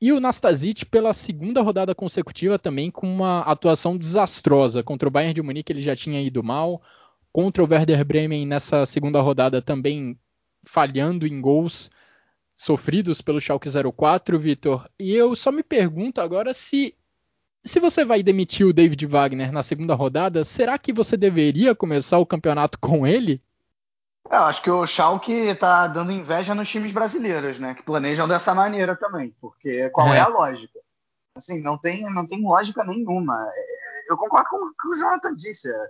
E 0.02 0.12
o 0.12 0.20
Nastasic, 0.20 0.84
pela 0.88 1.14
segunda 1.14 1.62
rodada 1.62 1.94
consecutiva, 1.94 2.58
também 2.58 2.90
com 2.90 3.08
uma 3.08 3.42
atuação 3.42 3.96
desastrosa. 3.96 4.82
Contra 4.82 5.08
o 5.08 5.12
Bayern 5.12 5.36
de 5.36 5.44
Munique 5.44 5.72
ele 5.72 5.84
já 5.84 5.96
tinha 5.96 6.20
ido 6.20 6.44
mal. 6.44 6.82
Contra 7.32 7.64
o 7.64 7.68
Werder 7.70 8.04
Bremen 8.04 8.48
nessa 8.48 8.84
segunda 8.88 9.22
rodada 9.22 9.62
também 9.62 10.20
falhando 10.64 11.28
em 11.28 11.40
gols 11.40 11.92
sofridos 12.56 13.22
pelo 13.22 13.40
Schalke 13.40 13.70
04, 13.70 14.40
Vitor. 14.40 14.90
E 15.00 15.14
eu 15.14 15.36
só 15.36 15.52
me 15.52 15.62
pergunto 15.62 16.20
agora 16.20 16.52
se 16.54 16.96
se 17.64 17.80
você 17.80 18.04
vai 18.04 18.24
demitir 18.24 18.66
o 18.66 18.74
David 18.74 19.06
Wagner 19.06 19.52
na 19.52 19.62
segunda 19.62 19.94
rodada, 19.94 20.44
será 20.44 20.80
que 20.80 20.92
você 20.92 21.16
deveria 21.16 21.76
começar 21.76 22.18
o 22.18 22.26
campeonato 22.26 22.80
com 22.80 23.06
ele? 23.06 23.40
É, 24.30 24.36
eu 24.36 24.44
acho 24.44 24.62
que 24.62 24.70
o 24.70 24.86
Schalke 24.86 25.34
está 25.34 25.88
dando 25.88 26.12
inveja 26.12 26.54
nos 26.54 26.70
times 26.70 26.92
brasileiros, 26.92 27.60
né? 27.60 27.74
Que 27.74 27.84
planejam 27.84 28.28
dessa 28.28 28.54
maneira 28.54 28.96
também, 28.96 29.36
porque 29.42 29.90
qual 29.90 30.14
é, 30.14 30.18
é 30.18 30.22
a 30.22 30.28
lógica? 30.28 30.80
Assim, 31.36 31.62
não 31.62 31.78
tem, 31.78 32.04
não 32.12 32.28
tem 32.28 32.42
lógica 32.44 32.84
nenhuma. 32.84 33.46
É, 33.54 34.12
eu 34.12 34.18
concordo 34.18 34.50
com 34.50 34.58
o 34.58 34.74
que 34.74 34.88
o 34.88 34.94
Jonathan 34.94 35.36
disse. 35.36 35.70
É, 35.70 35.90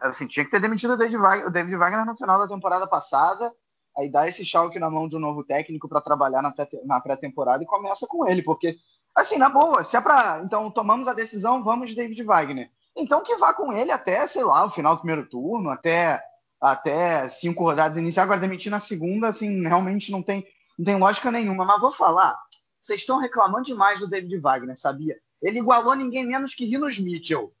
assim, 0.00 0.26
tinha 0.26 0.44
que 0.44 0.50
ter 0.50 0.60
demitido 0.60 0.92
o 0.92 0.96
David, 0.96 1.16
Wagner, 1.16 1.46
o 1.46 1.50
David 1.50 1.76
Wagner 1.76 2.06
no 2.06 2.16
final 2.16 2.38
da 2.38 2.46
temporada 2.46 2.86
passada, 2.86 3.52
aí 3.96 4.10
dá 4.10 4.28
esse 4.28 4.44
Schalke 4.44 4.78
na 4.78 4.90
mão 4.90 5.08
de 5.08 5.16
um 5.16 5.20
novo 5.20 5.42
técnico 5.42 5.88
para 5.88 6.00
trabalhar 6.00 6.42
na 6.84 7.00
pré-temporada 7.00 7.62
e 7.62 7.66
começa 7.66 8.06
com 8.06 8.26
ele, 8.28 8.42
porque, 8.42 8.76
assim, 9.14 9.38
na 9.38 9.48
boa, 9.48 9.82
se 9.82 9.96
é 9.96 10.00
para, 10.00 10.42
então 10.44 10.70
tomamos 10.70 11.08
a 11.08 11.14
decisão, 11.14 11.64
vamos 11.64 11.90
de 11.90 11.96
David 11.96 12.22
Wagner. 12.22 12.70
Então 12.96 13.22
que 13.22 13.36
vá 13.36 13.52
com 13.52 13.72
ele 13.72 13.90
até, 13.90 14.26
sei 14.26 14.44
lá, 14.44 14.64
o 14.64 14.70
final 14.70 14.94
do 14.94 15.00
primeiro 15.00 15.28
turno, 15.28 15.70
até 15.70 16.22
até 16.60 17.28
cinco 17.28 17.64
rodadas 17.64 17.96
iniciais. 17.96 18.24
Agora, 18.24 18.40
demitir 18.40 18.70
na 18.70 18.80
segunda, 18.80 19.28
assim, 19.28 19.62
realmente 19.62 20.10
não 20.10 20.22
tem, 20.22 20.46
não 20.78 20.84
tem 20.84 20.96
lógica 20.96 21.30
nenhuma. 21.30 21.64
Mas 21.64 21.80
vou 21.80 21.92
falar, 21.92 22.36
vocês 22.80 23.00
estão 23.00 23.18
reclamando 23.18 23.64
demais 23.64 24.00
do 24.00 24.08
David 24.08 24.38
Wagner, 24.38 24.76
sabia? 24.76 25.16
Ele 25.40 25.58
igualou 25.58 25.94
ninguém 25.94 26.26
menos 26.26 26.54
que 26.54 26.64
Rinos 26.64 26.98
Mitchell. 26.98 27.52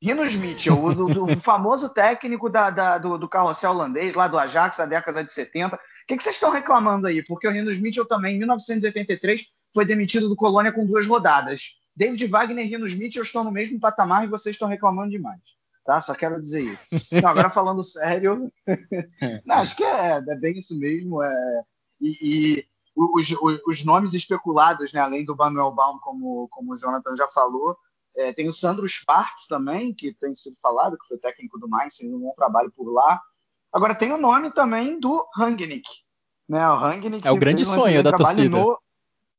Rinos 0.00 0.34
Mitchell, 0.36 0.82
o, 0.82 0.94
do, 0.94 1.06
do 1.08 1.26
famoso 1.40 1.88
técnico 1.88 2.48
da, 2.48 2.70
da, 2.70 2.98
do, 2.98 3.18
do 3.18 3.28
carrossel 3.28 3.72
holandês, 3.72 4.14
lá 4.14 4.28
do 4.28 4.38
Ajax, 4.38 4.76
da 4.76 4.86
década 4.86 5.24
de 5.24 5.32
70. 5.32 5.74
O 5.74 5.78
que, 6.06 6.16
que 6.16 6.22
vocês 6.22 6.36
estão 6.36 6.50
reclamando 6.50 7.06
aí? 7.06 7.24
Porque 7.24 7.48
o 7.48 7.50
Rinos 7.50 7.80
Mitchell 7.80 8.06
também, 8.06 8.36
em 8.36 8.38
1983, 8.38 9.46
foi 9.74 9.84
demitido 9.84 10.28
do 10.28 10.36
Colônia 10.36 10.72
com 10.72 10.86
duas 10.86 11.06
rodadas. 11.06 11.80
David 11.96 12.26
Wagner 12.28 12.64
e 12.64 12.68
Rinos 12.68 12.94
Mitchell 12.94 13.24
estão 13.24 13.42
no 13.42 13.50
mesmo 13.50 13.80
patamar 13.80 14.22
e 14.22 14.28
vocês 14.28 14.54
estão 14.54 14.68
reclamando 14.68 15.10
demais 15.10 15.57
tá? 15.88 16.02
Só 16.02 16.14
quero 16.14 16.38
dizer 16.38 16.60
isso. 16.60 17.14
Não, 17.22 17.30
agora 17.30 17.48
falando 17.48 17.82
sério, 17.82 18.52
não, 19.46 19.56
acho 19.56 19.74
que 19.74 19.82
é, 19.82 20.18
é 20.18 20.36
bem 20.36 20.58
isso 20.58 20.78
mesmo. 20.78 21.22
É, 21.22 21.62
e, 21.98 22.18
e 22.20 22.66
os, 22.94 23.30
os, 23.30 23.60
os, 23.66 23.84
nomes 23.86 24.12
especulados, 24.12 24.92
né, 24.92 25.00
além 25.00 25.24
do 25.24 25.34
Manuel 25.34 25.72
Baum, 25.72 25.98
como, 26.00 26.46
como 26.50 26.74
o 26.74 26.76
Jonathan 26.76 27.16
já 27.16 27.26
falou, 27.28 27.74
é, 28.14 28.34
tem 28.34 28.50
o 28.50 28.52
Sandro 28.52 28.86
Spartz 28.86 29.46
também, 29.48 29.94
que 29.94 30.12
tem 30.12 30.34
sido 30.34 30.56
falado, 30.60 30.98
que 30.98 31.08
foi 31.08 31.16
técnico 31.16 31.58
do 31.58 31.66
Mainz, 31.66 31.96
fez 31.96 32.12
um 32.12 32.20
bom 32.20 32.34
trabalho 32.36 32.70
por 32.76 32.92
lá. 32.92 33.18
Agora 33.72 33.94
tem 33.94 34.12
o 34.12 34.18
nome 34.18 34.50
também 34.50 35.00
do 35.00 35.26
Rangnick. 35.34 35.88
Né, 36.46 36.68
o 36.68 36.76
Rangnick 36.76 37.26
é 37.26 37.30
o 37.30 37.38
grande 37.38 37.64
sonho 37.64 38.02
da 38.02 38.12
torcida. 38.12 38.58
No, 38.58 38.78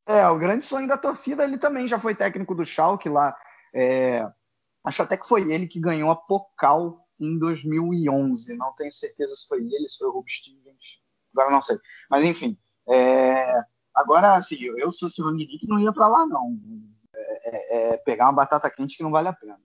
é, 0.08 0.28
o 0.28 0.40
grande 0.40 0.66
sonho 0.66 0.88
da 0.88 0.98
torcida. 0.98 1.44
Ele 1.44 1.60
também 1.60 1.88
já 1.88 2.00
foi 2.00 2.16
técnico 2.16 2.56
do 2.56 2.66
Schalke 2.66 3.08
lá. 3.08 3.36
É, 3.72 4.28
Acho 4.84 5.02
até 5.02 5.18
que 5.18 5.28
foi 5.28 5.52
ele 5.52 5.68
que 5.68 5.80
ganhou 5.80 6.10
a 6.10 6.16
Pocal 6.16 7.06
em 7.20 7.38
2011. 7.38 8.56
Não 8.56 8.74
tenho 8.74 8.92
certeza 8.92 9.36
se 9.36 9.48
foi 9.48 9.60
ele, 9.60 9.90
se 9.90 9.98
foi 9.98 10.08
o 10.08 10.12
Rob 10.12 10.30
Stevens. 10.30 11.02
Agora 11.34 11.52
não 11.52 11.62
sei. 11.62 11.78
Mas 12.10 12.24
enfim. 12.24 12.58
É... 12.88 13.64
Agora, 13.94 14.36
assim, 14.36 14.58
eu 14.78 14.92
sou 14.92 15.10
o 15.20 15.24
Rangnick 15.24 15.68
não 15.68 15.80
ia 15.80 15.92
para 15.92 16.08
lá, 16.08 16.26
não. 16.26 16.58
É, 17.14 17.50
é, 17.50 17.94
é, 17.94 17.98
pegar 17.98 18.26
uma 18.26 18.34
batata 18.34 18.70
quente 18.70 18.96
que 18.96 19.04
não 19.04 19.12
vale 19.12 19.28
a 19.28 19.34
pena. 19.34 19.60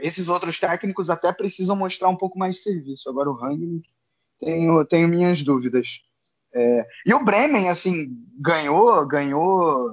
Esses 0.00 0.28
outros 0.28 0.58
técnicos 0.58 1.08
até 1.08 1.32
precisam 1.32 1.76
mostrar 1.76 2.08
um 2.08 2.16
pouco 2.16 2.38
mais 2.38 2.56
de 2.56 2.62
serviço. 2.62 3.08
Agora 3.08 3.30
o 3.30 3.36
Rangnick, 3.36 3.88
tenho, 4.40 4.84
tenho 4.86 5.08
minhas 5.08 5.42
dúvidas. 5.42 6.00
É, 6.52 6.86
e 7.04 7.14
o 7.14 7.24
Bremen, 7.24 7.68
assim, 7.68 8.08
ganhou, 8.40 9.06
ganhou, 9.06 9.88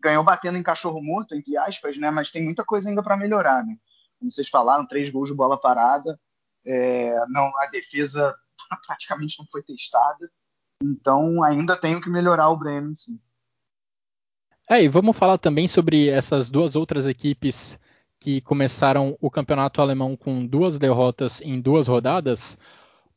ganhou 0.00 0.24
batendo 0.24 0.56
em 0.56 0.62
cachorro 0.62 1.02
morto, 1.02 1.34
entre 1.34 1.56
aspas, 1.56 1.98
né? 1.98 2.10
Mas 2.10 2.30
tem 2.30 2.42
muita 2.42 2.64
coisa 2.64 2.88
ainda 2.88 3.02
para 3.02 3.16
melhorar, 3.16 3.64
né? 3.64 3.76
Como 4.24 4.32
vocês 4.32 4.48
falaram, 4.48 4.86
três 4.86 5.10
gols 5.10 5.28
de 5.28 5.34
bola 5.34 5.60
parada. 5.60 6.18
É, 6.66 7.14
não, 7.28 7.52
a 7.60 7.66
defesa 7.66 8.34
praticamente 8.86 9.36
não 9.38 9.46
foi 9.46 9.62
testada. 9.62 10.30
Então 10.82 11.42
ainda 11.44 11.76
tenho 11.76 12.00
que 12.00 12.08
melhorar 12.08 12.48
o 12.48 12.56
Bremen, 12.56 12.94
sim. 12.94 13.20
É, 14.68 14.82
e 14.82 14.88
vamos 14.88 15.16
falar 15.16 15.36
também 15.36 15.68
sobre 15.68 16.08
essas 16.08 16.50
duas 16.50 16.74
outras 16.74 17.06
equipes 17.06 17.78
que 18.18 18.40
começaram 18.40 19.16
o 19.20 19.30
campeonato 19.30 19.82
alemão 19.82 20.16
com 20.16 20.46
duas 20.46 20.78
derrotas 20.78 21.42
em 21.42 21.60
duas 21.60 21.86
rodadas. 21.86 22.56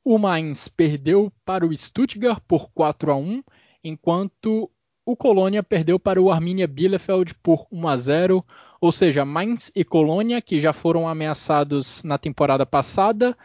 o 0.03 0.17
Mainz 0.17 0.67
perdeu 0.67 1.31
para 1.45 1.65
o 1.65 1.75
Stuttgart 1.75 2.41
por 2.45 2.69
4 2.71 3.11
a 3.11 3.15
1, 3.15 3.43
enquanto 3.81 4.69
o 5.05 5.15
Colônia 5.15 5.63
perdeu 5.63 5.97
para 5.97 6.21
o 6.21 6.29
Arminia 6.29 6.67
Bielefeld 6.67 7.33
por 7.35 7.65
1 7.71 7.87
a 7.87 7.97
0, 7.97 8.45
ou 8.79 8.91
seja, 8.91 9.25
Mainz 9.25 9.71
e 9.75 9.83
Colônia, 9.83 10.41
que 10.41 10.59
já 10.59 10.73
foram 10.73 11.07
ameaçados 11.07 12.03
na 12.03 12.17
temporada 12.17 12.65
passada, 12.65 13.37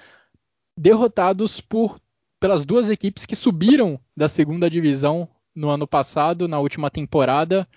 derrotados 0.78 1.60
por 1.60 2.00
pelas 2.40 2.64
duas 2.64 2.90
equipes 2.90 3.24
que 3.24 3.36
subiram 3.36 4.00
da 4.16 4.28
segunda 4.28 4.68
divisão 4.68 5.28
no 5.54 5.70
ano 5.70 5.86
passado, 5.86 6.48
na 6.48 6.58
última 6.58 6.90
temporada. 6.90 7.68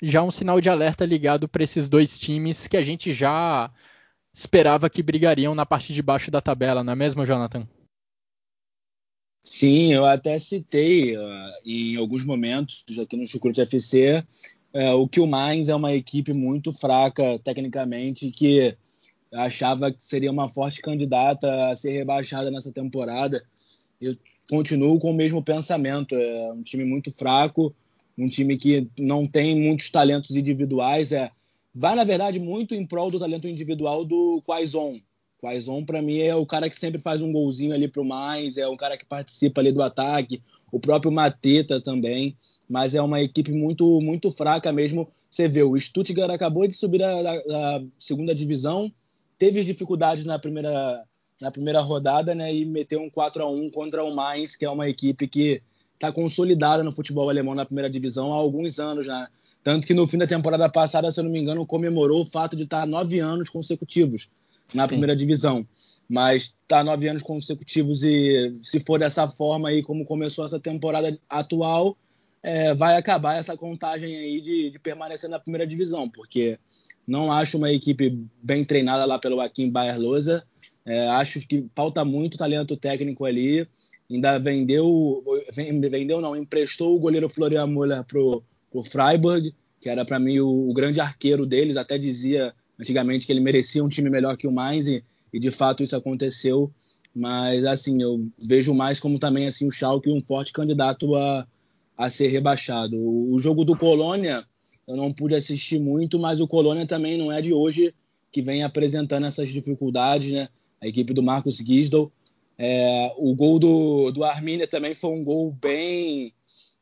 Já 0.00 0.22
um 0.22 0.30
sinal 0.30 0.60
de 0.60 0.68
alerta 0.68 1.04
ligado 1.04 1.48
para 1.48 1.64
esses 1.64 1.88
dois 1.88 2.16
times 2.16 2.68
que 2.68 2.76
a 2.76 2.82
gente 2.82 3.12
já 3.12 3.68
esperava 4.32 4.88
que 4.88 5.02
brigariam 5.02 5.54
na 5.54 5.66
parte 5.66 5.92
de 5.92 6.00
baixo 6.00 6.30
da 6.30 6.40
tabela, 6.40 6.84
não 6.84 6.92
é 6.92 6.96
mesmo, 6.96 7.26
Jonathan? 7.26 7.66
Sim, 9.44 9.92
eu 9.92 10.04
até 10.04 10.38
citei 10.38 11.16
uh, 11.16 11.52
em 11.64 11.96
alguns 11.96 12.24
momentos 12.24 12.84
aqui 13.00 13.16
no 13.16 13.26
Chucrute 13.26 13.60
FC 13.60 14.24
uh, 14.74 14.94
o 14.94 15.08
que 15.08 15.20
o 15.20 15.26
Mainz 15.26 15.68
é 15.68 15.74
uma 15.74 15.94
equipe 15.94 16.32
muito 16.32 16.72
fraca 16.72 17.38
tecnicamente 17.42 18.30
que 18.30 18.76
achava 19.32 19.90
que 19.90 20.02
seria 20.02 20.30
uma 20.30 20.48
forte 20.48 20.82
candidata 20.82 21.68
a 21.68 21.76
ser 21.76 21.92
rebaixada 21.92 22.50
nessa 22.50 22.70
temporada. 22.70 23.42
Eu 24.00 24.16
continuo 24.48 24.98
com 24.98 25.10
o 25.10 25.14
mesmo 25.14 25.42
pensamento. 25.42 26.14
É 26.14 26.52
um 26.52 26.62
time 26.62 26.84
muito 26.84 27.10
fraco, 27.10 27.74
um 28.18 28.26
time 28.26 28.56
que 28.56 28.88
não 28.98 29.24
tem 29.26 29.58
muitos 29.58 29.90
talentos 29.90 30.36
individuais. 30.36 31.12
É, 31.12 31.30
vai, 31.74 31.94
na 31.94 32.04
verdade, 32.04 32.38
muito 32.38 32.74
em 32.74 32.84
prol 32.84 33.10
do 33.10 33.18
talento 33.18 33.48
individual 33.48 34.04
do 34.04 34.42
Quaison, 34.46 35.00
Quaison, 35.42 35.84
para 35.84 36.00
mim, 36.00 36.20
é 36.20 36.36
o 36.36 36.46
cara 36.46 36.70
que 36.70 36.78
sempre 36.78 37.00
faz 37.00 37.20
um 37.20 37.32
golzinho 37.32 37.74
ali 37.74 37.88
pro 37.88 38.04
mais, 38.04 38.56
é 38.56 38.68
o 38.68 38.76
cara 38.76 38.96
que 38.96 39.04
participa 39.04 39.60
ali 39.60 39.72
do 39.72 39.82
ataque, 39.82 40.40
o 40.70 40.78
próprio 40.78 41.10
Mateta 41.10 41.80
também, 41.80 42.36
mas 42.72 42.94
é 42.94 43.02
uma 43.02 43.20
equipe 43.20 43.52
muito 43.52 44.00
muito 44.00 44.30
fraca 44.30 44.72
mesmo. 44.72 45.06
Você 45.30 45.46
vê, 45.46 45.62
o 45.62 45.78
Stuttgart 45.78 46.30
acabou 46.30 46.66
de 46.66 46.72
subir 46.72 47.00
da, 47.00 47.82
segunda 47.98 48.34
divisão, 48.34 48.90
teve 49.38 49.62
dificuldades 49.62 50.24
na 50.24 50.38
primeira, 50.38 51.04
na 51.38 51.50
primeira 51.50 51.80
rodada, 51.80 52.34
né, 52.34 52.54
e 52.54 52.64
meteu 52.64 53.02
um 53.02 53.10
4 53.10 53.42
a 53.42 53.50
1 53.50 53.70
contra 53.72 54.02
o 54.02 54.14
Mainz, 54.14 54.56
que 54.56 54.64
é 54.64 54.70
uma 54.70 54.88
equipe 54.88 55.28
que 55.28 55.60
está 55.92 56.10
consolidada 56.10 56.82
no 56.82 56.90
futebol 56.90 57.28
alemão 57.28 57.54
na 57.54 57.66
primeira 57.66 57.90
divisão 57.90 58.32
há 58.32 58.36
alguns 58.36 58.78
anos 58.78 59.04
já. 59.04 59.28
Tanto 59.62 59.86
que 59.86 59.92
no 59.92 60.06
fim 60.06 60.16
da 60.16 60.26
temporada 60.26 60.66
passada, 60.66 61.12
se 61.12 61.20
eu 61.20 61.24
não 61.24 61.30
me 61.30 61.40
engano, 61.40 61.66
comemorou 61.66 62.22
o 62.22 62.24
fato 62.26 62.56
de 62.56 62.62
estar 62.62 62.86
nove 62.86 63.20
anos 63.20 63.50
consecutivos 63.50 64.30
na 64.72 64.84
Sim. 64.84 64.88
primeira 64.88 65.14
divisão. 65.14 65.66
Mas 66.08 66.56
está 66.62 66.82
nove 66.82 67.06
anos 67.06 67.22
consecutivos 67.22 68.02
e 68.02 68.56
se 68.60 68.80
for 68.80 68.98
dessa 68.98 69.28
forma 69.28 69.68
aí 69.68 69.82
como 69.82 70.06
começou 70.06 70.46
essa 70.46 70.58
temporada 70.58 71.14
atual, 71.28 71.98
é, 72.42 72.74
vai 72.74 72.96
acabar 72.96 73.38
essa 73.38 73.56
contagem 73.56 74.16
aí 74.16 74.40
de, 74.40 74.70
de, 74.70 74.78
permanecer 74.78 75.30
na 75.30 75.38
primeira 75.38 75.66
divisão, 75.66 76.08
porque 76.08 76.58
não 77.06 77.32
acho 77.32 77.56
uma 77.56 77.70
equipe 77.70 78.18
bem 78.42 78.64
treinada 78.64 79.04
lá 79.04 79.18
pelo 79.18 79.36
Joaquim 79.36 79.70
Bayer 79.70 79.98
Loza. 79.98 80.44
É, 80.84 81.08
acho 81.10 81.46
que 81.46 81.64
falta 81.74 82.04
muito 82.04 82.36
talento 82.36 82.76
técnico 82.76 83.24
ali. 83.24 83.66
Ainda 84.10 84.38
vendeu, 84.38 85.24
vendeu 85.54 86.20
não, 86.20 86.36
emprestou 86.36 86.96
o 86.96 86.98
goleiro 86.98 87.28
Florian 87.28 87.66
Müller 87.66 88.04
pro, 88.04 88.42
pro 88.70 88.82
Freiburg, 88.82 89.54
que 89.80 89.88
era 89.88 90.04
para 90.04 90.18
mim 90.18 90.40
o, 90.40 90.70
o, 90.70 90.74
grande 90.74 91.00
arqueiro 91.00 91.46
deles. 91.46 91.76
Até 91.76 91.96
dizia 91.96 92.52
antigamente 92.78 93.24
que 93.24 93.32
ele 93.32 93.40
merecia 93.40 93.82
um 93.82 93.88
time 93.88 94.10
melhor 94.10 94.36
que 94.36 94.46
o 94.46 94.52
Mainz 94.52 94.88
e, 94.88 95.04
e 95.32 95.38
de 95.38 95.50
fato 95.50 95.82
isso 95.82 95.96
aconteceu. 95.96 96.70
Mas 97.14 97.64
assim, 97.64 98.02
eu 98.02 98.28
vejo 98.36 98.74
mais 98.74 98.98
como 98.98 99.18
também 99.18 99.46
assim 99.46 99.66
o 99.66 99.70
Schalke 99.70 100.10
um 100.10 100.22
forte 100.22 100.52
candidato 100.52 101.14
a, 101.14 101.46
a 102.02 102.10
ser 102.10 102.26
rebaixado. 102.26 102.98
O, 102.98 103.38
jogo 103.38 103.64
do 103.64 103.76
Colônia 103.76 104.44
eu 104.88 104.96
não 104.96 105.12
pude 105.12 105.36
assistir 105.36 105.78
muito, 105.78 106.18
mas 106.18 106.40
o 106.40 106.48
Colônia 106.48 106.84
também 106.84 107.16
não 107.16 107.30
é 107.30 107.40
de 107.40 107.52
hoje 107.52 107.94
que 108.32 108.42
vem 108.42 108.64
apresentando 108.64 109.26
essas 109.26 109.48
dificuldades, 109.48 110.32
né? 110.32 110.48
A 110.80 110.88
equipe 110.88 111.14
do 111.14 111.22
Marcos 111.22 111.58
Gisdol. 111.58 112.10
É, 112.58 113.12
o 113.16 113.34
gol 113.36 113.58
do, 113.60 114.10
do 114.10 114.24
Arminia 114.24 114.66
também 114.66 114.94
foi 114.94 115.10
um 115.10 115.22
gol 115.22 115.52
bem 115.52 116.34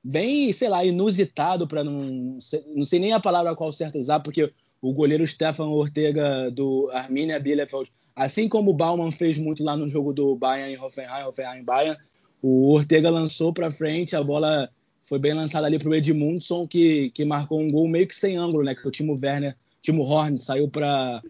bem, 0.03 0.51
sei 0.55 0.71
lá, 0.71 0.83
inusitado 0.83 1.69
para 1.69 1.85
não 1.85 2.39
não 2.75 2.85
sei 2.87 2.99
nem 2.99 3.13
a 3.13 3.21
palavra 3.21 3.55
qual 3.55 3.71
certo 3.71 3.99
usar, 3.99 4.21
porque 4.21 4.51
o 4.81 4.95
goleiro 4.95 5.27
Stefan 5.27 5.67
Ortega 5.67 6.51
do 6.51 6.91
Arminia 6.95 7.39
Bielefeld, 7.39 7.93
assim 8.17 8.49
como 8.49 8.71
o 8.71 8.75
Baumann 8.75 9.11
fez 9.11 9.37
muito 9.37 9.63
lá 9.63 9.77
no 9.77 9.87
jogo 9.87 10.15
do 10.15 10.35
Bayern 10.35 10.73
em 10.73 10.79
Hoffenheim, 10.79 11.27
Hoffenheim 11.27 11.63
Bayern, 11.63 11.99
o 12.41 12.73
Ortega 12.73 13.11
lançou 13.11 13.53
para 13.53 13.71
frente, 13.71 14.17
a 14.17 14.25
bola 14.25 14.71
foi 15.11 15.19
bem 15.19 15.35
lançada 15.35 15.67
ali 15.67 15.77
para 15.77 15.89
o 15.89 15.95
Edmundson, 15.95 16.69
que, 16.69 17.11
que 17.11 17.25
marcou 17.25 17.61
um 17.61 17.69
gol 17.69 17.89
meio 17.89 18.07
que 18.07 18.15
sem 18.15 18.37
ângulo, 18.37 18.63
né? 18.63 18.77
Que 18.77 18.87
o 18.87 18.93
Timo 18.93 19.19
Werner, 19.21 19.57
Timo 19.83 20.05
Horn 20.05 20.39
saiu 20.39 20.69
para 20.69 21.21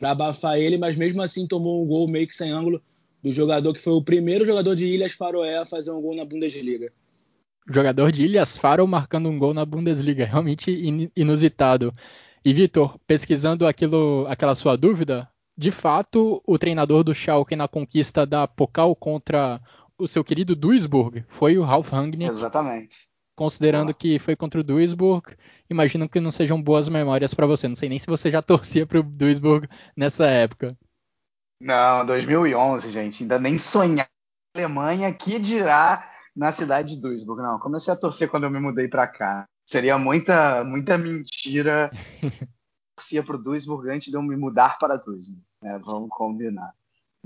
abafar 0.00 0.58
ele, 0.58 0.78
mas 0.78 0.96
mesmo 0.96 1.20
assim 1.20 1.46
tomou 1.46 1.84
um 1.84 1.86
gol 1.86 2.08
meio 2.08 2.26
que 2.26 2.34
sem 2.34 2.50
ângulo 2.50 2.82
do 3.22 3.30
jogador 3.30 3.74
que 3.74 3.80
foi 3.80 3.92
o 3.92 4.00
primeiro 4.00 4.46
jogador 4.46 4.74
de 4.74 4.86
Ilhas 4.86 5.12
Faroé 5.12 5.58
a 5.58 5.66
fazer 5.66 5.90
um 5.90 6.00
gol 6.00 6.16
na 6.16 6.24
Bundesliga. 6.24 6.90
Jogador 7.70 8.10
de 8.10 8.24
Ilhas 8.24 8.56
Faro 8.56 8.86
marcando 8.86 9.28
um 9.28 9.38
gol 9.38 9.52
na 9.52 9.66
Bundesliga, 9.66 10.24
realmente 10.24 10.70
inusitado. 11.14 11.94
E 12.42 12.54
Vitor, 12.54 12.98
pesquisando 13.06 13.66
aquilo, 13.66 14.24
aquela 14.28 14.54
sua 14.54 14.76
dúvida, 14.76 15.28
de 15.54 15.70
fato, 15.70 16.42
o 16.46 16.58
treinador 16.58 17.04
do 17.04 17.14
Schalke 17.14 17.54
na 17.54 17.68
conquista 17.68 18.24
da 18.24 18.48
Pokal 18.48 18.96
contra 18.96 19.60
o 19.98 20.08
seu 20.08 20.24
querido 20.24 20.56
Duisburg 20.56 21.22
foi 21.28 21.58
o 21.58 21.64
Ralf 21.64 21.90
Rangnick. 21.90 22.30
Exatamente. 22.30 23.05
Considerando 23.36 23.94
que 23.94 24.18
foi 24.18 24.34
contra 24.34 24.60
o 24.60 24.64
Duisburg, 24.64 25.36
imagino 25.68 26.08
que 26.08 26.18
não 26.18 26.30
sejam 26.30 26.60
boas 26.60 26.88
memórias 26.88 27.34
para 27.34 27.46
você. 27.46 27.68
Não 27.68 27.76
sei 27.76 27.88
nem 27.88 27.98
se 27.98 28.06
você 28.06 28.30
já 28.30 28.40
torcia 28.42 28.86
para 28.86 28.98
o 28.98 29.02
Duisburg 29.02 29.68
nessa 29.94 30.26
época. 30.26 30.74
Não, 31.60 32.04
2011, 32.06 32.90
gente. 32.90 33.22
Ainda 33.22 33.38
nem 33.38 33.58
sonhar 33.58 34.08
Alemanha, 34.56 35.12
que 35.12 35.38
dirá 35.38 36.10
na 36.34 36.50
cidade 36.50 36.94
de 36.94 37.00
Duisburg. 37.02 37.42
Não, 37.42 37.58
comecei 37.58 37.92
a 37.92 37.96
torcer 37.96 38.30
quando 38.30 38.44
eu 38.44 38.50
me 38.50 38.58
mudei 38.58 38.88
para 38.88 39.06
cá. 39.06 39.46
Seria 39.68 39.98
muita, 39.98 40.64
muita 40.64 40.96
mentira. 40.96 41.90
Torcia 42.96 43.22
para 43.22 43.36
o 43.36 43.42
Duisburg 43.42 43.90
antes 43.90 44.10
de 44.10 44.16
eu 44.16 44.22
me 44.22 44.34
mudar 44.34 44.78
para 44.78 44.96
Duisburg. 44.96 45.42
Né? 45.60 45.78
Vamos 45.84 46.08
combinar. 46.08 46.72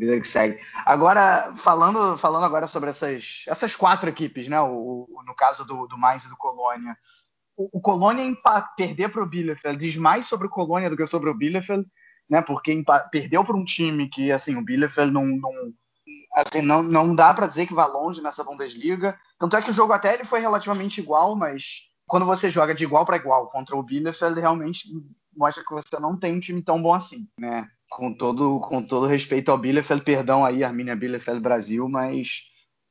Vida 0.00 0.18
que 0.18 0.26
segue. 0.26 0.58
Agora, 0.86 1.52
falando, 1.58 2.16
falando 2.16 2.44
agora 2.44 2.66
sobre 2.66 2.88
essas, 2.88 3.44
essas 3.46 3.76
quatro 3.76 4.08
equipes, 4.08 4.48
né? 4.48 4.58
O, 4.58 5.06
o 5.10 5.22
no 5.26 5.34
caso 5.34 5.62
do, 5.62 5.86
do 5.86 5.98
Mainz 5.98 6.24
e 6.24 6.30
do 6.30 6.38
Colônia. 6.38 6.96
O, 7.54 7.68
o 7.78 7.80
Colônia 7.82 8.34
perder 8.78 9.10
para 9.10 9.22
o 9.22 9.26
Bielefeld 9.26 9.78
diz 9.78 9.98
mais 9.98 10.24
sobre 10.24 10.46
o 10.46 10.50
Colônia 10.50 10.88
do 10.88 10.96
que 10.96 11.06
sobre 11.06 11.28
o 11.28 11.34
Bielefeld, 11.34 11.86
né? 12.30 12.40
Porque 12.40 12.82
perdeu 13.12 13.44
para 13.44 13.54
um 13.54 13.62
time 13.62 14.08
que, 14.08 14.32
assim, 14.32 14.56
o 14.56 14.64
Bielefeld 14.64 15.12
não, 15.12 15.26
não 15.26 15.52
assim, 16.32 16.62
não, 16.62 16.82
não 16.82 17.14
dá 17.14 17.34
para 17.34 17.46
dizer 17.46 17.66
que 17.66 17.74
vai 17.74 17.86
longe 17.86 18.22
nessa 18.22 18.42
Bundesliga. 18.42 19.18
Tanto 19.38 19.54
é 19.54 19.60
que 19.60 19.70
o 19.70 19.74
jogo 19.74 19.92
até 19.92 20.14
ele 20.14 20.24
foi 20.24 20.40
relativamente 20.40 20.98
igual, 20.98 21.36
mas 21.36 21.90
quando 22.06 22.24
você 22.24 22.48
joga 22.48 22.74
de 22.74 22.84
igual 22.84 23.04
para 23.04 23.18
igual 23.18 23.50
contra 23.50 23.76
o 23.76 23.82
Bielefeld, 23.82 24.40
realmente 24.40 24.88
mostra 25.36 25.62
que 25.62 25.74
você 25.74 26.00
não 26.00 26.16
tem 26.16 26.36
um 26.36 26.40
time 26.40 26.62
tão 26.62 26.80
bom 26.80 26.94
assim, 26.94 27.28
né? 27.38 27.68
Com 27.90 28.14
todo, 28.14 28.60
com 28.60 28.82
todo 28.82 29.06
respeito 29.06 29.50
ao 29.50 29.58
Bielefeld, 29.58 30.04
perdão 30.04 30.44
aí, 30.44 30.62
Arminia 30.62 30.94
Bielefeld 30.94 31.40
Brasil, 31.40 31.88
mas 31.88 32.44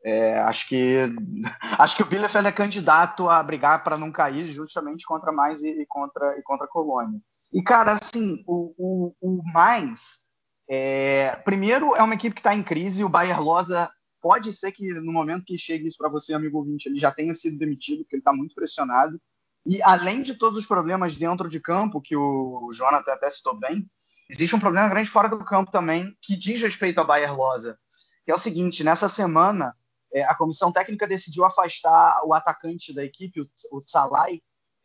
é, 0.03 0.37
acho 0.39 0.67
que 0.67 0.97
acho 1.79 1.95
que 1.95 2.03
o 2.03 2.05
Bielefeld 2.05 2.47
é 2.47 2.51
candidato 2.51 3.29
a 3.29 3.41
brigar 3.41 3.83
para 3.83 3.97
não 3.97 4.11
cair 4.11 4.51
justamente 4.51 5.05
contra 5.05 5.31
mais 5.31 5.63
e, 5.63 5.69
e, 5.69 5.85
contra 5.85 6.37
e 6.37 6.41
contra 6.43 6.65
a 6.65 6.69
Colônia. 6.69 7.19
E 7.53 7.63
cara, 7.63 7.93
assim, 7.93 8.43
o, 8.45 8.75
o, 8.77 9.15
o 9.21 9.41
Mainz, 9.53 10.27
é, 10.69 11.35
primeiro 11.45 11.95
é 11.95 12.03
uma 12.03 12.13
equipe 12.13 12.35
que 12.35 12.41
está 12.41 12.53
em 12.53 12.61
crise. 12.61 13.03
O 13.03 13.09
Bayer 13.09 13.41
Loza 13.41 13.89
Pode 14.21 14.51
ser 14.51 14.71
que 14.71 14.85
no 14.93 15.13
momento 15.13 15.45
que 15.45 15.57
chegue 15.57 15.87
isso 15.87 15.97
para 15.97 16.09
você, 16.09 16.33
amigo 16.33 16.57
ouvinte, 16.57 16.89
ele 16.89 16.99
já 16.99 17.11
tenha 17.11 17.33
sido 17.33 17.57
demitido, 17.57 17.99
porque 17.99 18.15
ele 18.15 18.21
está 18.21 18.33
muito 18.33 18.53
pressionado. 18.53 19.19
E 19.65 19.81
além 19.81 20.21
de 20.21 20.35
todos 20.35 20.59
os 20.59 20.65
problemas 20.65 21.15
dentro 21.15 21.47
de 21.47 21.59
campo, 21.59 22.01
que 22.01 22.15
o 22.15 22.69
Jonathan 22.73 23.11
até 23.11 23.29
citou 23.29 23.57
bem, 23.57 23.89
existe 24.29 24.55
um 24.55 24.59
problema 24.59 24.87
grande 24.87 25.09
fora 25.09 25.27
do 25.27 25.43
campo 25.43 25.71
também, 25.71 26.15
que 26.21 26.35
diz 26.35 26.61
respeito 26.61 26.99
a 26.99 27.03
Bayer 27.03 27.35
Loza, 27.35 27.77
que 28.23 28.31
é 28.31 28.35
o 28.35 28.37
seguinte: 28.37 28.83
nessa 28.83 29.09
semana, 29.09 29.75
é, 30.13 30.23
a 30.23 30.35
comissão 30.35 30.71
técnica 30.71 31.07
decidiu 31.07 31.45
afastar 31.45 32.21
o 32.25 32.33
atacante 32.33 32.93
da 32.93 33.03
equipe, 33.03 33.41
o, 33.41 33.45
o 33.71 33.83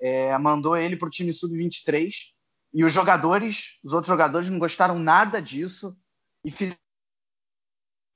é, 0.00 0.36
mandou 0.38 0.76
ele 0.76 0.96
para 0.96 1.06
o 1.06 1.10
time 1.10 1.32
sub-23, 1.32 2.12
e 2.72 2.84
os 2.84 2.92
jogadores, 2.92 3.78
os 3.84 3.92
outros 3.92 4.08
jogadores 4.08 4.48
não 4.48 4.58
gostaram 4.58 4.98
nada 4.98 5.40
disso 5.40 5.96
e 6.44 6.50
fizeram 6.50 6.78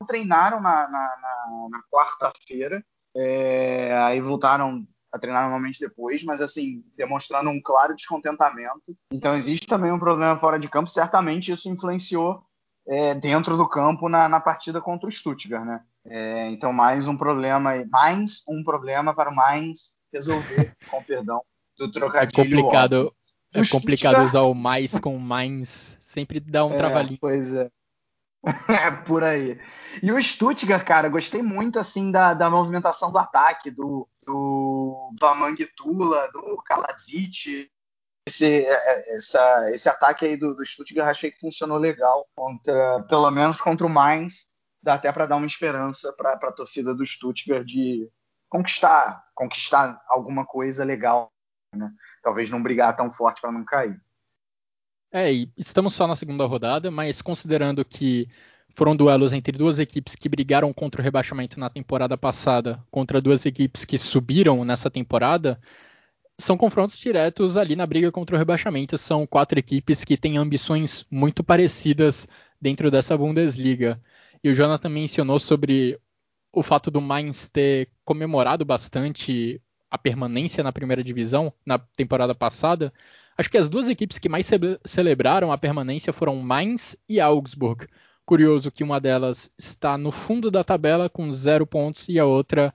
treinaram 0.06 0.60
na, 0.60 0.88
na, 0.88 1.16
na, 1.20 1.68
na 1.70 1.82
quarta-feira, 1.90 2.84
é, 3.16 3.96
aí 3.98 4.20
voltaram 4.20 4.86
a 5.12 5.18
treinar 5.18 5.42
normalmente 5.42 5.80
depois, 5.80 6.22
mas 6.22 6.40
assim, 6.40 6.84
demonstrando 6.96 7.50
um 7.50 7.60
claro 7.60 7.94
descontentamento. 7.94 8.96
Então 9.12 9.36
existe 9.36 9.66
também 9.66 9.90
um 9.90 9.98
problema 9.98 10.38
fora 10.38 10.58
de 10.58 10.68
campo, 10.68 10.90
certamente 10.90 11.52
isso 11.52 11.68
influenciou 11.68 12.42
é, 12.86 13.14
dentro 13.14 13.56
do 13.56 13.68
campo 13.68 14.08
na, 14.08 14.28
na, 14.28 14.40
partida 14.40 14.80
contra 14.80 15.08
o 15.08 15.12
Stuttgart, 15.12 15.64
né? 15.64 15.82
É, 16.06 16.48
então, 16.50 16.72
mais 16.72 17.06
um 17.06 17.16
problema, 17.16 17.72
mais 17.90 18.42
um 18.48 18.64
problema 18.64 19.14
para 19.14 19.30
o 19.30 19.34
Mainz 19.34 19.94
resolver, 20.12 20.74
com 20.90 21.02
perdão 21.02 21.42
do 21.78 21.92
trocadilho. 21.92 22.40
É 22.40 22.44
complicado, 22.44 23.14
é 23.54 23.62
complicado 23.70 24.24
usar 24.24 24.42
o 24.42 24.54
mais 24.54 24.98
com 24.98 25.18
mais, 25.18 25.96
sempre 26.00 26.40
dá 26.40 26.64
um 26.64 26.72
é, 26.72 26.76
trabalhinho. 26.76 27.18
Pois 27.20 27.52
é. 27.52 27.70
É, 28.68 28.90
por 28.90 29.24
aí. 29.24 29.60
E 30.02 30.12
o 30.12 30.22
Stuttgart, 30.22 30.84
cara, 30.84 31.08
gostei 31.08 31.42
muito 31.42 31.78
assim 31.78 32.10
da, 32.10 32.34
da 32.34 32.48
movimentação 32.48 33.10
do 33.10 33.18
ataque, 33.18 33.70
do, 33.70 34.08
do 34.28 35.10
Vamanguitula, 35.18 36.30
do 36.30 36.58
Kaladzic. 36.58 37.70
Esse, 38.26 38.66
é, 38.66 38.70
é, 38.70 39.16
essa, 39.16 39.70
esse 39.70 39.88
ataque 39.88 40.26
aí 40.26 40.36
do, 40.36 40.54
do 40.54 40.64
Stuttgart 40.64 41.08
achei 41.08 41.30
que 41.30 41.40
funcionou 41.40 41.78
legal, 41.78 42.28
contra, 42.36 43.02
pelo 43.04 43.30
menos 43.30 43.58
contra 43.58 43.86
o 43.86 43.90
Mainz. 43.90 44.48
Dá 44.82 44.94
até 44.94 45.10
para 45.10 45.26
dar 45.26 45.36
uma 45.36 45.46
esperança 45.46 46.12
para 46.12 46.34
a 46.34 46.52
torcida 46.52 46.94
do 46.94 47.04
Stuttgart 47.06 47.64
de 47.64 48.08
conquistar, 48.50 49.24
conquistar 49.34 49.98
alguma 50.06 50.44
coisa 50.44 50.84
legal. 50.84 51.32
Né? 51.74 51.90
Talvez 52.22 52.50
não 52.50 52.62
brigar 52.62 52.94
tão 52.94 53.10
forte 53.10 53.40
para 53.40 53.50
não 53.50 53.64
cair. 53.64 53.98
É, 55.10 55.32
e 55.32 55.50
estamos 55.56 55.94
só 55.94 56.06
na 56.06 56.14
segunda 56.14 56.44
rodada, 56.44 56.90
mas 56.90 57.22
considerando 57.22 57.82
que 57.82 58.28
foram 58.78 58.94
duelos 58.94 59.32
entre 59.32 59.58
duas 59.58 59.80
equipes 59.80 60.14
que 60.14 60.28
brigaram 60.28 60.72
contra 60.72 61.00
o 61.00 61.04
rebaixamento 61.04 61.58
na 61.58 61.68
temporada 61.68 62.16
passada, 62.16 62.80
contra 62.92 63.20
duas 63.20 63.44
equipes 63.44 63.84
que 63.84 63.98
subiram 63.98 64.64
nessa 64.64 64.88
temporada, 64.88 65.60
são 66.38 66.56
confrontos 66.56 66.96
diretos 66.96 67.56
ali 67.56 67.74
na 67.74 67.84
briga 67.84 68.12
contra 68.12 68.36
o 68.36 68.38
rebaixamento. 68.38 68.96
São 68.96 69.26
quatro 69.26 69.58
equipes 69.58 70.04
que 70.04 70.16
têm 70.16 70.38
ambições 70.38 71.04
muito 71.10 71.42
parecidas 71.42 72.28
dentro 72.60 72.88
dessa 72.88 73.18
Bundesliga. 73.18 74.00
E 74.44 74.48
o 74.48 74.54
Jonathan 74.54 74.88
mencionou 74.88 75.40
sobre 75.40 75.98
o 76.52 76.62
fato 76.62 76.88
do 76.88 77.00
Mainz 77.00 77.48
ter 77.48 77.88
comemorado 78.04 78.64
bastante 78.64 79.60
a 79.90 79.98
permanência 79.98 80.62
na 80.62 80.72
primeira 80.72 81.02
divisão 81.02 81.52
na 81.66 81.80
temporada 81.80 82.32
passada. 82.32 82.92
Acho 83.36 83.50
que 83.50 83.58
as 83.58 83.68
duas 83.68 83.88
equipes 83.88 84.20
que 84.20 84.28
mais 84.28 84.46
ce 84.46 84.56
celebraram 84.84 85.50
a 85.50 85.58
permanência 85.58 86.12
foram 86.12 86.36
Mainz 86.36 86.96
e 87.08 87.18
Augsburg. 87.18 87.88
Curioso 88.28 88.70
que 88.70 88.84
uma 88.84 89.00
delas 89.00 89.50
está 89.56 89.96
no 89.96 90.12
fundo 90.12 90.50
da 90.50 90.62
tabela 90.62 91.08
com 91.08 91.32
zero 91.32 91.66
pontos 91.66 92.10
e 92.10 92.18
a 92.18 92.26
outra 92.26 92.74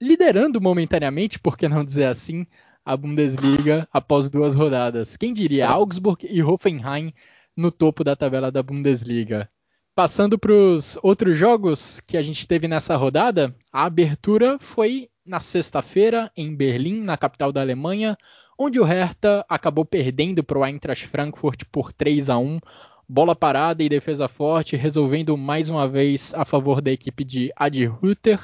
liderando 0.00 0.60
momentaneamente, 0.60 1.36
por 1.36 1.58
que 1.58 1.68
não 1.68 1.84
dizer 1.84 2.04
assim, 2.04 2.46
a 2.84 2.96
Bundesliga 2.96 3.88
após 3.92 4.30
duas 4.30 4.54
rodadas. 4.54 5.16
Quem 5.16 5.34
diria 5.34 5.68
Augsburg 5.68 6.24
e 6.30 6.40
Hoffenheim 6.40 7.12
no 7.56 7.72
topo 7.72 8.04
da 8.04 8.14
tabela 8.14 8.52
da 8.52 8.62
Bundesliga? 8.62 9.50
Passando 9.96 10.38
para 10.38 10.52
os 10.52 10.96
outros 11.02 11.36
jogos 11.36 11.98
que 12.06 12.16
a 12.16 12.22
gente 12.22 12.46
teve 12.46 12.68
nessa 12.68 12.94
rodada, 12.94 13.52
a 13.72 13.86
abertura 13.86 14.60
foi 14.60 15.08
na 15.26 15.40
sexta-feira 15.40 16.30
em 16.36 16.54
Berlim, 16.54 17.00
na 17.00 17.16
capital 17.16 17.50
da 17.50 17.62
Alemanha, 17.62 18.16
onde 18.56 18.78
o 18.78 18.84
Hertha 18.84 19.44
acabou 19.48 19.84
perdendo 19.84 20.44
para 20.44 20.60
o 20.60 20.64
Eintracht 20.64 21.08
Frankfurt 21.08 21.64
por 21.72 21.92
3 21.92 22.30
a 22.30 22.38
1 22.38 22.60
bola 23.08 23.36
parada 23.36 23.82
e 23.82 23.88
defesa 23.88 24.28
forte, 24.28 24.76
resolvendo 24.76 25.36
mais 25.36 25.68
uma 25.68 25.86
vez 25.86 26.32
a 26.34 26.44
favor 26.44 26.80
da 26.80 26.90
equipe 26.90 27.24
de 27.24 27.52
Adi 27.56 27.86
Rütter. 27.86 28.40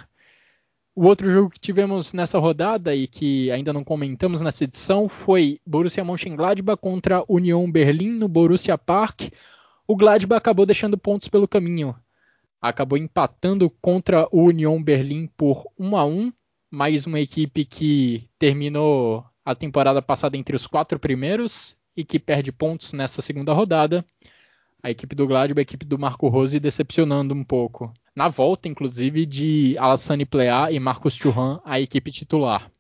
O 0.95 1.07
outro 1.07 1.31
jogo 1.31 1.51
que 1.51 1.61
tivemos 1.61 2.13
nessa 2.13 2.39
rodada 2.39 2.95
e 2.95 3.07
que 3.07 3.51
ainda 3.51 3.73
não 3.73 3.83
comentamos 3.83 4.41
nessa 4.41 4.65
edição 4.65 5.09
foi 5.09 5.61
Borussia 5.67 6.05
Mönchengladbach 6.05 6.81
contra 6.81 7.25
Union 7.29 7.71
Berlin 7.71 8.11
no 8.11 8.29
Borussia 8.29 8.77
Park. 8.77 9.33
O 9.87 9.97
Gladbach 9.97 10.39
acabou 10.39 10.67
deixando 10.67 10.99
pontos 10.99 11.29
pelo 11.29 11.49
caminho. 11.49 11.97
Acabou 12.61 12.99
empatando 12.99 13.71
contra 13.81 14.29
o 14.31 14.45
Union 14.45 14.83
Berlin 14.83 15.29
por 15.37 15.67
1 15.79 15.97
a 15.97 16.05
1, 16.05 16.33
mais 16.71 17.07
uma 17.07 17.19
equipe 17.19 17.65
que 17.65 18.29
terminou 18.39 19.25
a 19.45 19.55
temporada 19.55 20.03
passada 20.03 20.37
entre 20.37 20.55
os 20.55 20.67
quatro 20.67 20.99
primeiros 20.99 21.77
e 21.97 22.05
que 22.05 22.19
perde 22.19 22.53
pontos 22.53 22.93
nessa 22.93 23.23
segunda 23.23 23.53
rodada. 23.53 24.05
A 24.83 24.91
equipe 24.91 25.15
do 25.15 25.27
Gladbach, 25.27 25.61
a 25.61 25.63
equipe 25.63 25.85
do 25.85 25.99
Marco 25.99 26.29
Rose 26.29 26.59
decepcionando 26.59 27.35
um 27.35 27.45
pouco. 27.45 27.93
Na 28.17 28.29
volta, 28.29 28.69
inclusive, 28.69 29.27
de 29.27 29.77
Alassane 29.79 30.25
Plea 30.25 30.71
e 30.71 30.81
Marcos 30.81 31.15
Churran, 31.15 31.61
a 31.65 31.79
equipe 31.81 32.11
titular. 32.11 32.71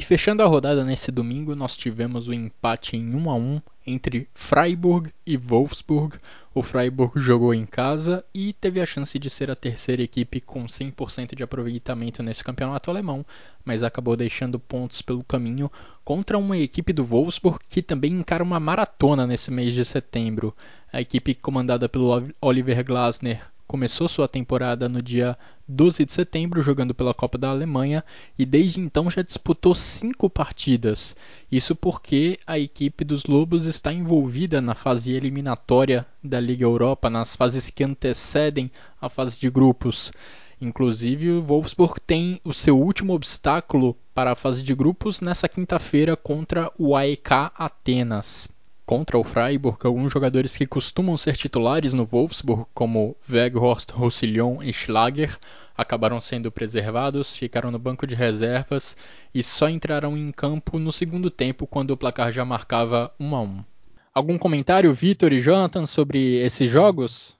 E 0.00 0.02
fechando 0.02 0.42
a 0.42 0.46
rodada 0.46 0.82
nesse 0.82 1.12
domingo, 1.12 1.54
nós 1.54 1.76
tivemos 1.76 2.26
o 2.26 2.30
um 2.30 2.32
empate 2.32 2.96
em 2.96 3.14
1 3.14 3.30
a 3.30 3.34
1 3.34 3.60
entre 3.86 4.26
Freiburg 4.32 5.12
e 5.26 5.36
Wolfsburg. 5.36 6.16
O 6.54 6.62
Freiburg 6.62 7.20
jogou 7.20 7.52
em 7.52 7.66
casa 7.66 8.24
e 8.32 8.54
teve 8.54 8.80
a 8.80 8.86
chance 8.86 9.18
de 9.18 9.28
ser 9.28 9.50
a 9.50 9.54
terceira 9.54 10.00
equipe 10.00 10.40
com 10.40 10.64
100% 10.64 11.34
de 11.36 11.42
aproveitamento 11.42 12.22
nesse 12.22 12.42
campeonato 12.42 12.90
alemão, 12.90 13.26
mas 13.62 13.82
acabou 13.82 14.16
deixando 14.16 14.58
pontos 14.58 15.02
pelo 15.02 15.22
caminho 15.22 15.70
contra 16.02 16.38
uma 16.38 16.56
equipe 16.56 16.94
do 16.94 17.04
Wolfsburg 17.04 17.58
que 17.68 17.82
também 17.82 18.14
encara 18.14 18.42
uma 18.42 18.58
maratona 18.58 19.26
nesse 19.26 19.50
mês 19.50 19.74
de 19.74 19.84
setembro. 19.84 20.56
A 20.90 21.02
equipe 21.02 21.34
comandada 21.34 21.90
pelo 21.90 22.26
Oliver 22.40 22.82
Glasner 22.82 23.42
começou 23.70 24.08
sua 24.08 24.26
temporada 24.26 24.88
no 24.88 25.00
dia 25.00 25.38
12 25.68 26.04
de 26.04 26.12
setembro 26.12 26.60
jogando 26.60 26.92
pela 26.92 27.14
Copa 27.14 27.38
da 27.38 27.50
Alemanha 27.50 28.04
e 28.36 28.44
desde 28.44 28.80
então 28.80 29.08
já 29.08 29.22
disputou 29.22 29.76
cinco 29.76 30.28
partidas. 30.28 31.14
Isso 31.52 31.76
porque 31.76 32.36
a 32.44 32.58
equipe 32.58 33.04
dos 33.04 33.26
Lobos 33.26 33.66
está 33.66 33.92
envolvida 33.92 34.60
na 34.60 34.74
fase 34.74 35.12
eliminatória 35.12 36.04
da 36.20 36.40
Liga 36.40 36.64
Europa, 36.64 37.08
nas 37.08 37.36
fases 37.36 37.70
que 37.70 37.84
antecedem 37.84 38.72
a 39.00 39.08
fase 39.08 39.38
de 39.38 39.48
grupos. 39.48 40.10
Inclusive, 40.60 41.30
o 41.30 41.40
Wolfsburg 41.40 42.00
tem 42.04 42.40
o 42.42 42.52
seu 42.52 42.76
último 42.76 43.12
obstáculo 43.12 43.96
para 44.12 44.32
a 44.32 44.36
fase 44.36 44.64
de 44.64 44.74
grupos 44.74 45.20
nessa 45.20 45.48
quinta-feira 45.48 46.16
contra 46.16 46.72
o 46.76 46.96
AEK 46.96 47.52
Atenas 47.54 48.48
contra 48.90 49.16
o 49.16 49.22
Freiburg 49.22 49.78
alguns 49.86 50.12
jogadores 50.12 50.56
que 50.56 50.66
costumam 50.66 51.16
ser 51.16 51.36
titulares 51.36 51.94
no 51.94 52.04
Wolfsburg, 52.04 52.66
como 52.74 53.16
Weghorst, 53.30 53.92
Roussillon 53.92 54.60
e 54.64 54.72
Schlager, 54.72 55.38
acabaram 55.76 56.20
sendo 56.20 56.50
preservados, 56.50 57.36
ficaram 57.36 57.70
no 57.70 57.78
banco 57.78 58.04
de 58.04 58.16
reservas 58.16 58.96
e 59.32 59.44
só 59.44 59.68
entraram 59.68 60.16
em 60.16 60.32
campo 60.32 60.76
no 60.76 60.92
segundo 60.92 61.30
tempo 61.30 61.68
quando 61.68 61.92
o 61.92 61.96
placar 61.96 62.32
já 62.32 62.44
marcava 62.44 63.14
1 63.20 63.36
a 63.36 63.40
1. 63.42 63.64
Algum 64.12 64.36
comentário, 64.36 64.92
Vitor 64.92 65.32
e 65.32 65.40
Jonathan, 65.40 65.86
sobre 65.86 66.44
esses 66.44 66.68
jogos? 66.68 67.36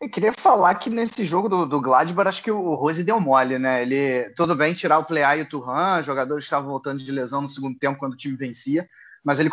Eu 0.00 0.08
queria 0.08 0.32
falar 0.32 0.76
que 0.76 0.88
nesse 0.88 1.24
jogo 1.24 1.48
do, 1.48 1.66
do 1.66 1.80
Gladbach, 1.80 2.28
acho 2.28 2.44
que 2.44 2.52
o 2.52 2.76
Rose 2.76 3.02
deu 3.02 3.18
mole, 3.18 3.58
né? 3.58 3.82
Ele, 3.82 4.30
tudo 4.36 4.54
bem 4.54 4.74
tirar 4.74 5.00
o 5.00 5.04
Plea 5.04 5.38
e 5.38 5.42
o 5.42 5.48
Turhan, 5.48 6.00
jogadores 6.02 6.44
estavam 6.44 6.70
voltando 6.70 7.02
de 7.02 7.10
lesão 7.10 7.42
no 7.42 7.48
segundo 7.48 7.76
tempo 7.76 7.98
quando 7.98 8.12
o 8.12 8.16
time 8.16 8.36
vencia, 8.36 8.88
mas 9.24 9.40
ele 9.40 9.50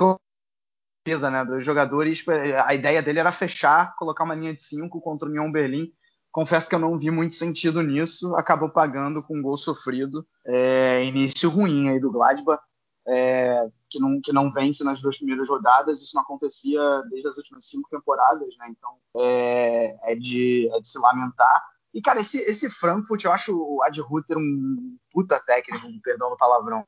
defesa 1.08 1.32
né, 1.32 1.46
dos 1.46 1.64
jogadores. 1.64 2.24
A 2.66 2.76
ideia 2.76 3.02
dele 3.02 3.20
era 3.20 3.32
fechar, 3.32 3.96
colocar 3.96 4.26
uma 4.26 4.36
linha 4.36 4.54
de 4.54 4.62
5 4.64 5.00
contra 5.00 5.28
o 5.28 5.32
Union 5.32 5.50
Berlim. 5.50 5.92
Confesso 6.32 6.68
que 6.68 6.76
eu 6.76 6.80
não 6.80 7.00
vi 7.00 7.10
muito 7.10 7.34
sentido 7.34 7.82
nisso. 7.82 8.36
Acabou 8.36 8.70
pagando 8.70 9.24
com 9.24 9.38
um 9.38 9.42
gol 9.42 9.56
sofrido. 9.56 10.28
É, 10.46 11.04
início 11.06 11.50
ruim 11.50 11.90
aí 11.90 12.00
do 12.00 12.12
Gladbach, 12.12 12.62
é, 13.08 13.66
que, 13.90 14.00
não, 14.00 14.20
que 14.22 14.34
não 14.34 14.52
vence 14.52 14.84
nas 14.84 15.02
duas 15.02 15.18
primeiras 15.18 15.48
rodadas. 15.48 16.02
Isso 16.02 16.16
não 16.16 16.22
acontecia 16.22 16.82
desde 17.10 17.30
as 17.30 17.38
últimas 17.38 17.66
cinco 17.66 17.90
temporadas, 17.90 18.56
né? 18.60 18.68
Então 18.70 18.98
é, 19.16 20.12
é, 20.12 20.16
de, 20.16 20.70
é 20.74 20.82
de 20.82 20.88
se 20.88 21.00
lamentar. 21.00 21.64
E, 21.94 22.02
cara, 22.02 22.20
esse, 22.20 22.38
esse 22.40 22.70
Frankfurt, 22.70 23.24
eu 23.24 23.32
acho 23.32 23.58
o 23.58 23.82
Ad 23.82 24.00
Ruther 24.02 24.38
um 24.38 24.98
puta 25.10 25.40
técnico, 25.40 25.88
perdão 26.04 26.30
do 26.30 26.38
palavrão. 26.38 26.86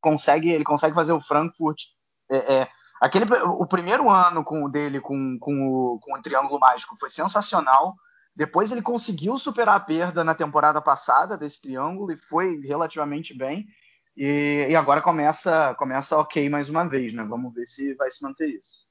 Consegue, 0.00 0.50
ele 0.50 0.64
consegue 0.64 0.94
fazer 0.94 1.12
o 1.12 1.20
Frankfurt 1.20 1.82
é, 2.30 2.60
é, 2.60 2.68
Aquele, 3.00 3.26
o 3.32 3.66
primeiro 3.66 4.10
ano 4.10 4.42
com 4.42 4.68
dele 4.68 5.00
com, 5.00 5.38
com, 5.38 5.68
o, 5.68 6.00
com 6.00 6.14
o 6.14 6.22
Triângulo 6.22 6.58
Mágico 6.58 6.96
foi 6.96 7.08
sensacional. 7.08 7.94
Depois 8.34 8.70
ele 8.70 8.82
conseguiu 8.82 9.38
superar 9.38 9.76
a 9.76 9.80
perda 9.80 10.22
na 10.22 10.34
temporada 10.34 10.80
passada 10.80 11.36
desse 11.36 11.60
triângulo 11.60 12.12
e 12.12 12.16
foi 12.16 12.60
relativamente 12.60 13.36
bem. 13.36 13.66
E, 14.16 14.66
e, 14.70 14.76
agora 14.76 15.00
começa, 15.00 15.74
começa 15.74 16.16
ok 16.16 16.48
mais 16.48 16.68
uma 16.68 16.88
vez, 16.88 17.12
né? 17.12 17.24
Vamos 17.24 17.54
ver 17.54 17.66
se 17.66 17.94
vai 17.94 18.10
se 18.10 18.22
manter 18.22 18.48
isso. 18.48 18.88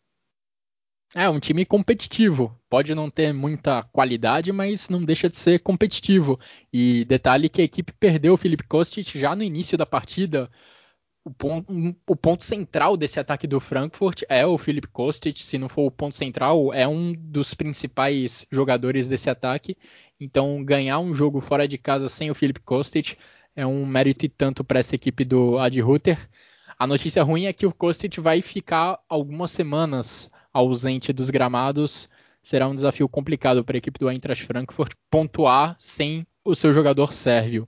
É 1.14 1.30
um 1.30 1.40
time 1.40 1.66
competitivo. 1.66 2.58
Pode 2.70 2.94
não 2.94 3.10
ter 3.10 3.34
muita 3.34 3.84
qualidade, 3.84 4.52
mas 4.52 4.90
não 4.90 5.04
deixa 5.04 5.30
de 5.30 5.38
ser 5.38 5.60
competitivo. 5.60 6.40
E 6.72 7.06
detalhe 7.06 7.50
que 7.50 7.62
a 7.62 7.66
equipe 7.66 7.94
perdeu 7.94 8.34
o 8.34 8.38
Felipe 8.38 8.68
Kostic 8.68 9.18
já 9.18 9.36
no 9.36 9.44
início 9.44 9.78
da 9.78 9.86
partida 9.86 10.50
o 11.28 11.32
ponto, 11.32 11.96
o 12.08 12.16
ponto 12.16 12.44
central 12.44 12.96
desse 12.96 13.20
ataque 13.20 13.46
do 13.46 13.60
Frankfurt 13.60 14.24
é 14.30 14.46
o 14.46 14.58
Philip 14.58 14.88
Kostic, 14.88 15.38
se 15.38 15.58
não 15.58 15.68
for 15.68 15.86
o 15.86 15.92
ponto 15.92 16.16
central, 16.16 16.74
é 16.74 16.88
um 16.88 17.14
dos 17.14 17.54
principais 17.54 18.48
jogadores 18.50 19.10
desse 19.10 19.30
ataque. 19.30 19.78
Então, 20.18 20.64
ganhar 20.64 21.00
um 21.00 21.14
jogo 21.14 21.42
fora 21.42 21.68
de 21.68 21.78
casa 21.78 22.08
sem 22.08 22.32
o 22.32 22.36
Philip 22.36 22.62
Kostic 22.62 23.18
é 23.54 23.66
um 23.66 23.86
mérito 23.86 24.26
e 24.26 24.30
tanto 24.30 24.64
para 24.64 24.80
essa 24.80 24.96
equipe 24.96 25.26
do 25.26 25.60
Ad 25.60 25.80
Ruther. 25.82 26.30
A 26.80 26.88
notícia 26.88 27.24
ruim 27.24 27.46
é 27.46 27.54
que 27.54 27.66
o 27.66 27.74
Kostic 27.74 28.18
vai 28.20 28.42
ficar 28.42 28.98
algumas 29.10 29.52
semanas 29.52 30.32
ausente 30.54 31.12
dos 31.12 31.30
gramados, 31.30 32.10
será 32.42 32.70
um 32.70 32.76
desafio 32.76 33.10
complicado 33.10 33.66
para 33.66 33.76
a 33.76 33.80
equipe 33.80 34.00
do 34.00 34.10
Eintracht 34.10 34.46
Frankfurt 34.46 34.94
pontuar 35.10 35.76
sem 35.78 36.26
o 36.46 36.56
seu 36.56 36.74
jogador 36.74 37.12
sérvio. 37.12 37.68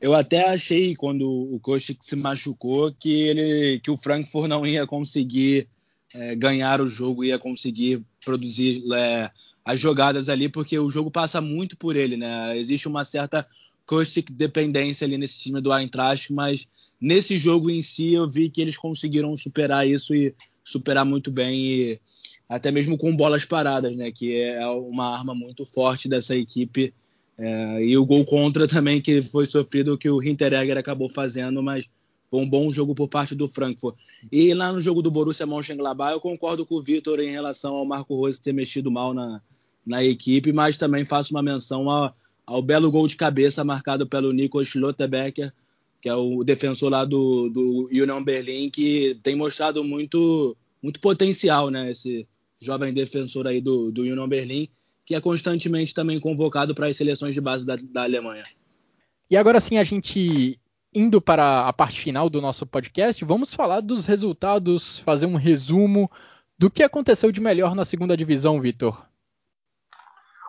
Eu 0.00 0.14
até 0.14 0.48
achei 0.48 0.94
quando 0.96 1.30
o 1.30 1.60
Kostick 1.60 2.02
se 2.02 2.16
machucou 2.16 2.92
que 2.92 3.20
ele 3.20 3.80
que 3.80 3.90
o 3.90 3.98
Frankfurt 3.98 4.48
não 4.48 4.66
ia 4.66 4.86
conseguir 4.86 5.68
é, 6.14 6.34
ganhar 6.34 6.80
o 6.80 6.88
jogo, 6.88 7.22
ia 7.22 7.38
conseguir 7.38 8.02
produzir 8.24 8.82
é, 8.94 9.30
as 9.64 9.78
jogadas 9.78 10.30
ali, 10.30 10.48
porque 10.48 10.78
o 10.78 10.90
jogo 10.90 11.10
passa 11.10 11.40
muito 11.40 11.76
por 11.76 11.96
ele, 11.96 12.16
né? 12.16 12.56
Existe 12.56 12.88
uma 12.88 13.04
certa 13.04 13.46
Kostick 13.84 14.32
dependência 14.32 15.04
ali 15.04 15.18
nesse 15.18 15.38
time 15.38 15.60
do 15.60 15.76
Eintracht, 15.76 16.32
mas 16.32 16.66
nesse 16.98 17.36
jogo 17.36 17.70
em 17.70 17.82
si 17.82 18.14
eu 18.14 18.28
vi 18.28 18.48
que 18.48 18.62
eles 18.62 18.78
conseguiram 18.78 19.36
superar 19.36 19.86
isso 19.86 20.14
e 20.14 20.34
superar 20.64 21.04
muito 21.04 21.30
bem 21.30 21.60
e 21.60 22.00
até 22.48 22.70
mesmo 22.70 22.96
com 22.96 23.14
bolas 23.14 23.44
paradas, 23.44 23.94
né? 23.94 24.10
Que 24.10 24.40
é 24.40 24.66
uma 24.66 25.14
arma 25.14 25.34
muito 25.34 25.66
forte 25.66 26.08
dessa 26.08 26.34
equipe 26.34 26.94
é, 27.42 27.82
e 27.82 27.96
o 27.96 28.04
gol 28.04 28.22
contra 28.22 28.68
também, 28.68 29.00
que 29.00 29.22
foi 29.22 29.46
sofrido, 29.46 29.96
que 29.96 30.10
o 30.10 30.22
Hinteregger 30.22 30.76
acabou 30.76 31.08
fazendo, 31.08 31.62
mas 31.62 31.88
foi 32.30 32.38
um 32.38 32.48
bom 32.48 32.70
jogo 32.70 32.94
por 32.94 33.08
parte 33.08 33.34
do 33.34 33.48
Frankfurt. 33.48 33.96
E 34.30 34.52
lá 34.52 34.70
no 34.70 34.78
jogo 34.78 35.00
do 35.00 35.10
Borussia 35.10 35.46
Mönchengladbach, 35.46 36.12
eu 36.12 36.20
concordo 36.20 36.66
com 36.66 36.74
o 36.74 36.82
Vitor 36.82 37.18
em 37.18 37.30
relação 37.30 37.74
ao 37.74 37.86
Marco 37.86 38.14
Rose 38.14 38.40
ter 38.40 38.52
mexido 38.52 38.90
mal 38.90 39.14
na, 39.14 39.40
na 39.86 40.04
equipe, 40.04 40.52
mas 40.52 40.76
também 40.76 41.02
faço 41.02 41.32
uma 41.32 41.42
menção 41.42 41.88
ao, 41.88 42.14
ao 42.44 42.60
belo 42.60 42.90
gol 42.90 43.08
de 43.08 43.16
cabeça 43.16 43.64
marcado 43.64 44.06
pelo 44.06 44.32
Nico 44.32 44.62
Schlotterbecker, 44.62 45.50
que 46.02 46.10
é 46.10 46.14
o 46.14 46.44
defensor 46.44 46.90
lá 46.90 47.06
do, 47.06 47.48
do 47.48 47.88
Union 47.90 48.22
Berlin, 48.22 48.68
que 48.68 49.18
tem 49.22 49.34
mostrado 49.34 49.82
muito, 49.82 50.54
muito 50.82 51.00
potencial, 51.00 51.70
né? 51.70 51.90
Esse 51.90 52.28
jovem 52.60 52.92
defensor 52.92 53.46
aí 53.46 53.62
do, 53.62 53.90
do 53.90 54.02
Union 54.02 54.28
Berlin 54.28 54.68
que 55.10 55.14
é 55.16 55.20
constantemente 55.20 55.92
também 55.92 56.20
convocado 56.20 56.72
para 56.72 56.86
as 56.86 56.96
seleções 56.96 57.34
de 57.34 57.40
base 57.40 57.66
da, 57.66 57.74
da 57.76 58.04
Alemanha. 58.04 58.44
E 59.28 59.36
agora 59.36 59.58
sim, 59.58 59.76
a 59.76 59.82
gente 59.82 60.56
indo 60.94 61.20
para 61.20 61.66
a 61.66 61.72
parte 61.72 62.00
final 62.00 62.30
do 62.30 62.40
nosso 62.40 62.64
podcast, 62.64 63.24
vamos 63.24 63.52
falar 63.52 63.80
dos 63.80 64.04
resultados, 64.04 65.00
fazer 65.00 65.26
um 65.26 65.34
resumo 65.34 66.08
do 66.56 66.70
que 66.70 66.84
aconteceu 66.84 67.32
de 67.32 67.40
melhor 67.40 67.74
na 67.74 67.84
segunda 67.84 68.16
divisão, 68.16 68.60
Vitor. 68.60 69.04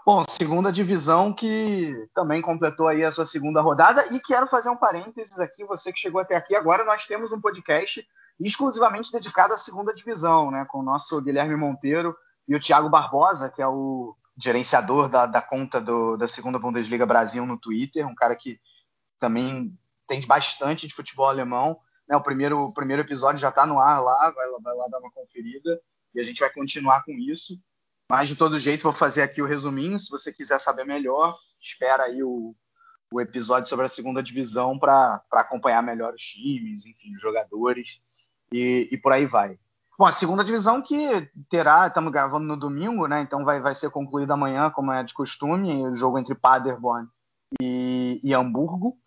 Bom, 0.05 0.24
segunda 0.30 0.72
divisão 0.72 1.34
que 1.34 2.07
também 2.14 2.39
completou 2.39 2.88
aí 2.88 3.03
a 3.03 3.12
sua 3.12 3.26
segunda 3.26 3.62
rodada 3.62 4.14
e 4.14 4.20
quero 4.20 4.45
fazer 4.45 4.70
um 4.70 4.78
parênteses 4.78 5.39
aqui, 5.39 5.66
você 5.66 5.91
que 5.91 5.99
chegou 5.99 6.22
até 6.22 6.36
aqui, 6.36 6.55
agora 6.55 6.86
nós 6.86 7.07
temos 7.07 7.32
um 7.32 7.41
podcast 7.41 8.07
exclusivamente 8.39 9.12
dedicado 9.12 9.55
à 9.55 9.57
segunda 9.57 9.91
divisão, 9.91 10.51
né, 10.51 10.68
com 10.70 10.82
o 10.82 10.84
nosso 10.84 11.20
Guilherme 11.20 11.55
Monteiro 11.55 12.16
e 12.47 12.55
o 12.55 12.59
Thiago 12.59 12.89
Barbosa, 12.89 13.49
que 13.49 13.59
é 13.59 13.68
o 13.68 14.16
gerenciador 14.41 15.09
da, 15.09 15.25
da 15.25 15.41
conta 15.41 15.79
do, 15.79 16.17
da 16.17 16.27
segunda 16.27 16.59
Bundesliga 16.59 17.05
Brasil 17.05 17.45
no 17.45 17.57
Twitter, 17.57 18.07
um 18.07 18.15
cara 18.15 18.35
que 18.35 18.59
também 19.19 19.77
entende 20.03 20.27
bastante 20.27 20.87
de 20.87 20.93
futebol 20.93 21.27
alemão. 21.27 21.79
Né, 22.07 22.17
o, 22.17 22.23
primeiro, 22.23 22.59
o 22.59 22.73
primeiro 22.73 23.01
episódio 23.01 23.39
já 23.39 23.49
está 23.49 23.65
no 23.65 23.79
ar 23.79 24.01
lá, 24.01 24.31
vai, 24.31 24.49
vai 24.61 24.75
lá 24.75 24.87
dar 24.89 24.99
uma 24.99 25.11
conferida 25.11 25.79
e 26.13 26.19
a 26.19 26.23
gente 26.23 26.39
vai 26.39 26.49
continuar 26.49 27.03
com 27.03 27.11
isso. 27.11 27.61
Mas 28.09 28.27
de 28.27 28.35
todo 28.35 28.59
jeito, 28.59 28.83
vou 28.83 28.91
fazer 28.91 29.21
aqui 29.21 29.41
o 29.41 29.45
resuminho. 29.45 29.97
Se 29.97 30.09
você 30.09 30.33
quiser 30.33 30.59
saber 30.59 30.83
melhor, 30.83 31.33
espera 31.61 32.03
aí 32.03 32.21
o, 32.21 32.53
o 33.11 33.21
episódio 33.21 33.69
sobre 33.69 33.85
a 33.85 33.89
segunda 33.89 34.21
divisão 34.21 34.77
para 34.77 35.23
acompanhar 35.31 35.81
melhor 35.81 36.13
os 36.13 36.21
times, 36.21 36.85
enfim, 36.85 37.13
os 37.13 37.21
jogadores 37.21 38.01
e, 38.51 38.89
e 38.91 38.97
por 38.97 39.13
aí 39.13 39.25
vai. 39.25 39.57
Bom, 40.01 40.07
a 40.07 40.11
segunda 40.11 40.43
divisão 40.43 40.81
que 40.81 41.29
terá, 41.47 41.85
estamos 41.85 42.11
gravando 42.11 42.47
no 42.47 42.57
domingo, 42.57 43.05
né? 43.05 43.21
Então 43.21 43.45
vai, 43.45 43.61
vai 43.61 43.75
ser 43.75 43.91
concluída 43.91 44.33
amanhã, 44.33 44.71
como 44.71 44.91
é 44.91 45.03
de 45.03 45.13
costume, 45.13 45.85
o 45.85 45.93
jogo 45.93 46.17
entre 46.17 46.33
Paderborn 46.33 47.07
e, 47.61 48.19
e 48.23 48.33
Hamburgo. 48.33 48.97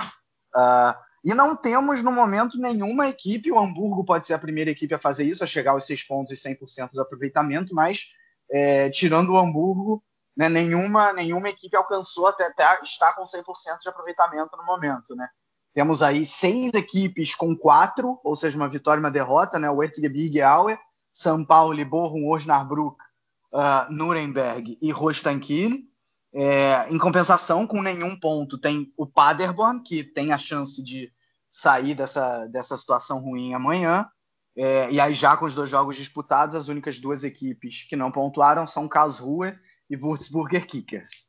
Uh, 0.54 0.94
e 1.24 1.34
não 1.34 1.56
temos 1.56 2.00
no 2.00 2.12
momento 2.12 2.56
nenhuma 2.60 3.08
equipe, 3.08 3.50
o 3.50 3.58
Hamburgo 3.58 4.04
pode 4.04 4.24
ser 4.24 4.34
a 4.34 4.38
primeira 4.38 4.70
equipe 4.70 4.94
a 4.94 4.98
fazer 5.00 5.24
isso, 5.24 5.42
a 5.42 5.48
chegar 5.48 5.72
aos 5.72 5.84
seis 5.84 6.00
pontos 6.04 6.32
e 6.32 6.48
100% 6.48 6.92
de 6.92 7.00
aproveitamento, 7.00 7.74
mas 7.74 8.12
é, 8.48 8.88
tirando 8.88 9.30
o 9.30 9.36
Hamburgo, 9.36 10.00
né, 10.36 10.48
nenhuma, 10.48 11.12
nenhuma 11.12 11.48
equipe 11.48 11.74
alcançou 11.74 12.28
até, 12.28 12.46
até 12.46 12.80
estar 12.84 13.14
com 13.14 13.24
100% 13.24 13.80
de 13.80 13.88
aproveitamento 13.88 14.56
no 14.56 14.64
momento, 14.64 15.16
né? 15.16 15.28
Temos 15.74 16.02
aí 16.02 16.24
seis 16.24 16.72
equipes 16.72 17.34
com 17.34 17.56
quatro, 17.56 18.20
ou 18.22 18.36
seja, 18.36 18.56
uma 18.56 18.68
vitória 18.68 19.00
e 19.00 19.04
uma 19.04 19.10
derrota, 19.10 19.58
né? 19.58 19.68
O 19.68 19.82
Erzgebirge 19.82 20.40
Aue, 20.40 20.78
São 21.12 21.44
Paulo, 21.44 21.84
Bochum, 21.84 22.30
Osnabrück, 22.30 22.96
uh, 23.52 23.92
Nuremberg 23.92 24.78
e 24.80 24.90
Rostankiel. 24.92 25.78
É, 26.32 26.88
em 26.90 26.98
compensação, 26.98 27.66
com 27.66 27.82
nenhum 27.82 28.18
ponto, 28.18 28.58
tem 28.58 28.92
o 28.96 29.06
Paderborn, 29.06 29.82
que 29.82 30.02
tem 30.02 30.32
a 30.32 30.38
chance 30.38 30.82
de 30.82 31.12
sair 31.50 31.94
dessa, 31.94 32.46
dessa 32.46 32.76
situação 32.76 33.20
ruim 33.20 33.54
amanhã. 33.54 34.08
É, 34.56 34.90
e 34.90 35.00
aí, 35.00 35.14
já 35.14 35.36
com 35.36 35.44
os 35.44 35.54
dois 35.54 35.70
jogos 35.70 35.96
disputados, 35.96 36.54
as 36.54 36.68
únicas 36.68 37.00
duas 37.00 37.24
equipes 37.24 37.86
que 37.88 37.96
não 37.96 38.10
pontuaram 38.10 38.66
são 38.66 38.88
Karlsruhe 38.88 39.56
e 39.90 39.96
Würzburger 39.96 40.66
Kickers. 40.66 41.23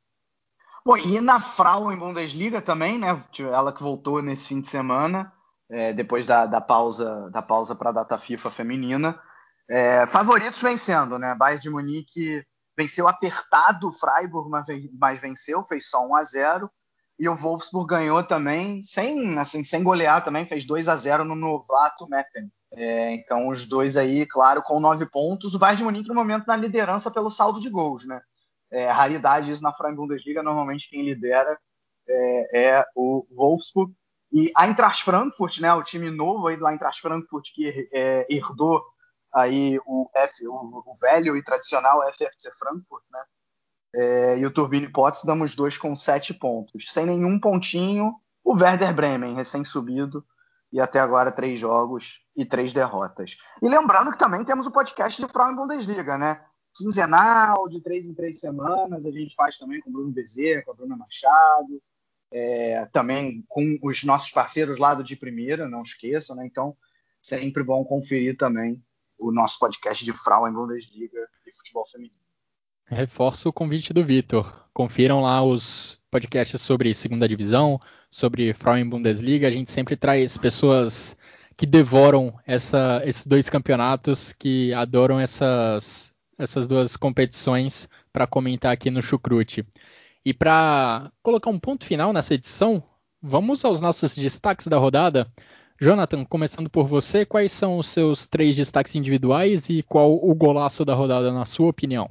Bom, 0.85 0.97
e 0.97 1.19
na 1.19 1.39
Frauen 1.39 1.97
Bundesliga 1.97 2.61
também, 2.61 2.99
né? 2.99 3.07
Ela 3.39 3.73
que 3.73 3.81
voltou 3.81 4.21
nesse 4.21 4.47
fim 4.47 4.61
de 4.61 4.67
semana, 4.67 5.33
é, 5.67 5.91
depois 5.91 6.27
da, 6.27 6.45
da, 6.45 6.61
pausa 6.61 7.27
da 7.31 7.41
pausa 7.41 7.73
para 7.73 7.89
a 7.89 7.93
data 7.93 8.19
FIFA 8.19 8.51
feminina. 8.51 9.19
É, 9.67 10.05
favoritos 10.05 10.61
vencendo, 10.61 11.17
né? 11.17 11.33
Bayern 11.33 11.59
de 11.59 11.71
Munique 11.71 12.45
venceu 12.77 13.07
apertado 13.07 13.87
o 13.87 13.91
Freiburg, 13.91 14.47
mas 14.99 15.19
venceu, 15.19 15.63
fez 15.63 15.89
só 15.89 16.05
1 16.05 16.15
a 16.15 16.23
0 16.23 16.71
e 17.17 17.27
o 17.27 17.35
Wolfsburg 17.35 17.87
ganhou 17.87 18.21
também, 18.23 18.83
sem, 18.83 19.39
assim, 19.39 19.63
sem 19.63 19.81
golear 19.81 20.23
também, 20.23 20.45
fez 20.45 20.65
2 20.65 20.87
a 20.87 20.95
0 20.95 21.25
no 21.25 21.33
novato 21.33 22.07
Meppen. 22.07 22.51
É, 22.73 23.11
então 23.13 23.47
os 23.47 23.65
dois 23.65 23.97
aí, 23.97 24.25
claro, 24.27 24.61
com 24.61 24.79
nove 24.79 25.07
pontos. 25.07 25.55
O 25.55 25.59
Bayern 25.59 25.77
de 25.77 25.83
Munique 25.83 26.09
no 26.09 26.13
momento 26.13 26.45
na 26.45 26.55
liderança 26.55 27.09
pelo 27.09 27.31
saldo 27.31 27.59
de 27.59 27.71
gols, 27.71 28.05
né? 28.05 28.21
É 28.75 28.89
raridade 28.89 29.51
isso 29.51 29.63
na 29.63 29.73
Frauen 29.73 29.95
Bundesliga, 29.95 30.43
normalmente 30.43 30.89
quem 30.89 31.03
lidera 31.03 31.57
é, 32.07 32.61
é, 32.61 32.85
o 32.95 33.25
Wolfsburg. 33.31 33.93
E 34.31 34.51
a 34.55 34.67
Eintracht 34.67 35.03
Frankfurt, 35.03 35.59
né, 35.59 35.73
o 35.73 35.83
time 35.83 36.11
novo 36.11 36.47
aí 36.47 36.57
do 36.57 36.67
Eintracht 36.67 37.01
Frankfurt 37.01 37.53
que 37.53 37.87
é, 37.93 38.25
herdou 38.29 38.83
aí 39.33 39.79
o, 39.85 40.09
F, 40.13 40.47
o, 40.47 40.83
o, 40.85 40.93
velho 40.99 41.37
e 41.37 41.43
tradicional 41.43 42.01
FFC 42.11 42.51
Frankfurt, 42.59 43.03
né, 43.11 43.23
é, 43.95 44.37
e 44.39 44.45
o 44.45 44.51
Turbine 44.51 44.91
Potsdam, 44.91 45.41
os 45.41 45.55
dois 45.55 45.77
com 45.77 45.95
sete 45.95 46.33
pontos. 46.33 46.91
Sem 46.91 47.05
nenhum 47.05 47.39
pontinho, 47.39 48.13
o 48.43 48.53
Werder 48.55 48.93
Bremen, 48.93 49.35
recém-subido, 49.35 50.25
e 50.71 50.81
até 50.81 50.99
agora 50.99 51.31
três 51.31 51.57
jogos 51.57 52.19
e 52.35 52.45
três 52.45 52.73
derrotas. 52.73 53.37
E 53.61 53.69
lembrando 53.69 54.11
que 54.11 54.17
também 54.17 54.43
temos 54.43 54.67
o 54.67 54.71
podcast 54.71 55.21
de 55.21 55.31
Frauen 55.31 55.55
Bundesliga, 55.55 56.17
né? 56.17 56.43
Quinzenal, 56.75 57.67
de 57.69 57.81
três 57.81 58.05
em 58.05 58.13
três 58.13 58.39
semanas. 58.39 59.05
A 59.05 59.11
gente 59.11 59.33
faz 59.33 59.57
também 59.57 59.81
com 59.81 59.89
o 59.89 59.93
Bruno 59.93 60.11
Bezerra, 60.11 60.61
com 60.63 60.71
a 60.71 60.75
Bruna 60.75 60.97
Machado, 60.97 61.81
é, 62.31 62.85
também 62.87 63.43
com 63.47 63.79
os 63.81 64.03
nossos 64.03 64.31
parceiros 64.31 64.77
lá 64.77 64.93
do 64.93 65.03
De 65.03 65.15
Primeira, 65.15 65.69
não 65.69 65.81
esqueçam, 65.81 66.35
né? 66.35 66.45
Então, 66.45 66.75
sempre 67.21 67.63
bom 67.63 67.83
conferir 67.83 68.37
também 68.37 68.83
o 69.19 69.31
nosso 69.31 69.57
podcast 69.57 70.03
de 70.03 70.11
Frauen 70.11 70.53
Bundesliga 70.53 71.27
e 71.45 71.55
futebol 71.55 71.85
feminino. 71.87 72.19
Reforço 72.85 73.49
o 73.49 73.53
convite 73.53 73.93
do 73.93 74.05
Vitor. 74.05 74.69
Confiram 74.73 75.21
lá 75.21 75.43
os 75.43 75.99
podcasts 76.11 76.61
sobre 76.61 76.93
segunda 76.93 77.27
divisão, 77.27 77.79
sobre 78.11 78.53
Frauen 78.53 78.87
Bundesliga. 78.87 79.47
A 79.47 79.51
gente 79.51 79.71
sempre 79.71 79.95
traz 79.95 80.37
pessoas 80.37 81.15
que 81.57 81.65
devoram 81.65 82.37
essa, 82.45 83.01
esses 83.05 83.25
dois 83.25 83.49
campeonatos, 83.49 84.33
que 84.33 84.73
adoram 84.73 85.19
essas 85.19 86.13
essas 86.37 86.67
duas 86.67 86.95
competições 86.97 87.87
para 88.11 88.27
comentar 88.27 88.71
aqui 88.71 88.89
no 88.89 89.01
Chucrute. 89.01 89.65
E 90.23 90.33
para 90.33 91.11
colocar 91.21 91.49
um 91.49 91.59
ponto 91.59 91.85
final 91.85 92.11
nessa 92.11 92.33
edição, 92.33 92.83
vamos 93.21 93.63
aos 93.63 93.79
nossos 93.79 94.15
destaques 94.15 94.67
da 94.67 94.77
rodada. 94.77 95.31
Jonathan, 95.79 96.23
começando 96.25 96.69
por 96.69 96.87
você, 96.87 97.25
quais 97.25 97.51
são 97.51 97.77
os 97.77 97.87
seus 97.87 98.27
três 98.27 98.55
destaques 98.55 98.95
individuais 98.95 99.69
e 99.69 99.83
qual 99.83 100.13
o 100.13 100.33
golaço 100.33 100.85
da 100.85 100.93
rodada, 100.93 101.31
na 101.31 101.45
sua 101.45 101.67
opinião? 101.67 102.09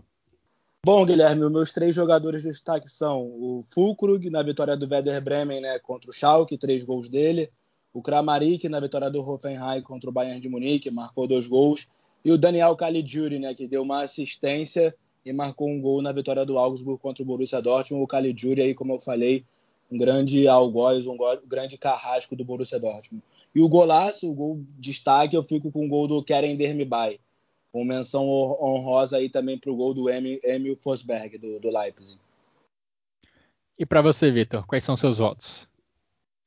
Bom, 0.85 1.07
Guilherme, 1.07 1.49
meus 1.49 1.73
três 1.73 1.95
jogadores 1.95 2.43
de 2.43 2.51
destaque 2.51 2.91
são 2.91 3.23
o 3.23 3.65
Fulkrug, 3.71 4.29
na 4.29 4.43
vitória 4.43 4.77
do 4.77 4.87
Werder 4.87 5.19
Bremen 5.23 5.63
né, 5.63 5.79
contra 5.79 6.11
o 6.11 6.13
Schalke, 6.13 6.59
três 6.59 6.85
gols 6.85 7.09
dele. 7.09 7.51
O 7.91 8.03
Kramaric, 8.03 8.69
na 8.69 8.81
vitória 8.81 9.11
do 9.11 9.27
Hoffenheim 9.27 9.81
contra 9.81 10.11
o 10.11 10.13
Bayern 10.13 10.41
de 10.41 10.49
Munique, 10.49 10.91
marcou 10.91 11.27
dois 11.27 11.49
gols. 11.49 11.87
E 12.25 12.33
o 12.33 12.39
Daniel 12.39 12.75
Caligiuri, 12.75 13.39
né, 13.39 13.55
que 13.55 13.67
deu 13.67 13.83
uma 13.83 14.03
assistência 14.03 14.95
e 15.25 15.33
marcou 15.33 15.69
um 15.69 15.81
gol 15.81 16.01
na 16.01 16.13
vitória 16.13 16.45
do 16.45 16.59
Augsburg 16.59 17.01
contra 17.01 17.23
o 17.23 17.27
Borussia 17.27 17.61
Dortmund. 17.61 18.03
O 18.03 18.07
Caligiuri 18.07 18.63
aí, 18.63 18.75
como 18.75 18.95
eu 18.95 19.01
falei, 19.01 19.45
um 19.91 19.99
grande 19.99 20.49
algoz, 20.49 21.07
um 21.07 21.17
grande 21.47 21.77
carrasco 21.77 22.35
do 22.35 22.45
Borussia 22.45 22.81
Dortmund. 22.81 23.23
E 23.55 23.61
o 23.61 23.69
golaço, 23.69 24.31
o 24.31 24.35
gol 24.35 24.61
destaque, 24.79 25.37
eu 25.37 25.43
fico 25.43 25.71
com 25.71 25.87
o 25.87 25.89
gol 25.89 26.09
do 26.09 26.23
Keren 26.23 26.57
Dermibay. 26.57 27.21
com 27.73 27.85
menção 27.85 28.27
honrosa 28.27 29.17
aí 29.17 29.29
também 29.29 29.59
para 29.59 29.71
o 29.71 29.77
gol 29.77 29.93
do 29.93 30.09
Emil 30.09 30.79
Forsberg, 30.83 31.39
do, 31.39 31.59
do 31.59 31.71
Leipzig. 31.71 32.21
E 33.79 33.85
para 33.85 34.01
você, 34.01 34.31
Vitor, 34.31 34.67
quais 34.67 34.85
são 34.85 34.97
seus 34.97 35.19
votos? 35.19 35.69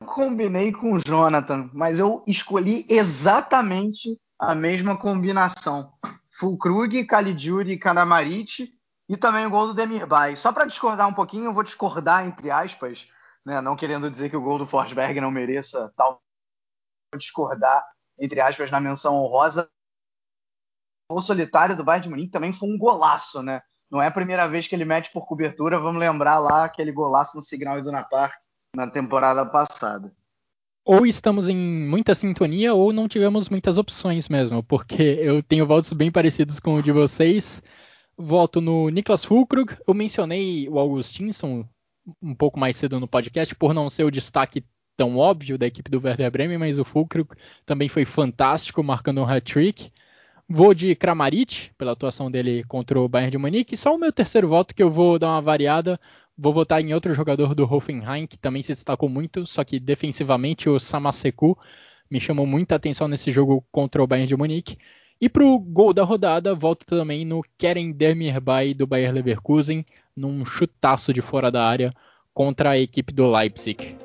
Combinei 0.06 0.72
com 0.72 0.94
o 0.94 1.00
Jonathan, 1.00 1.70
mas 1.74 2.00
eu 2.00 2.24
escolhi 2.26 2.86
exatamente 2.90 4.18
a 4.40 4.54
mesma 4.54 4.98
combinação. 4.98 5.94
Fulkrug, 6.32 7.06
Caligiuri 7.06 7.74
e 7.74 7.80
Kanamarit 7.80 8.72
e 9.10 9.18
também 9.18 9.46
o 9.46 9.50
gol 9.50 9.68
do 9.68 9.74
Demirbay. 9.74 10.36
Só 10.36 10.52
para 10.52 10.66
discordar 10.66 11.08
um 11.08 11.14
pouquinho, 11.14 11.46
eu 11.46 11.54
vou 11.54 11.64
discordar 11.64 12.26
entre 12.26 12.52
aspas, 12.52 13.10
né, 13.46 13.62
não 13.62 13.76
querendo 13.76 14.12
dizer 14.12 14.30
que 14.30 14.38
o 14.38 14.42
gol 14.42 14.58
do 14.58 14.66
Forsberg 14.66 15.20
não 15.20 15.32
mereça 15.32 15.92
tal 15.96 16.22
vou 17.12 17.18
discordar 17.18 17.84
entre 18.20 18.42
aspas 18.42 18.70
na 18.70 18.80
menção 18.80 19.16
honrosa. 19.16 19.70
O 21.10 21.22
solitário 21.22 21.76
do 21.76 21.84
Bayern 21.84 22.04
de 22.04 22.10
Munique 22.10 22.32
também 22.32 22.52
foi 22.52 22.68
um 22.68 22.78
golaço, 22.78 23.42
né? 23.42 23.62
Não 23.90 24.02
é 24.02 24.08
a 24.08 24.12
primeira 24.12 24.48
vez 24.48 24.68
que 24.68 24.76
ele 24.76 24.84
mete 24.84 25.12
por 25.14 25.26
cobertura, 25.26 25.80
vamos 25.80 26.00
lembrar 26.00 26.40
lá 26.40 26.66
aquele 26.66 26.92
golaço 26.92 27.38
no 27.38 27.44
Signal 27.44 27.80
Iduna 27.80 28.04
Park 28.04 28.36
na 28.76 28.90
temporada 28.92 29.46
passada. 29.46 30.14
Ou 30.88 31.06
estamos 31.06 31.50
em 31.50 31.58
muita 31.58 32.16
sintonia 32.16 32.74
ou 32.74 32.94
não 32.94 33.10
tivemos 33.10 33.50
muitas 33.50 33.78
opções 33.78 34.30
mesmo, 34.30 34.64
porque 34.64 35.04
eu 35.22 35.44
tenho 35.44 35.68
votos 35.68 35.92
bem 35.92 36.10
parecidos 36.10 36.62
com 36.62 36.76
o 36.76 36.82
de 36.82 36.94
vocês. 36.94 37.62
Voto 38.18 38.62
no 38.62 38.88
Niklas 38.88 39.26
Fulkrug. 39.26 39.76
Eu 39.86 39.94
mencionei 39.94 40.70
o 40.70 40.80
Augustinsson 40.80 41.68
um 42.22 42.34
pouco 42.34 42.58
mais 42.58 42.78
cedo 42.78 43.02
no 43.02 43.08
podcast 43.08 43.54
por 43.54 43.74
não 43.74 43.90
ser 43.90 44.06
o 44.06 44.10
destaque 44.10 44.64
tão 44.96 45.18
óbvio 45.18 45.58
da 45.58 45.68
equipe 45.68 45.92
do 45.92 46.00
Werder 46.02 46.32
Bremen, 46.32 46.58
mas 46.58 46.80
o 46.80 46.86
Fulkrug 46.86 47.36
também 47.66 47.90
foi 47.90 48.06
fantástico, 48.06 48.82
marcando 48.82 49.20
um 49.20 49.26
hat-trick. 49.26 49.92
Vou 50.48 50.74
de 50.74 50.96
Kramaric, 50.96 51.72
pela 51.78 51.92
atuação 51.92 52.32
dele 52.32 52.64
contra 52.64 52.98
o 52.98 53.10
Bayern 53.10 53.32
de 53.32 53.38
Munique. 53.38 53.76
E 53.76 53.78
só 53.78 53.94
o 53.94 54.00
meu 54.00 54.14
terceiro 54.14 54.48
voto 54.48 54.74
que 54.74 54.84
eu 54.84 54.90
vou 54.90 55.20
dar 55.20 55.32
uma 55.32 55.42
variada. 55.42 56.00
Vou 56.38 56.54
votar 56.54 56.82
em 56.82 56.94
outro 56.94 57.14
jogador 57.14 57.56
do 57.56 57.64
Hoffenheim, 57.64 58.28
que 58.28 58.38
também 58.38 58.62
se 58.62 58.74
destacou 58.74 59.10
muito, 59.10 59.48
só 59.48 59.64
que 59.64 59.80
defensivamente 59.80 60.70
o 60.70 60.80
Samaseku 60.80 61.58
me 62.12 62.22
chamou 62.22 62.46
muita 62.46 62.76
atenção 62.76 63.08
nesse 63.08 63.32
jogo 63.32 63.66
contra 63.72 64.04
o 64.04 64.08
Bayern 64.08 64.28
de 64.28 64.36
Munique. 64.36 64.78
E 65.20 65.28
para 65.28 65.44
o 65.44 65.58
gol 65.58 65.94
da 65.94 66.04
rodada, 66.04 66.54
volto 66.54 66.86
também 66.86 67.26
no 67.26 67.42
Keren 67.58 67.92
Demirbay 67.92 68.76
do 68.76 68.86
Bayer 68.86 69.12
Leverkusen, 69.12 69.84
num 70.16 70.46
chutaço 70.46 71.12
de 71.12 71.22
fora 71.22 71.52
da 71.52 71.66
área 71.66 71.92
contra 72.34 72.72
a 72.72 72.78
equipe 72.78 73.12
do 73.12 73.32
Leipzig. 73.32 73.98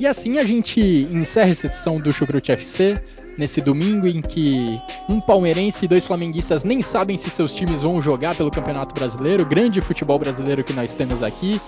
E 0.00 0.06
assim 0.06 0.38
a 0.38 0.44
gente 0.44 0.80
encerra 0.80 1.50
essa 1.50 1.66
edição 1.66 1.98
do 1.98 2.10
Chucrute 2.10 2.50
FC, 2.50 2.94
nesse 3.38 3.60
domingo 3.60 4.08
em 4.08 4.20
que 4.20 4.80
um 5.08 5.20
palmeirense 5.20 5.84
e 5.84 5.88
dois 5.88 6.04
flamenguistas 6.04 6.64
nem 6.64 6.82
sabem 6.82 7.16
se 7.16 7.30
seus 7.30 7.54
times 7.54 7.82
vão 7.82 8.00
jogar 8.00 8.34
pelo 8.34 8.50
Campeonato 8.50 8.92
Brasileiro, 8.94 9.46
grande 9.46 9.80
futebol 9.80 10.18
brasileiro 10.18 10.64
que 10.64 10.72
nós 10.72 10.94
temos 10.94 11.22
aqui. 11.22 11.60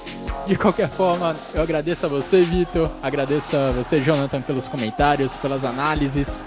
De 0.47 0.57
qualquer 0.57 0.89
forma, 0.89 1.35
eu 1.55 1.63
agradeço 1.63 2.07
a 2.07 2.09
você, 2.09 2.43
Vitor, 2.43 2.91
agradeço 3.01 3.57
a 3.57 3.71
você, 3.71 4.01
Jonathan, 4.01 4.43
pelos 4.43 4.67
comentários, 4.67 5.33
pelas 5.37 5.65
análises. 5.65 6.45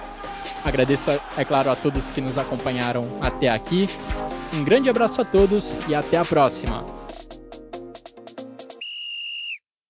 Agradeço, 0.66 1.10
é 1.38 1.46
claro, 1.46 1.70
a 1.72 1.76
todos 1.76 2.12
que 2.12 2.22
nos 2.22 2.38
acompanharam 2.38 3.08
até 3.22 3.50
aqui. 3.50 3.90
Um 4.54 4.64
grande 4.64 4.90
abraço 4.90 5.22
a 5.22 5.26
todos 5.26 5.76
e 5.88 5.96
até 5.96 6.18
a 6.18 6.26
próxima. 6.26 7.03